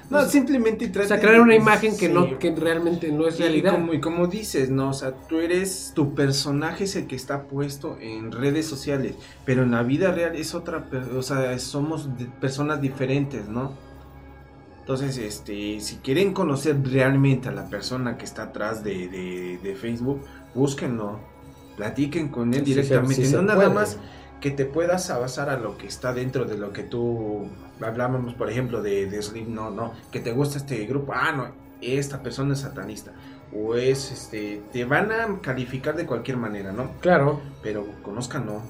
No, 0.09 0.25
simplemente 0.25 0.87
o 0.87 0.91
trata 0.91 1.07
sea, 1.07 1.19
crear 1.21 1.39
una 1.39 1.55
imagen 1.55 1.91
que, 1.97 2.07
Sí. 2.07 2.13
no, 2.13 2.37
que 2.37 2.53
realmente 2.53 3.09
no 3.13 3.27
es 3.27 3.39
Y 3.39 3.43
realidad. 3.43 3.71
como, 3.73 3.93
y 3.93 4.01
como 4.01 4.27
dices, 4.27 4.69
¿no? 4.69 4.89
O 4.89 4.93
sea, 4.93 5.13
tú 5.13 5.39
eres, 5.39 5.93
tu 5.95 6.13
personaje 6.13 6.83
es 6.83 6.95
el 6.97 7.07
que 7.07 7.15
está 7.15 7.43
puesto 7.47 7.97
en 7.99 8.31
redes 8.33 8.65
sociales, 8.65 9.15
pero 9.45 9.63
en 9.63 9.71
la 9.71 9.83
vida 9.83 10.11
real 10.11 10.35
es 10.35 10.53
otra, 10.53 10.85
o 11.17 11.21
sea, 11.21 11.57
somos 11.59 12.09
personas 12.41 12.81
diferentes, 12.81 13.47
¿no? 13.47 13.71
Entonces, 14.91 15.17
este, 15.19 15.79
si 15.79 15.95
quieren 15.97 16.33
conocer 16.33 16.75
realmente 16.83 17.47
a 17.47 17.53
la 17.53 17.69
persona 17.69 18.17
que 18.17 18.25
está 18.25 18.43
atrás 18.43 18.83
de, 18.83 19.07
de- 19.07 19.57
de 19.63 19.75
Facebook, 19.75 20.21
búsquenlo, 20.53 21.17
platiquen 21.77 22.27
con 22.27 22.53
él 22.53 22.65
Sí 22.65 22.73
directamente, 22.73 23.25
sí 23.25 23.33
no 23.33 23.41
nada 23.41 23.61
puede. 23.61 23.73
más 23.73 23.97
que 24.41 24.51
te 24.51 24.65
puedas 24.65 25.07
basar 25.17 25.49
a 25.49 25.57
lo 25.57 25.77
que 25.77 25.87
está 25.87 26.13
dentro 26.13 26.43
de 26.43 26.57
lo 26.57 26.73
que 26.73 26.83
tú 26.83 27.47
hablábamos, 27.79 28.33
por 28.33 28.49
ejemplo, 28.49 28.81
de, 28.81 29.05
de 29.09 29.21
Slim, 29.21 29.53
no, 29.55 29.69
no, 29.71 29.93
que 30.11 30.19
te 30.19 30.33
gusta 30.33 30.57
este 30.57 30.85
grupo, 30.85 31.13
ah, 31.15 31.31
no, 31.31 31.47
esta 31.79 32.21
persona 32.21 32.51
es 32.53 32.59
satanista, 32.59 33.13
o 33.55 33.75
es, 33.75 34.11
este, 34.11 34.61
te 34.73 34.83
van 34.83 35.09
a 35.13 35.39
calificar 35.41 35.95
de 35.95 36.05
cualquier 36.05 36.35
manera, 36.35 36.73
¿no? 36.73 36.91
Claro, 36.99 37.39
Pero 37.63 37.85
conózcanlo, 38.03 38.61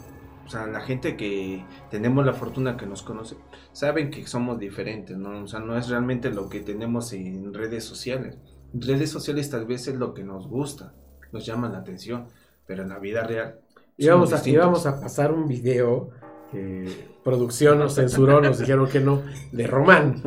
o 0.46 0.50
sea, 0.50 0.68
la 0.68 0.82
gente 0.82 1.16
que 1.16 1.66
tenemos 1.90 2.26
la 2.26 2.34
fortuna 2.34 2.78
que 2.78 2.86
nos 2.86 3.04
conoce, 3.04 3.36
saben 3.72 4.10
que 4.10 4.26
somos 4.28 4.60
diferentes, 4.60 5.18
¿no? 5.18 5.44
O 5.44 5.48
sea, 5.48 5.60
no 5.60 5.78
es 5.78 5.90
realmente 5.90 6.30
lo 6.30 6.50
que 6.50 6.60
tenemos 6.60 7.14
en 7.14 7.54
redes 7.54 7.84
sociales. 7.84 8.38
Redes 8.74 9.10
sociales 9.10 9.50
tal 9.50 9.66
vez 9.66 9.88
es 9.88 9.96
lo 9.96 10.14
que 10.14 10.24
nos 10.24 10.48
gusta, 10.48 10.94
nos 11.32 11.46
llama 11.46 11.70
la 11.70 11.80
atención, 11.80 12.28
pero 12.66 12.84
en 12.84 12.90
la 12.90 13.00
vida 13.00 13.24
real... 13.24 13.60
íbamos 13.98 14.34
a, 14.34 14.50
íbamos 14.50 14.86
a 14.86 15.00
pasar 15.00 15.32
un 15.32 15.48
video 15.48 16.10
que 16.52 17.12
producción 17.24 17.80
nos 17.80 17.96
censuró, 17.96 18.42
nos 18.42 18.60
dijeron 18.60 18.88
que 18.88 19.00
no, 19.00 19.22
de 19.52 19.68
Román. 19.68 20.22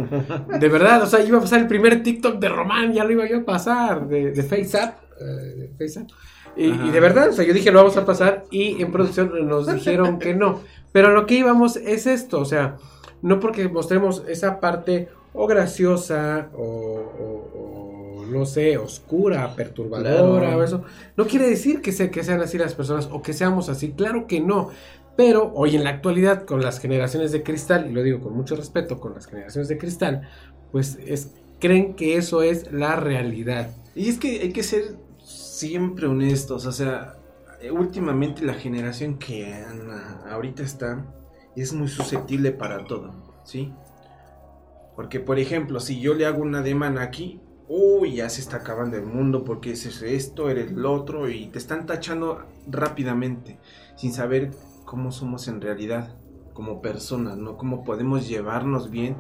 De 0.61 0.69
verdad, 0.69 1.03
o 1.03 1.07
sea, 1.07 1.23
iba 1.23 1.39
a 1.39 1.41
pasar 1.41 1.61
el 1.61 1.67
primer 1.67 2.03
TikTok 2.03 2.39
de 2.39 2.49
Román, 2.49 2.93
ya 2.93 3.05
lo 3.05 3.13
iba 3.13 3.29
yo 3.29 3.39
a 3.39 3.45
pasar, 3.45 4.09
de, 4.09 4.33
de 4.33 4.43
FaceApp. 4.43 4.99
eh, 5.21 5.25
de 5.25 5.69
FaceApp. 5.79 6.09
Y, 6.57 6.71
de 6.91 7.01
verdad, 7.01 7.31
o 7.31 7.33
sea, 7.33 7.45
yo 7.45 7.53
dije 7.53 7.71
lo 7.73 7.79
vamos 7.81 7.97
a 7.97 8.05
pasar 8.05 8.45
y 8.51 8.81
en 8.83 8.93
producción 8.93 9.33
nos 9.49 9.67
dijeron 9.73 10.19
que 10.19 10.35
no. 10.35 10.61
Pero 10.93 11.11
lo 11.13 11.27
que 11.27 11.35
íbamos 11.35 11.77
es 11.77 12.07
esto, 12.07 12.41
o 12.41 12.45
sea, 12.45 12.77
no 13.23 13.41
porque 13.41 13.69
mostremos 13.69 14.23
esa 14.29 14.61
parte 14.61 15.09
o 15.33 15.47
graciosa 15.47 16.49
o, 16.55 16.63
o- 16.63 18.21
o, 18.21 18.27
no 18.27 18.47
sé, 18.47 18.79
oscura, 18.79 19.55
perturbadora 19.57 20.47
Claro. 20.49 20.59
o 20.59 20.63
eso, 20.63 20.83
no 21.17 21.27
quiere 21.27 21.49
decir 21.49 21.83
que, 21.83 21.93
se, 21.93 22.11
que 22.11 22.23
sean 22.25 22.41
así 22.41 22.57
las 22.59 22.75
personas 22.75 23.09
o 23.13 23.21
que 23.23 23.33
seamos 23.33 23.69
así, 23.69 23.91
claro 23.93 24.27
que 24.27 24.41
no. 24.41 24.71
Pero 25.17 25.53
hoy 25.55 25.77
en 25.77 25.85
la 25.85 25.91
actualidad, 25.91 26.45
con 26.45 26.63
las 26.63 26.81
generaciones 26.81 27.31
de 27.33 27.43
cristal, 27.43 27.87
y 27.89 27.93
lo 27.93 28.03
digo 28.03 28.21
con 28.21 28.35
mucho 28.35 28.57
respeto, 28.57 28.99
con 28.99 29.15
las 29.15 29.27
generaciones 29.27 29.69
de 29.69 29.79
cristal, 29.79 30.29
pues 30.73 30.99
es, 31.07 31.31
creen 31.61 31.95
que 31.95 32.17
eso 32.17 32.43
es 32.43 32.73
la 32.73 32.97
realidad. 32.97 33.71
Y 33.95 34.09
es 34.09 34.19
que 34.19 34.41
hay 34.41 34.53
que 34.53 34.63
ser 34.65 34.97
siempre 35.55 36.09
honestos, 36.09 36.67
o 36.67 36.73
sea, 36.73 37.17
eh, 37.61 37.71
últimamente 37.71 38.45
la 38.45 38.55
generación 38.55 39.19
que 39.19 39.55
ah, 39.55 40.25
ahorita 40.31 40.65
está 40.65 41.07
es 41.55 41.73
muy 41.73 41.87
susceptible 41.87 42.51
para 42.51 42.85
todo, 42.85 43.13
¿sí? 43.45 43.73
Porque, 44.97 45.21
por 45.21 45.39
ejemplo, 45.39 45.79
si 45.79 46.01
yo 46.01 46.15
le 46.15 46.27
hago 46.27 46.43
una 46.43 46.61
demanda 46.61 47.03
aquí, 47.03 47.41
uy, 47.69 48.17
ya 48.17 48.29
se 48.31 48.41
está 48.41 48.59
acabando 48.59 48.97
el 48.97 49.07
mundo 49.07 49.45
porque 49.45 49.73
es 49.73 50.03
esto, 50.03 50.51
eres 50.51 50.73
lo 50.73 50.93
otro, 50.93 51.29
y 51.29 51.47
te 51.47 51.59
están 51.59 51.87
tachando 51.87 52.45
rápidamente, 52.67 53.59
sin 53.97 54.13
saber 54.13 54.51
cómo 54.85 55.13
somos 55.13 55.47
en 55.47 55.61
realidad, 55.61 56.17
como 56.53 56.83
personas, 56.83 57.37
¿no? 57.37 57.57
Cómo 57.57 57.85
podemos 57.85 58.29
llevarnos 58.29 58.91
bien 58.91 59.17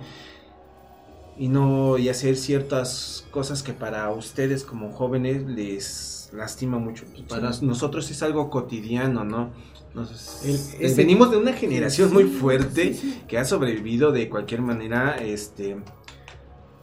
y 1.39 1.49
no 1.49 1.99
y 1.99 2.09
hacer 2.09 2.37
ciertas 2.37 3.27
cosas 3.31 3.63
que 3.63 3.73
para 3.73 4.11
ustedes 4.11 4.65
como 4.65 4.93
jóvenes 4.93 5.43
les 5.45 6.31
lastima 6.33 6.79
mucho. 6.79 7.05
Para 7.29 7.51
nosotros 7.63 8.11
es 8.11 8.23
algo 8.23 8.51
cotidiano, 8.51 9.25
¿no? 9.25 9.51
Nos- 9.95 10.45
El- 10.45 10.55
ese- 10.85 10.95
venimos 10.97 11.31
de 11.31 11.37
una 11.37 11.53
generación 11.53 12.13
muy 12.13 12.25
Sí, 12.25 12.31
fuerte 12.31 12.95
sí, 12.95 13.01
sí. 13.13 13.23
que 13.29 13.39
ha 13.39 13.45
sobrevivido 13.45 14.11
de 14.13 14.29
cualquier 14.29 14.61
manera, 14.63 15.17
este 15.19 15.77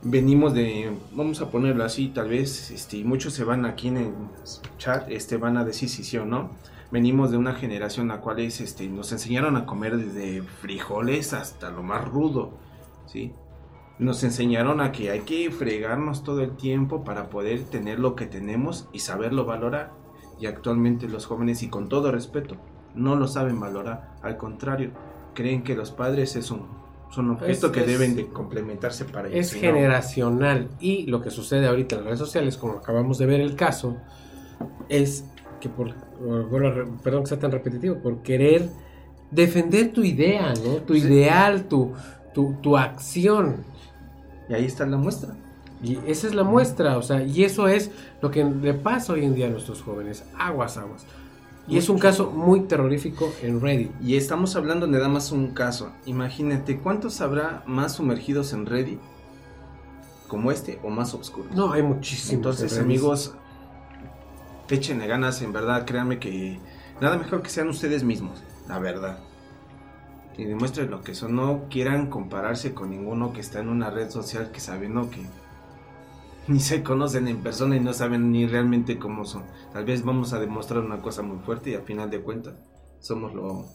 venimos 0.03 0.53
de 0.53 0.91
vamos 1.13 1.41
a 1.41 1.49
ponerlo 1.51 1.83
así, 1.83 2.07
tal 2.07 2.29
vez 2.29 2.71
este 2.71 2.97
y 2.97 3.03
muchos 3.03 3.33
se 3.33 3.43
van 3.43 3.65
aquí 3.65 3.87
en 3.89 3.97
el 3.97 4.13
chat, 4.77 5.09
este 5.11 5.37
van 5.37 5.57
a 5.57 5.63
decir 5.65 5.89
si 5.89 6.03
sí 6.03 6.17
o 6.17 6.25
no. 6.25 6.51
Venimos 6.91 7.31
de 7.31 7.37
una 7.37 7.53
generación 7.53 8.09
la 8.09 8.19
cual 8.19 8.39
es, 8.39 8.59
este, 8.59 8.85
nos 8.89 9.13
enseñaron 9.13 9.55
a 9.55 9.65
comer 9.65 9.95
desde 9.97 10.41
frijoles 10.41 11.31
hasta 11.33 11.69
lo 11.69 11.83
más 11.83 12.05
rudo, 12.05 12.51
¿sí? 13.05 13.31
Nos 14.01 14.23
enseñaron 14.23 14.81
a 14.81 14.91
que 14.91 15.11
hay 15.11 15.19
que 15.21 15.51
fregarnos 15.51 16.23
todo 16.23 16.41
el 16.41 16.57
tiempo 16.57 17.03
para 17.03 17.29
poder 17.29 17.63
tener 17.65 17.99
lo 17.99 18.15
que 18.15 18.25
tenemos 18.25 18.87
y 18.91 18.99
saberlo 18.99 19.45
valorar. 19.45 19.91
Y 20.39 20.47
actualmente 20.47 21.07
los 21.07 21.27
jóvenes, 21.27 21.61
y 21.61 21.69
con 21.69 21.87
todo 21.87 22.11
respeto, 22.11 22.55
no 22.95 23.15
lo 23.15 23.27
saben 23.27 23.59
valorar. 23.59 24.15
Al 24.23 24.37
contrario, 24.37 24.89
creen 25.35 25.63
que 25.63 25.75
los 25.75 25.91
padres 25.91 26.35
es 26.35 26.49
un, 26.49 26.65
son 27.11 27.29
objeto 27.29 27.67
Es- 27.67 27.71
que 27.71 27.81
es- 27.81 27.87
deben 27.87 28.15
de 28.15 28.25
complementarse 28.27 29.05
para 29.05 29.27
ellos. 29.27 29.39
Es 29.39 29.53
generacional 29.53 30.69
y 30.79 31.05
lo 31.05 31.21
que 31.21 31.29
sucede 31.29 31.67
ahorita 31.67 31.93
en 31.95 32.01
las 32.01 32.05
redes 32.07 32.19
sociales, 32.19 32.57
como 32.57 32.73
acabamos 32.79 33.19
de 33.19 33.27
ver 33.27 33.39
el 33.39 33.55
caso, 33.55 33.97
es 34.89 35.25
que 35.59 35.69
por, 35.69 35.93
perdón 37.03 37.21
que 37.21 37.27
sea 37.29 37.39
tan 37.39 37.51
repetitivo, 37.51 37.97
por 38.01 38.23
querer 38.23 38.67
defender 39.29 39.93
tu 39.93 40.03
idea, 40.03 40.53
¿no? 40.65 40.77
Tu 40.77 40.95
Sí. 40.95 41.01
ideal, 41.01 41.65
tu, 41.65 41.93
tu, 42.33 42.55
tu 42.63 42.75
acción. 42.77 43.57
Y 44.51 44.53
ahí 44.53 44.65
está 44.65 44.85
la 44.85 44.97
muestra. 44.97 45.33
Y 45.81 45.97
esa 46.05 46.27
es 46.27 46.35
la 46.35 46.43
muestra, 46.43 46.97
o 46.97 47.01
sea, 47.01 47.23
y 47.23 47.45
eso 47.45 47.69
es 47.69 47.89
lo 48.21 48.29
que 48.29 48.43
le 48.43 48.73
pasa 48.73 49.13
hoy 49.13 49.23
en 49.23 49.33
día 49.33 49.47
a 49.47 49.49
nuestros 49.49 49.81
jóvenes. 49.81 50.25
Aguas, 50.37 50.77
aguas. 50.77 51.05
Y 51.69 51.77
es 51.77 51.87
un 51.87 51.97
caso 51.97 52.31
muy 52.31 52.61
terrorífico 52.61 53.31
en 53.41 53.61
Reddit. 53.61 53.91
Y 54.01 54.17
estamos 54.17 54.57
hablando 54.57 54.87
de 54.87 54.91
nada 54.91 55.07
más 55.07 55.31
un 55.31 55.53
caso. 55.53 55.93
Imagínate, 56.05 56.79
¿cuántos 56.79 57.21
habrá 57.21 57.63
más 57.65 57.95
sumergidos 57.95 58.51
en 58.51 58.65
Reddit 58.65 58.99
como 60.27 60.51
este 60.51 60.79
o 60.83 60.89
más 60.89 61.13
oscuros? 61.13 61.55
No, 61.55 61.71
hay 61.71 61.81
muchísimos. 61.81 62.33
Entonces, 62.33 62.73
en 62.75 62.83
amigos, 62.83 63.33
échenle 64.69 65.07
ganas, 65.07 65.41
en 65.41 65.53
verdad, 65.53 65.85
créanme 65.85 66.19
que 66.19 66.59
nada 66.99 67.17
mejor 67.17 67.41
que 67.41 67.49
sean 67.49 67.69
ustedes 67.69 68.03
mismos, 68.03 68.43
la 68.67 68.79
verdad. 68.79 69.19
Y 70.41 70.45
demuestren 70.45 70.89
lo 70.89 71.01
que 71.03 71.13
son, 71.13 71.35
no 71.35 71.65
quieran 71.69 72.09
compararse 72.09 72.73
con 72.73 72.89
ninguno 72.89 73.31
que 73.31 73.41
está 73.41 73.59
en 73.59 73.69
una 73.69 73.91
red 73.91 74.09
social 74.09 74.51
que 74.51 74.59
sabiendo 74.59 75.09
que 75.09 75.21
ni 76.47 76.59
se 76.59 76.81
conocen 76.81 77.27
en 77.27 77.37
persona 77.43 77.75
y 77.75 77.79
no 77.79 77.93
saben 77.93 78.31
ni 78.31 78.47
realmente 78.47 78.97
cómo 78.97 79.25
son. 79.25 79.43
Tal 79.71 79.85
vez 79.85 80.03
vamos 80.03 80.33
a 80.33 80.39
demostrar 80.39 80.83
una 80.83 80.97
cosa 81.01 81.21
muy 81.21 81.37
fuerte 81.45 81.69
y 81.69 81.73
al 81.75 81.83
final 81.83 82.09
de 82.09 82.21
cuentas 82.21 82.55
somos 82.99 83.33
lo- 83.35 83.65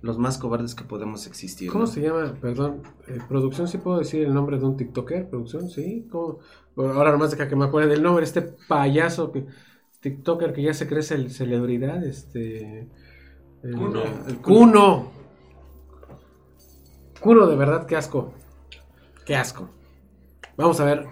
los 0.00 0.18
más 0.18 0.38
cobardes 0.38 0.76
que 0.76 0.84
podemos 0.84 1.26
existir. 1.26 1.68
¿Cómo 1.72 1.84
¿no? 1.84 1.90
se 1.90 2.00
llama? 2.02 2.32
Perdón, 2.40 2.82
eh, 3.08 3.18
producción, 3.28 3.66
¿sí 3.66 3.78
puedo 3.78 3.98
decir 3.98 4.22
el 4.22 4.32
nombre 4.32 4.56
de 4.58 4.64
un 4.66 4.76
TikToker? 4.76 5.28
¿Producción? 5.28 5.68
Sí. 5.68 6.06
¿Cómo? 6.10 6.38
Bueno, 6.76 6.92
Ahora 6.92 7.10
nomás 7.10 7.36
de 7.36 7.48
que 7.48 7.56
me 7.56 7.64
acuerde 7.64 7.88
del 7.88 8.02
nombre, 8.04 8.24
este 8.24 8.42
payaso 8.42 9.32
que 9.32 9.46
TikToker 10.00 10.52
que 10.52 10.62
ya 10.62 10.74
se 10.74 10.86
cree 10.86 11.00
cel- 11.02 11.30
celebridad, 11.30 12.04
este... 12.04 12.86
el- 13.64 13.74
Kuno. 13.76 14.02
el 14.28 14.36
Kuno. 14.38 15.17
Culo, 17.20 17.46
de 17.46 17.56
verdad, 17.56 17.86
qué 17.86 17.96
asco. 17.96 18.32
Qué 19.24 19.34
asco. 19.34 19.68
Vamos 20.56 20.78
a 20.80 20.84
ver 20.84 21.06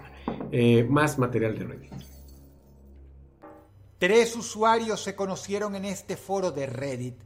eh, 0.51 0.83
más 0.85 1.19
material 1.19 1.57
de 1.57 1.65
Reddit. 1.65 1.93
Tres 3.99 4.35
usuarios 4.35 5.01
se 5.03 5.15
conocieron 5.15 5.75
en 5.75 5.85
este 5.85 6.17
foro 6.17 6.51
de 6.51 6.65
Reddit. 6.67 7.19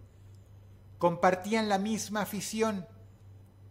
Compartían 0.98 1.70
la 1.70 1.78
misma 1.78 2.22
afición, 2.22 2.88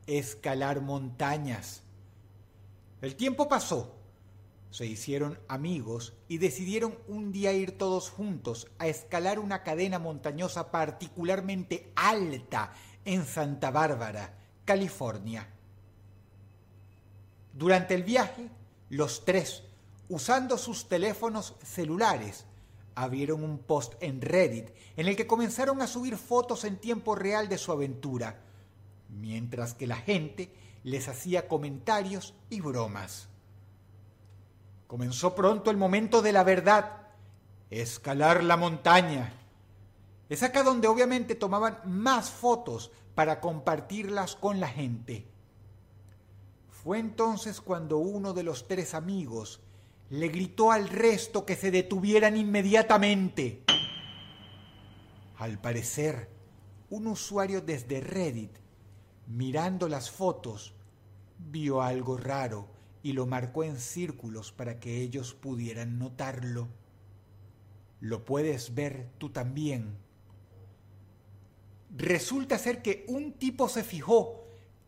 escalar 0.06 0.80
montañas. 0.80 1.82
El 3.00 3.16
tiempo 3.16 3.48
pasó, 3.48 3.96
se 4.70 4.86
hicieron 4.86 5.38
amigos 5.48 6.14
y 6.28 6.38
decidieron 6.38 6.98
un 7.08 7.32
día 7.32 7.52
ir 7.52 7.78
todos 7.78 8.10
juntos 8.10 8.68
a 8.78 8.86
escalar 8.86 9.38
una 9.38 9.62
cadena 9.62 9.98
montañosa 9.98 10.70
particularmente 10.70 11.92
alta 11.96 12.72
en 13.04 13.24
Santa 13.24 13.70
Bárbara, 13.70 14.39
California. 14.70 15.48
Durante 17.52 17.92
el 17.96 18.04
viaje, 18.04 18.48
los 18.88 19.24
tres, 19.24 19.64
usando 20.08 20.56
sus 20.56 20.88
teléfonos 20.88 21.56
celulares, 21.64 22.44
abrieron 22.94 23.42
un 23.42 23.58
post 23.58 23.94
en 24.00 24.20
Reddit 24.20 24.68
en 24.96 25.08
el 25.08 25.16
que 25.16 25.26
comenzaron 25.26 25.82
a 25.82 25.88
subir 25.88 26.16
fotos 26.16 26.62
en 26.62 26.76
tiempo 26.76 27.16
real 27.16 27.48
de 27.48 27.58
su 27.58 27.72
aventura, 27.72 28.42
mientras 29.08 29.74
que 29.74 29.88
la 29.88 29.96
gente 29.96 30.54
les 30.84 31.08
hacía 31.08 31.48
comentarios 31.48 32.34
y 32.48 32.60
bromas. 32.60 33.26
Comenzó 34.86 35.34
pronto 35.34 35.72
el 35.72 35.78
momento 35.78 36.22
de 36.22 36.30
la 36.30 36.44
verdad, 36.44 37.08
escalar 37.70 38.44
la 38.44 38.56
montaña. 38.56 39.32
Es 40.30 40.44
acá 40.44 40.62
donde 40.62 40.86
obviamente 40.86 41.34
tomaban 41.34 41.80
más 41.84 42.30
fotos 42.30 42.92
para 43.16 43.40
compartirlas 43.40 44.36
con 44.36 44.60
la 44.60 44.68
gente. 44.68 45.26
Fue 46.70 47.00
entonces 47.00 47.60
cuando 47.60 47.98
uno 47.98 48.32
de 48.32 48.44
los 48.44 48.68
tres 48.68 48.94
amigos 48.94 49.60
le 50.08 50.28
gritó 50.28 50.70
al 50.70 50.88
resto 50.88 51.44
que 51.44 51.56
se 51.56 51.72
detuvieran 51.72 52.36
inmediatamente. 52.36 53.64
Al 55.36 55.60
parecer, 55.60 56.30
un 56.90 57.08
usuario 57.08 57.60
desde 57.60 58.00
Reddit, 58.00 58.52
mirando 59.26 59.88
las 59.88 60.12
fotos, 60.12 60.74
vio 61.38 61.82
algo 61.82 62.16
raro 62.16 62.68
y 63.02 63.14
lo 63.14 63.26
marcó 63.26 63.64
en 63.64 63.78
círculos 63.78 64.52
para 64.52 64.78
que 64.78 65.00
ellos 65.00 65.34
pudieran 65.34 65.98
notarlo. 65.98 66.68
Lo 67.98 68.24
puedes 68.24 68.74
ver 68.74 69.10
tú 69.18 69.30
también. 69.30 69.98
Resulta 71.96 72.58
ser 72.58 72.82
que 72.82 73.04
un 73.08 73.32
tipo 73.32 73.68
se 73.68 73.82
fijó, 73.82 74.44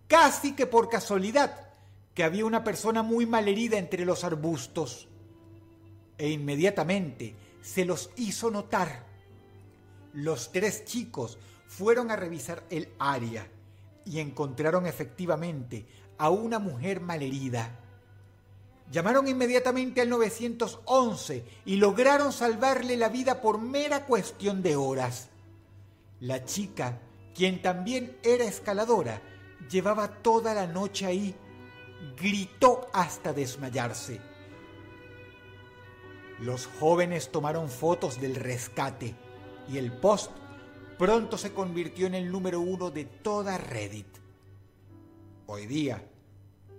casi 0.06 0.52
que 0.52 0.66
por 0.66 0.88
casualidad, 0.88 1.68
que 2.14 2.24
había 2.24 2.44
una 2.44 2.62
persona 2.64 3.02
muy 3.02 3.26
malherida 3.26 3.78
entre 3.78 4.04
los 4.04 4.24
arbustos 4.24 5.08
e 6.18 6.30
inmediatamente 6.30 7.34
se 7.62 7.84
los 7.84 8.10
hizo 8.16 8.50
notar. 8.50 9.04
Los 10.12 10.52
tres 10.52 10.84
chicos 10.84 11.38
fueron 11.66 12.10
a 12.10 12.16
revisar 12.16 12.64
el 12.70 12.88
área 12.98 13.48
y 14.04 14.20
encontraron 14.20 14.86
efectivamente 14.86 15.86
a 16.18 16.30
una 16.30 16.58
mujer 16.58 17.00
malherida. 17.00 17.78
Llamaron 18.90 19.26
inmediatamente 19.26 20.02
al 20.02 20.10
911 20.10 21.44
y 21.64 21.76
lograron 21.76 22.32
salvarle 22.32 22.96
la 22.96 23.08
vida 23.08 23.40
por 23.40 23.58
mera 23.58 24.04
cuestión 24.04 24.62
de 24.62 24.76
horas. 24.76 25.30
La 26.22 26.44
chica, 26.44 27.00
quien 27.34 27.62
también 27.62 28.16
era 28.22 28.44
escaladora, 28.44 29.20
llevaba 29.68 30.22
toda 30.22 30.54
la 30.54 30.68
noche 30.68 31.04
ahí, 31.04 31.34
gritó 32.16 32.86
hasta 32.92 33.32
desmayarse. 33.32 34.20
Los 36.38 36.68
jóvenes 36.68 37.32
tomaron 37.32 37.68
fotos 37.68 38.20
del 38.20 38.36
rescate 38.36 39.16
y 39.68 39.78
el 39.78 39.92
post 39.98 40.30
pronto 40.96 41.36
se 41.36 41.52
convirtió 41.52 42.06
en 42.06 42.14
el 42.14 42.30
número 42.30 42.60
uno 42.60 42.92
de 42.92 43.04
toda 43.04 43.58
Reddit. 43.58 44.06
Hoy 45.46 45.66
día, 45.66 46.08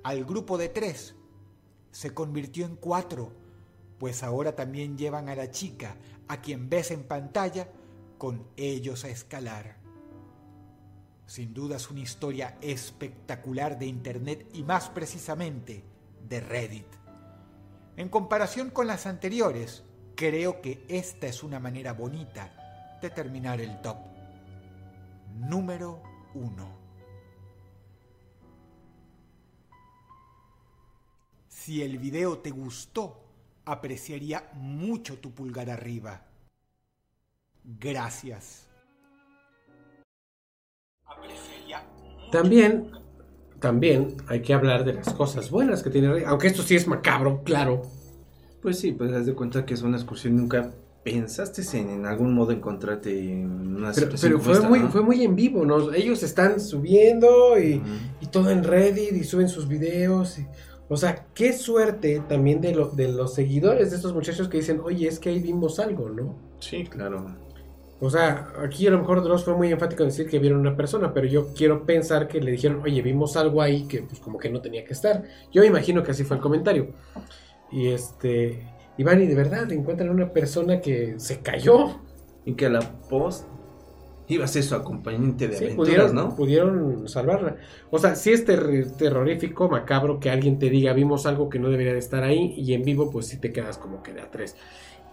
al 0.03 0.23
grupo 0.23 0.57
de 0.57 0.69
tres 0.69 1.15
se 1.91 2.13
convirtió 2.13 2.65
en 2.65 2.77
cuatro, 2.77 3.33
pues 3.99 4.23
ahora 4.23 4.55
también 4.55 4.97
llevan 4.97 5.27
a 5.27 5.35
la 5.35 5.51
chica, 5.51 5.97
a 6.29 6.39
quien 6.39 6.69
ves 6.69 6.91
en 6.91 7.03
pantalla, 7.03 7.67
con 8.23 8.47
ellos 8.55 9.03
a 9.03 9.09
escalar. 9.09 9.75
Sin 11.25 11.53
duda 11.53 11.75
es 11.75 11.91
una 11.91 11.99
historia 11.99 12.57
espectacular 12.61 13.77
de 13.77 13.85
Internet 13.85 14.47
y 14.53 14.63
más 14.63 14.87
precisamente 14.87 15.83
de 16.29 16.39
Reddit. 16.39 16.87
En 17.97 18.07
comparación 18.07 18.69
con 18.69 18.87
las 18.87 19.07
anteriores, 19.07 19.83
creo 20.15 20.61
que 20.61 20.85
esta 20.87 21.27
es 21.27 21.43
una 21.43 21.59
manera 21.59 21.91
bonita 21.91 22.97
de 23.01 23.09
terminar 23.09 23.59
el 23.59 23.81
top. 23.81 23.97
Número 25.35 26.01
1. 26.33 26.77
Si 31.49 31.83
el 31.83 31.97
video 31.97 32.39
te 32.39 32.51
gustó, 32.51 33.21
apreciaría 33.65 34.49
mucho 34.53 35.19
tu 35.19 35.33
pulgar 35.33 35.69
arriba. 35.69 36.32
Gracias. 37.63 38.67
También, 42.31 42.89
también 43.59 44.17
hay 44.27 44.41
que 44.41 44.53
hablar 44.53 44.85
de 44.85 44.93
las 44.93 45.13
cosas 45.13 45.49
buenas 45.51 45.83
que 45.83 45.89
tiene 45.89 46.09
Reddit. 46.11 46.27
Aunque 46.27 46.47
esto 46.47 46.63
sí 46.63 46.75
es 46.75 46.87
macabro, 46.87 47.43
claro. 47.43 47.83
Pues 48.61 48.79
sí, 48.79 48.91
pues 48.91 49.11
haz 49.13 49.25
de 49.25 49.33
cuenta 49.33 49.65
que 49.65 49.73
es 49.75 49.81
una 49.83 49.97
excursión. 49.97 50.35
Nunca 50.37 50.71
pensaste 51.03 51.61
en, 51.77 51.89
en 51.89 52.05
algún 52.05 52.33
modo 52.33 52.51
encontrarte 52.51 53.11
en 53.33 53.75
una 53.75 53.91
Pero, 53.91 54.05
situación 54.17 54.31
pero 54.31 54.43
fue, 54.43 54.53
esta, 54.53 54.69
muy, 54.69 54.79
¿no? 54.79 54.89
fue 54.89 55.01
muy 55.01 55.23
en 55.23 55.35
vivo, 55.35 55.65
¿no? 55.65 55.93
Ellos 55.93 56.23
están 56.23 56.59
subiendo 56.59 57.59
y, 57.59 57.81
todo 58.31 58.49
en 58.49 58.63
Reddit 58.63 59.11
y 59.13 59.23
suben 59.23 59.49
sus 59.49 59.67
videos. 59.67 60.39
y- 60.39 60.47
o 60.89 60.97
sea, 60.97 61.27
qué 61.33 61.53
suerte 61.53 62.21
también 62.27 62.61
de, 62.61 62.73
lo- 62.75 62.89
de 62.89 63.09
los 63.11 63.33
seguidores 63.33 63.91
de 63.91 63.97
estos 63.97 64.13
muchachos 64.13 64.47
que 64.47 64.57
dicen, 64.57 64.79
oye, 64.83 65.07
es 65.07 65.19
que 65.19 65.29
ahí 65.29 65.39
vimos 65.39 65.79
algo, 65.79 66.09
¿no? 66.09 66.35
Sí, 66.59 66.83
claro. 66.85 67.25
O 68.03 68.09
sea, 68.09 68.51
aquí 68.61 68.85
a 68.87 68.91
lo 68.91 68.99
mejor 68.99 69.23
Dross 69.23 69.45
fue 69.45 69.55
muy 69.55 69.71
enfático 69.71 70.03
en 70.03 70.09
decir 70.09 70.27
que 70.29 70.39
vieron 70.39 70.59
una 70.59 70.75
persona, 70.75 71.13
pero 71.13 71.25
yo 71.27 71.53
quiero 71.53 71.85
pensar 71.85 72.27
que 72.27 72.41
le 72.41 72.51
dijeron, 72.51 72.81
oye, 72.83 73.01
vimos 73.01 73.37
algo 73.37 73.61
ahí 73.61 73.87
que 73.87 74.03
pues 74.03 74.19
como 74.19 74.37
que 74.37 74.49
no 74.49 74.61
tenía 74.61 74.83
que 74.83 74.93
estar. 74.93 75.23
Yo 75.51 75.61
me 75.61 75.67
imagino 75.67 76.03
que 76.03 76.11
así 76.11 76.23
fue 76.25 76.35
el 76.37 76.41
comentario. 76.43 76.89
Y 77.71 77.89
este, 77.89 78.67
y 78.97 79.03
van 79.03 79.21
y 79.21 79.27
de 79.27 79.35
verdad 79.35 79.71
encuentran 79.71 80.09
una 80.09 80.31
persona 80.33 80.81
que 80.81 81.15
se 81.19 81.41
cayó. 81.41 82.01
Y 82.45 82.55
que 82.55 82.65
a 82.65 82.69
la 82.69 82.81
post 83.09 83.47
iba 84.27 84.45
a 84.45 84.47
ser 84.47 84.63
su 84.63 84.75
acompañante 84.75 85.47
de 85.47 85.57
Sí, 85.57 85.65
aventuras, 85.65 85.75
pudieron, 85.75 86.15
¿no? 86.15 86.35
pudieron 86.35 87.07
salvarla. 87.07 87.57
O 87.91 87.99
sea, 87.99 88.15
sí 88.15 88.31
es 88.31 88.45
ter- 88.45 88.91
terrorífico, 88.97 89.69
macabro 89.69 90.19
que 90.19 90.29
alguien 90.29 90.59
te 90.59 90.69
diga, 90.69 90.93
vimos 90.93 91.25
algo 91.25 91.49
que 91.49 91.59
no 91.59 91.69
debería 91.69 91.93
de 91.93 91.99
estar 91.99 92.23
ahí, 92.23 92.53
y 92.57 92.73
en 92.73 92.83
vivo, 92.83 93.11
pues 93.11 93.27
sí 93.27 93.39
te 93.39 93.51
quedas 93.53 93.77
como 93.77 94.01
que 94.03 94.13
de 94.13 94.21
a 94.21 94.31
tres. 94.31 94.55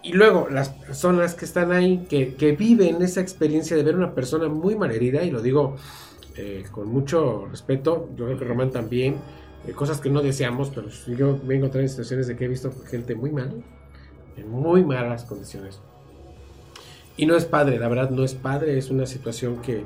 Y 0.03 0.13
luego, 0.13 0.47
las 0.49 0.69
personas 0.69 1.35
que 1.35 1.45
están 1.45 1.71
ahí, 1.71 2.05
que, 2.09 2.35
que 2.35 2.53
viven 2.53 3.01
esa 3.01 3.21
experiencia 3.21 3.77
de 3.77 3.83
ver 3.83 3.95
una 3.95 4.15
persona 4.15 4.47
muy 4.47 4.75
malherida, 4.75 5.23
y 5.23 5.29
lo 5.29 5.41
digo 5.41 5.75
eh, 6.35 6.63
con 6.71 6.87
mucho 6.87 7.45
respeto, 7.51 8.09
yo 8.15 8.25
creo 8.25 8.39
que 8.39 8.45
Román 8.45 8.71
también, 8.71 9.17
eh, 9.67 9.73
cosas 9.73 9.99
que 9.99 10.09
no 10.09 10.21
deseamos, 10.21 10.71
pero 10.73 10.87
yo 11.15 11.39
me 11.45 11.53
he 11.53 11.57
encontrado 11.57 11.81
en 11.81 11.89
situaciones 11.89 12.27
de 12.27 12.35
que 12.35 12.45
he 12.45 12.47
visto 12.47 12.71
gente 12.89 13.15
muy 13.15 13.31
mal, 13.31 13.63
en 14.37 14.49
muy 14.49 14.83
malas 14.83 15.25
condiciones. 15.25 15.81
Y 17.17 17.25
no 17.25 17.35
es 17.35 17.45
padre, 17.45 17.77
la 17.77 17.89
verdad 17.89 18.09
no 18.09 18.23
es 18.23 18.33
padre, 18.33 18.77
es 18.77 18.89
una 18.89 19.05
situación 19.05 19.61
que 19.61 19.85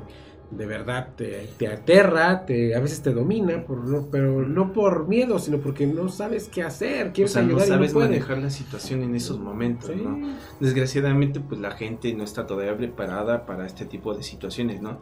de 0.50 0.64
verdad 0.66 1.08
te, 1.16 1.48
te 1.58 1.66
aterra, 1.66 2.46
te, 2.46 2.74
a 2.76 2.80
veces 2.80 3.02
te 3.02 3.12
domina, 3.12 3.64
por 3.66 3.84
no, 3.84 4.06
pero 4.10 4.46
no 4.46 4.72
por 4.72 5.08
miedo, 5.08 5.38
sino 5.38 5.58
porque 5.58 5.86
no 5.86 6.08
sabes 6.08 6.48
qué 6.48 6.62
hacer, 6.62 7.08
O 7.08 7.12
quieres 7.12 7.32
sea, 7.32 7.42
no 7.42 7.48
ayudar 7.48 7.66
sabes 7.68 7.90
y 7.90 7.94
no 7.94 8.00
manejar 8.00 8.38
la 8.38 8.50
situación 8.50 9.02
en 9.02 9.14
esos 9.16 9.38
momentos, 9.40 9.90
Sí. 9.90 10.00
¿no? 10.02 10.18
Desgraciadamente, 10.60 11.40
pues 11.40 11.60
la 11.60 11.72
gente 11.72 12.12
no 12.14 12.22
está 12.24 12.46
todavía 12.46 12.76
preparada 12.76 13.44
para 13.44 13.66
este 13.66 13.86
tipo 13.86 14.14
de 14.14 14.22
situaciones, 14.22 14.80
¿no? 14.80 15.00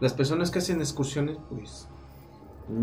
Las 0.00 0.14
personas 0.14 0.50
que 0.50 0.60
hacen 0.60 0.80
excursiones, 0.80 1.38
pues 1.50 1.88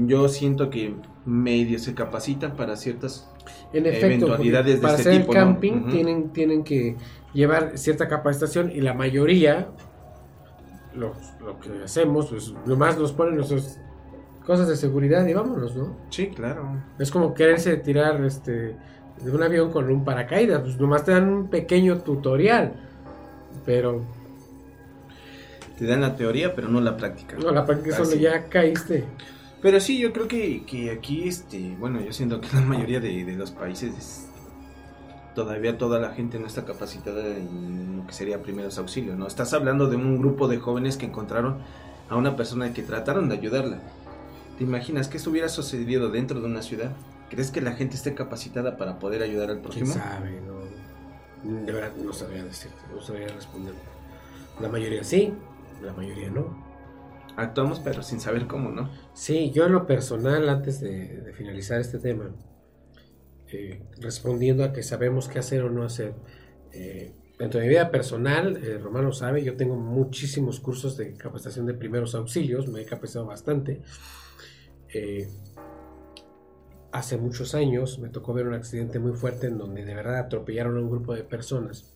yo 0.06 0.28
siento 0.28 0.70
que 0.70 0.94
medio 1.26 1.80
se 1.80 1.94
capacitan 1.94 2.56
para 2.56 2.76
ciertas 2.76 3.30
En 3.72 3.86
efecto, 3.86 4.06
eventualidades 4.06 4.76
de 4.76 4.82
para 4.82 4.96
este 4.98 5.10
hacer 5.10 5.22
tipo, 5.22 5.34
el 5.34 5.40
¿no? 5.40 5.46
camping 5.46 5.74
Ujú. 5.82 5.90
tienen, 5.90 6.30
tienen 6.32 6.64
que 6.64 6.96
llevar 7.34 7.78
cierta 7.78 8.08
capacitación 8.08 8.72
y 8.72 8.82
la 8.82 8.94
mayoría, 8.94 9.70
lo, 10.96 11.14
lo 11.44 11.60
que 11.60 11.84
hacemos, 11.84 12.28
pues 12.28 12.54
nomás 12.66 12.98
nos 12.98 13.12
ponen 13.14 13.36
nuestras 13.36 13.80
cosas 14.46 14.68
de 14.68 14.76
seguridad 14.76 15.26
y 15.28 15.34
vámonos, 15.34 15.76
¿no? 15.76 15.96
Sí, 16.10 16.28
claro. 16.28 16.78
Es 16.98 17.12
como 17.12 17.34
quererse 17.34 17.78
tirar 17.78 18.24
este 18.26 18.76
de 19.24 19.32
un 19.32 19.44
avión 19.44 19.72
con 19.72 19.92
un 19.92 20.04
paracaídas, 20.06 20.62
pues 20.62 20.80
nomás 20.80 21.04
te 21.04 21.12
dan 21.12 21.28
un 21.30 21.48
pequeño 21.50 22.00
tutorial, 22.00 22.74
pero 23.66 24.02
Te 25.78 25.86
dan 25.86 26.02
la 26.02 26.16
teoría, 26.16 26.56
pero 26.56 26.68
no 26.68 26.82
la 26.82 26.98
práctica. 26.98 27.38
no, 27.38 27.52
la 27.52 27.66
práctica 27.66 27.96
solo 27.98 28.10
Así. 28.10 28.20
ya 28.20 28.46
caíste. 28.50 29.06
Pero 29.62 29.80
sí, 29.82 30.00
yo 30.00 30.14
creo 30.14 30.28
que, 30.28 30.64
que 30.66 30.90
aquí, 30.92 31.28
este, 31.28 31.76
bueno, 31.80 32.00
yo 32.02 32.12
siento 32.14 32.40
que 32.40 32.48
la 32.54 32.62
mayoría 32.62 33.00
de, 33.02 33.26
de 33.26 33.34
los 33.36 33.52
países 33.52 33.94
es- 33.98 34.29
todavía 35.40 35.78
toda 35.78 36.02
la 36.02 36.10
gente 36.10 36.38
no 36.38 36.48
está 36.48 36.66
capacitada 36.66 37.26
en 37.26 37.96
lo 38.00 38.06
que 38.06 38.12
sería 38.12 38.42
primeros 38.42 38.78
auxilios, 38.78 39.18
¿no? 39.18 39.26
Estás 39.26 39.54
hablando 39.54 39.88
de 39.88 39.96
un 39.96 40.20
grupo 40.20 40.50
de 40.50 40.58
jóvenes 40.58 40.98
que 40.98 41.06
encontraron 41.06 41.60
a 42.10 42.18
una 42.18 42.36
persona 42.36 42.74
que 42.74 42.84
trataron 42.84 43.30
de 43.30 43.36
ayudarla. 43.36 43.80
¿Te 44.58 44.66
imaginas 44.66 45.08
que 45.08 45.16
eso 45.16 45.30
hubiera 45.30 45.48
sucedido 45.48 46.10
dentro 46.10 46.42
de 46.42 46.46
una 46.46 46.62
ciudad? 46.62 46.92
¿Crees 47.30 47.52
que 47.52 47.62
la 47.62 47.72
gente 47.72 47.96
esté 47.96 48.14
capacitada 48.16 48.76
para 48.76 49.00
poder 49.00 49.24
ayudar 49.24 49.50
al 49.50 49.62
¿Quién 49.62 49.64
prójimo? 49.64 49.94
sabe? 49.94 50.42
No, 51.46 51.66
de 51.66 51.72
verdad 51.72 51.94
no 52.04 52.12
sabría 52.12 52.44
decirte, 52.44 52.76
no 52.94 53.02
sabría 53.02 53.30
responder. 53.30 53.74
La 54.60 54.68
mayoría 54.68 55.06
sí, 55.06 55.34
la 55.82 55.94
mayoría 55.94 56.30
no. 56.32 56.68
Actuamos 57.38 57.80
pero 57.80 58.04
sin 58.04 58.20
saber 58.20 58.46
cómo, 58.46 58.72
¿no? 58.72 58.90
Sí, 59.14 59.52
yo 59.52 59.68
en 59.68 59.72
lo 59.72 59.88
personal, 59.88 60.50
antes 60.50 60.82
de, 60.82 61.22
de 61.22 61.32
finalizar 61.32 61.80
este 61.80 61.98
tema, 61.98 62.26
eh, 63.52 63.82
respondiendo 64.00 64.64
a 64.64 64.74
que 64.74 64.84
sabemos 64.84 65.28
qué 65.28 65.40
hacer 65.40 65.64
o 65.64 65.70
no 65.70 65.84
hacer, 65.84 66.14
eh, 66.72 67.14
dentro 67.40 67.60
de 67.60 67.68
mi 67.68 67.70
vida 67.70 67.90
personal, 67.90 68.58
eh, 68.64 68.78
Román 68.78 69.06
lo 69.06 69.14
sabe, 69.14 69.44
yo 69.44 69.56
tengo 69.56 69.76
muchísimos 69.76 70.60
cursos 70.60 70.98
de 70.98 71.14
capacitación 71.14 71.66
de 71.66 71.74
primeros 71.74 72.14
auxilios, 72.14 72.68
me 72.68 72.82
he 72.82 72.86
capacitado 72.86 73.26
bastante. 73.26 73.82
Eh, 74.94 75.30
hace 76.92 77.18
muchos 77.18 77.56
años 77.56 77.98
me 78.00 78.10
tocó 78.10 78.34
ver 78.34 78.48
un 78.48 78.56
accidente 78.56 79.00
muy 79.00 79.14
fuerte 79.14 79.48
en 79.48 79.58
donde 79.58 79.86
de 79.86 79.96
verdad 79.96 80.20
atropellaron 80.20 80.78
a 80.78 80.82
un 80.82 80.90
grupo 80.90 81.16
de 81.16 81.24
personas. 81.24 81.96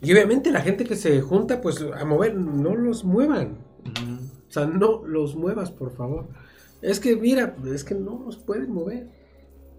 Y 0.00 0.12
obviamente 0.12 0.50
la 0.50 0.60
gente 0.60 0.84
que 0.84 0.96
se 0.96 1.20
junta 1.20 1.60
pues 1.60 1.80
a 1.80 2.04
mover, 2.04 2.34
no 2.34 2.74
los 2.74 3.04
muevan. 3.04 3.58
O 4.48 4.50
sea, 4.50 4.66
no 4.66 5.04
los 5.06 5.36
muevas, 5.36 5.70
por 5.70 5.92
favor. 5.92 6.28
Es 6.82 7.00
que, 7.00 7.16
mira, 7.16 7.56
es 7.72 7.84
que 7.84 7.94
no 7.94 8.22
los 8.24 8.38
pueden 8.38 8.72
mover. 8.72 9.17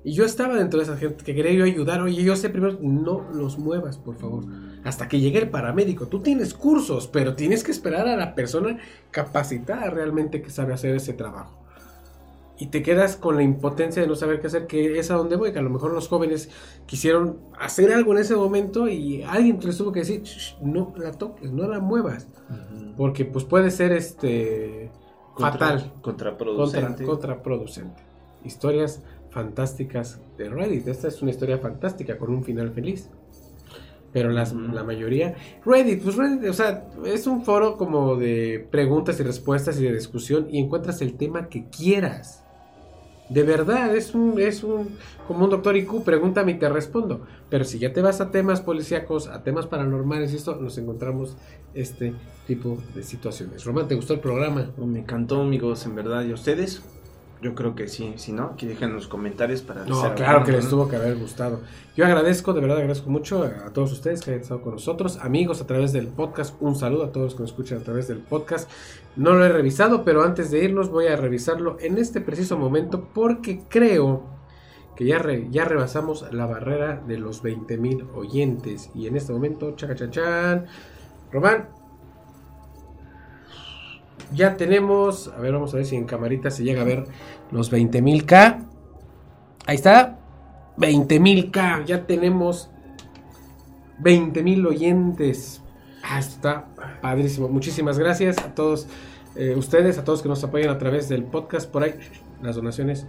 Y 0.03 0.13
yo 0.13 0.23
estaba 0.25 0.55
dentro 0.55 0.79
de 0.79 0.85
esa 0.85 0.95
gente 0.97 1.23
que 1.25 1.35
quería 1.35 1.51
yo 1.53 1.65
ayudar. 1.65 2.01
Oye, 2.01 2.23
yo 2.23 2.35
sé 2.35 2.49
primero, 2.49 2.77
no 2.81 3.25
los 3.33 3.57
muevas, 3.57 3.97
por 3.97 4.15
favor. 4.15 4.45
Hasta 4.85 5.07
que 5.09 5.19
llegue 5.19 5.39
el 5.39 5.49
paramédico. 5.49 6.07
Tú 6.07 6.21
tienes 6.21 6.53
cursos, 6.53 7.07
pero 7.07 7.35
tienes 7.35 7.63
que 7.65 7.71
esperar 7.71 8.07
a 8.07 8.15
la 8.15 8.33
persona 8.33 8.77
capacitada 9.11 9.89
realmente 9.89 10.41
que 10.41 10.49
sabe 10.51 10.73
hacer 10.73 10.95
ese 10.95 11.11
trabajo. 11.13 11.57
Y 12.61 12.67
te 12.67 12.81
quedas 12.83 13.15
con 13.15 13.35
la 13.37 13.43
impotencia 13.43 14.01
de 14.01 14.07
no 14.07 14.15
saber 14.15 14.41
qué 14.41 14.47
hacer, 14.47 14.67
que 14.67 14.99
es 14.99 15.11
a 15.11 15.15
donde 15.15 15.35
voy. 15.37 15.51
Que 15.53 15.59
a 15.59 15.61
lo 15.61 15.69
mejor 15.69 15.91
los 15.93 16.07
jóvenes 16.09 16.49
quisieron 16.85 17.37
hacer 17.57 17.91
algo 17.93 18.11
en 18.13 18.19
ese 18.19 18.35
momento 18.35 18.87
y 18.89 19.23
alguien 19.23 19.59
les 19.63 19.77
tuvo 19.77 19.91
que 19.93 19.99
decir, 20.01 20.23
"Shh, 20.23 20.57
no 20.61 20.93
la 20.97 21.11
toques, 21.11 21.51
no 21.51 21.67
la 21.67 21.79
muevas. 21.79 22.27
Porque 22.97 23.23
pues 23.25 23.45
puede 23.45 23.71
ser 23.71 23.91
este 23.93 24.91
fatal. 25.37 25.91
Contra, 26.01 26.37
Contraproducente. 26.37 27.05
contraproducente. 27.05 28.01
Historias 28.43 29.03
fantásticas 29.29 30.19
de 30.37 30.49
Reddit. 30.49 30.87
Esta 30.87 31.07
es 31.07 31.21
una 31.21 31.31
historia 31.31 31.57
fantástica 31.59 32.17
con 32.17 32.29
un 32.31 32.43
final 32.43 32.71
feliz. 32.71 33.09
Pero 34.11 34.31
las- 34.31 34.53
la 34.53 34.83
mayoría. 34.83 35.35
Reddit, 35.63 36.01
pues 36.01 36.15
Reddit, 36.15 36.49
o 36.49 36.53
sea, 36.53 36.87
es 37.05 37.27
un 37.27 37.43
foro 37.45 37.77
como 37.77 38.15
de 38.15 38.67
preguntas 38.71 39.19
y 39.19 39.23
respuestas 39.23 39.79
y 39.79 39.83
de 39.83 39.93
discusión 39.93 40.47
y 40.49 40.59
encuentras 40.59 41.01
el 41.01 41.13
tema 41.15 41.47
que 41.47 41.65
quieras. 41.69 42.43
De 43.29 43.43
verdad, 43.43 43.95
es 43.95 44.15
un, 44.15 44.39
es 44.41 44.63
un, 44.63 44.97
como 45.27 45.43
un 45.43 45.51
doctor 45.51 45.77
IQ, 45.77 46.03
pregúntame 46.03 46.53
y 46.53 46.55
te 46.57 46.67
respondo. 46.67 47.21
Pero 47.51 47.63
si 47.63 47.77
ya 47.77 47.93
te 47.93 48.01
vas 48.01 48.19
a 48.21 48.31
temas 48.31 48.61
policíacos, 48.61 49.27
a 49.27 49.43
temas 49.43 49.67
paranormales 49.67 50.33
y 50.33 50.37
esto, 50.37 50.55
nos 50.55 50.75
encontramos 50.79 51.37
este 51.75 52.15
tipo 52.47 52.79
de 52.95 53.03
situaciones. 53.03 53.63
Román, 53.65 53.87
¿te 53.87 53.93
gustó 53.93 54.15
el 54.15 54.19
programa? 54.21 54.71
Me 54.77 55.01
encantó, 55.01 55.41
amigos, 55.41 55.85
en 55.85 55.93
verdad. 55.93 56.25
¿Y 56.25 56.33
ustedes? 56.33 56.81
Yo 57.41 57.55
creo 57.55 57.73
que 57.73 57.87
sí. 57.87 58.13
Si 58.17 58.33
no, 58.33 58.43
aquí 58.53 58.67
dejen 58.67 58.93
los 58.93 59.07
comentarios 59.07 59.61
para... 59.61 59.85
No, 59.85 60.13
claro 60.13 60.43
que 60.43 60.51
les 60.51 60.65
¿no? 60.65 60.69
tuvo 60.71 60.89
que 60.89 60.97
haber 60.97 61.15
gustado. 61.17 61.61
Yo 61.95 62.05
agradezco, 62.05 62.51
de 62.53 62.59
verdad 62.59 62.77
agradezco 62.79 63.09
mucho 63.09 63.43
a 63.43 63.71
todos 63.71 63.93
ustedes 63.93 64.21
que 64.21 64.31
hayan 64.31 64.41
estado 64.41 64.61
con 64.61 64.73
nosotros, 64.73 65.17
amigos 65.21 65.61
a 65.61 65.67
través 65.67 65.93
del 65.93 66.07
podcast. 66.07 66.53
Un 66.61 66.75
saludo 66.75 67.05
a 67.05 67.11
todos 67.13 67.25
los 67.27 67.35
que 67.35 67.41
nos 67.43 67.51
escuchan 67.51 67.77
a 67.79 67.83
través 67.83 68.09
del 68.09 68.17
podcast. 68.17 68.69
No 69.15 69.33
lo 69.35 69.45
he 69.45 69.49
revisado, 69.49 70.03
pero 70.03 70.23
antes 70.23 70.51
de 70.51 70.63
irnos 70.65 70.89
voy 70.89 71.07
a 71.07 71.15
revisarlo 71.15 71.77
en 71.79 71.97
este 71.97 72.19
preciso 72.19 72.57
momento 72.57 73.07
porque 73.13 73.61
creo 73.69 74.23
que 74.97 75.05
ya, 75.05 75.19
re- 75.19 75.47
ya 75.49 75.63
rebasamos 75.63 76.25
la 76.33 76.45
barrera 76.45 77.01
de 77.07 77.17
los 77.19 77.41
20 77.41 77.77
mil 77.77 78.05
oyentes. 78.15 78.89
Y 78.93 79.07
en 79.07 79.15
este 79.15 79.31
momento, 79.31 79.73
chacachachán, 79.77 80.65
Román, 81.31 81.69
ya 84.33 84.57
tenemos, 84.57 85.27
a 85.29 85.39
ver, 85.39 85.53
vamos 85.53 85.73
a 85.73 85.77
ver 85.77 85.85
si 85.85 85.95
en 85.95 86.05
camarita 86.05 86.51
se 86.51 86.63
llega 86.63 86.81
a 86.81 86.85
ver 86.85 87.05
los 87.51 87.69
20 87.69 88.01
mil 88.01 88.25
K. 88.25 88.65
Ahí 89.65 89.75
está, 89.75 90.19
20 90.77 91.19
mil 91.19 91.51
K, 91.51 91.83
ya 91.85 92.05
tenemos 92.05 92.69
20 93.99 94.43
mil 94.43 94.65
oyentes. 94.65 95.61
Ah, 96.03 96.19
está 96.19 96.67
padrísimo. 97.01 97.49
Muchísimas 97.49 97.99
gracias 97.99 98.37
a 98.39 98.55
todos 98.55 98.87
eh, 99.35 99.55
ustedes, 99.55 99.97
a 99.97 100.03
todos 100.03 100.21
que 100.21 100.29
nos 100.29 100.43
apoyan 100.43 100.69
a 100.69 100.77
través 100.77 101.09
del 101.09 101.23
podcast 101.23 101.69
por 101.69 101.83
ahí. 101.83 101.93
Las 102.41 102.55
donaciones, 102.55 103.05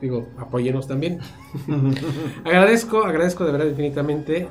digo, 0.00 0.28
apóyenos 0.38 0.86
también. 0.86 1.18
agradezco, 2.44 3.04
agradezco 3.04 3.44
de 3.44 3.52
verdad 3.52 3.66
infinitamente, 3.66 4.48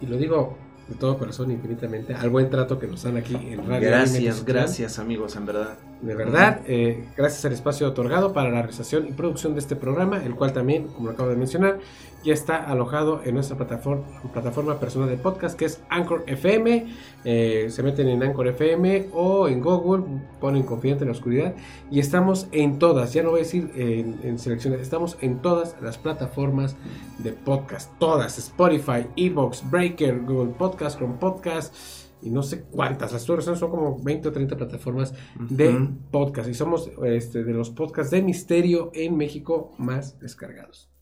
y 0.00 0.06
lo 0.06 0.16
digo 0.16 0.56
de 0.88 0.94
todo 0.96 1.18
corazón 1.18 1.50
infinitamente, 1.50 2.14
al 2.14 2.30
buen 2.30 2.50
trato 2.50 2.78
que 2.78 2.86
nos 2.86 3.02
dan 3.02 3.16
aquí 3.16 3.34
en 3.34 3.66
Radio 3.66 3.88
Gracias, 3.88 4.44
gracias, 4.44 4.98
amigos, 4.98 5.36
en 5.36 5.46
verdad. 5.46 5.78
De 6.02 6.16
verdad, 6.16 6.62
eh, 6.66 7.04
gracias 7.16 7.44
al 7.44 7.52
espacio 7.52 7.86
otorgado 7.86 8.32
para 8.32 8.50
la 8.50 8.60
realización 8.60 9.06
y 9.06 9.12
producción 9.12 9.54
de 9.54 9.60
este 9.60 9.76
programa, 9.76 10.20
el 10.24 10.34
cual 10.34 10.52
también, 10.52 10.88
como 10.88 11.06
lo 11.06 11.12
acabo 11.12 11.28
de 11.28 11.36
mencionar, 11.36 11.78
ya 12.24 12.34
está 12.34 12.56
alojado 12.56 13.20
en 13.24 13.34
nuestra 13.34 13.56
plataforma, 13.56 14.04
plataforma 14.32 14.80
personal 14.80 15.08
de 15.08 15.16
podcast 15.16 15.56
que 15.56 15.64
es 15.64 15.80
Anchor 15.88 16.24
FM. 16.26 16.88
Eh, 17.24 17.68
se 17.70 17.82
meten 17.84 18.08
en 18.08 18.20
Anchor 18.20 18.48
FM 18.48 19.10
o 19.12 19.46
en 19.46 19.60
Google, 19.60 20.04
ponen 20.40 20.64
Confidente 20.64 21.04
en 21.04 21.08
la 21.08 21.12
Oscuridad 21.12 21.54
y 21.88 22.00
estamos 22.00 22.48
en 22.50 22.80
todas, 22.80 23.12
ya 23.12 23.22
no 23.22 23.30
voy 23.30 23.40
a 23.40 23.42
decir 23.44 23.70
en, 23.76 24.38
selecciones, 24.40 24.80
estamos 24.80 25.16
en 25.20 25.40
todas 25.40 25.76
las 25.80 25.98
plataformas 25.98 26.74
de 27.18 27.30
podcast, 27.30 27.92
todas, 28.00 28.38
Spotify, 28.38 29.06
Evox, 29.14 29.70
Breaker, 29.70 30.20
Google 30.22 30.54
Podcast, 30.54 30.98
Chrome 30.98 31.14
Podcast 31.20 32.01
y 32.22 32.30
no 32.30 32.42
sé 32.42 32.62
cuántas, 32.62 33.12
las 33.12 33.24
tuyas 33.24 33.44
son 33.44 33.70
como 33.70 33.98
20 34.02 34.28
o 34.28 34.32
30 34.32 34.56
plataformas 34.56 35.12
de 35.50 35.88
podcast 36.10 36.48
y 36.48 36.54
somos 36.54 36.90
este, 37.04 37.44
de 37.44 37.52
los 37.52 37.70
podcasts 37.70 38.10
de 38.10 38.22
misterio 38.22 38.90
en 38.94 39.16
México 39.16 39.72
más 39.78 40.18
descargados. 40.20 40.92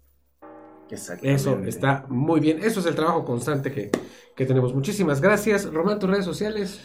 Eso 1.23 1.59
está 1.65 2.05
muy 2.09 2.41
bien. 2.41 2.59
Eso 2.63 2.81
es 2.81 2.87
el 2.87 2.95
trabajo 2.95 3.25
constante 3.25 3.71
que, 3.71 3.91
que 4.35 4.47
tenemos. 4.47 4.75
Muchísimas 4.75 5.21
gracias. 5.21 5.73
Román, 5.73 5.99
tus 5.99 6.11
redes 6.11 6.25
sociales. 6.25 6.81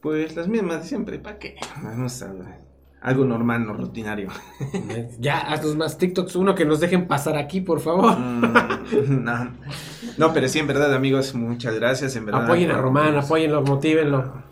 Pues 0.00 0.36
las 0.36 0.46
mismas 0.46 0.82
de 0.82 0.88
siempre, 0.88 1.18
¿para 1.18 1.38
qué? 1.38 1.56
Vamos 1.82 2.22
a 2.22 2.32
algo 3.00 3.24
normal, 3.24 3.64
no 3.66 3.74
rutinario. 3.74 4.28
ya, 5.18 5.38
haznos 5.38 5.76
más 5.76 5.98
TikToks. 5.98 6.36
Uno 6.36 6.54
que 6.54 6.64
nos 6.64 6.80
dejen 6.80 7.06
pasar 7.06 7.36
aquí, 7.36 7.60
por 7.60 7.80
favor. 7.80 8.18
Mm, 8.18 9.22
no. 9.24 9.52
no, 10.18 10.32
pero 10.32 10.48
sí, 10.48 10.58
en 10.58 10.66
verdad, 10.66 10.92
amigos, 10.94 11.34
muchas 11.34 11.74
gracias, 11.74 12.16
en 12.16 12.26
verdad. 12.26 12.44
Apoyen 12.44 12.70
a 12.70 12.78
Román, 12.78 13.16
apóyenlo, 13.16 13.62
motívenlo. 13.62 14.48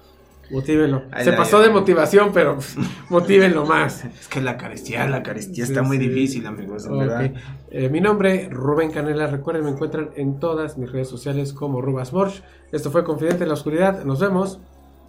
Motívenlo. 0.51 1.03
Se 1.19 1.33
la 1.33 1.37
pasó 1.37 1.61
de 1.61 1.71
motivación, 1.71 2.31
pero 2.33 2.59
motívenlo 3.11 3.67
más. 3.67 4.05
Es 4.05 4.29
que 4.29 4.41
la 4.41 4.57
carestía, 4.57 5.07
la 5.09 5.23
carestía 5.25 5.67
Sí, 5.67 5.73
está 5.73 5.83
muy 5.83 5.99
difícil, 5.99 6.47
amigos, 6.47 6.87
en 6.87 6.93
Ok. 6.93 6.99
verdad. 7.01 7.33
Eh, 7.71 7.89
mi 7.89 8.01
nombre, 8.01 8.49
Rubén 8.49 8.93
Canela. 8.93 9.27
Recuerden, 9.27 9.65
me 9.65 9.71
encuentran 9.71 10.11
en 10.15 10.39
todas 10.39 10.79
mis 10.79 10.93
redes 10.93 11.09
sociales 11.09 11.53
como 11.53 11.81
Rubasmorch. 11.81 12.45
Esto 12.71 12.93
fue 12.93 13.03
Confidente 13.03 13.43
en 13.43 13.49
la 13.49 13.55
Oscuridad. 13.55 14.05
Nos 14.05 14.21
vemos 14.21 14.61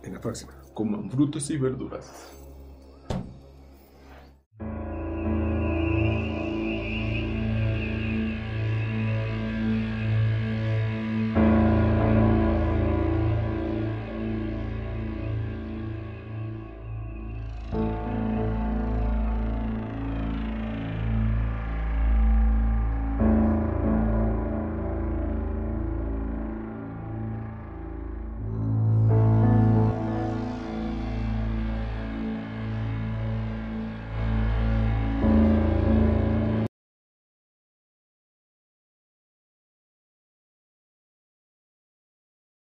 en 0.04 0.16
la 0.16 0.22
próxima. 0.22 0.54
Coman 0.74 1.10
frutas 1.12 1.48
y 1.52 1.58
verduras. 1.58 2.32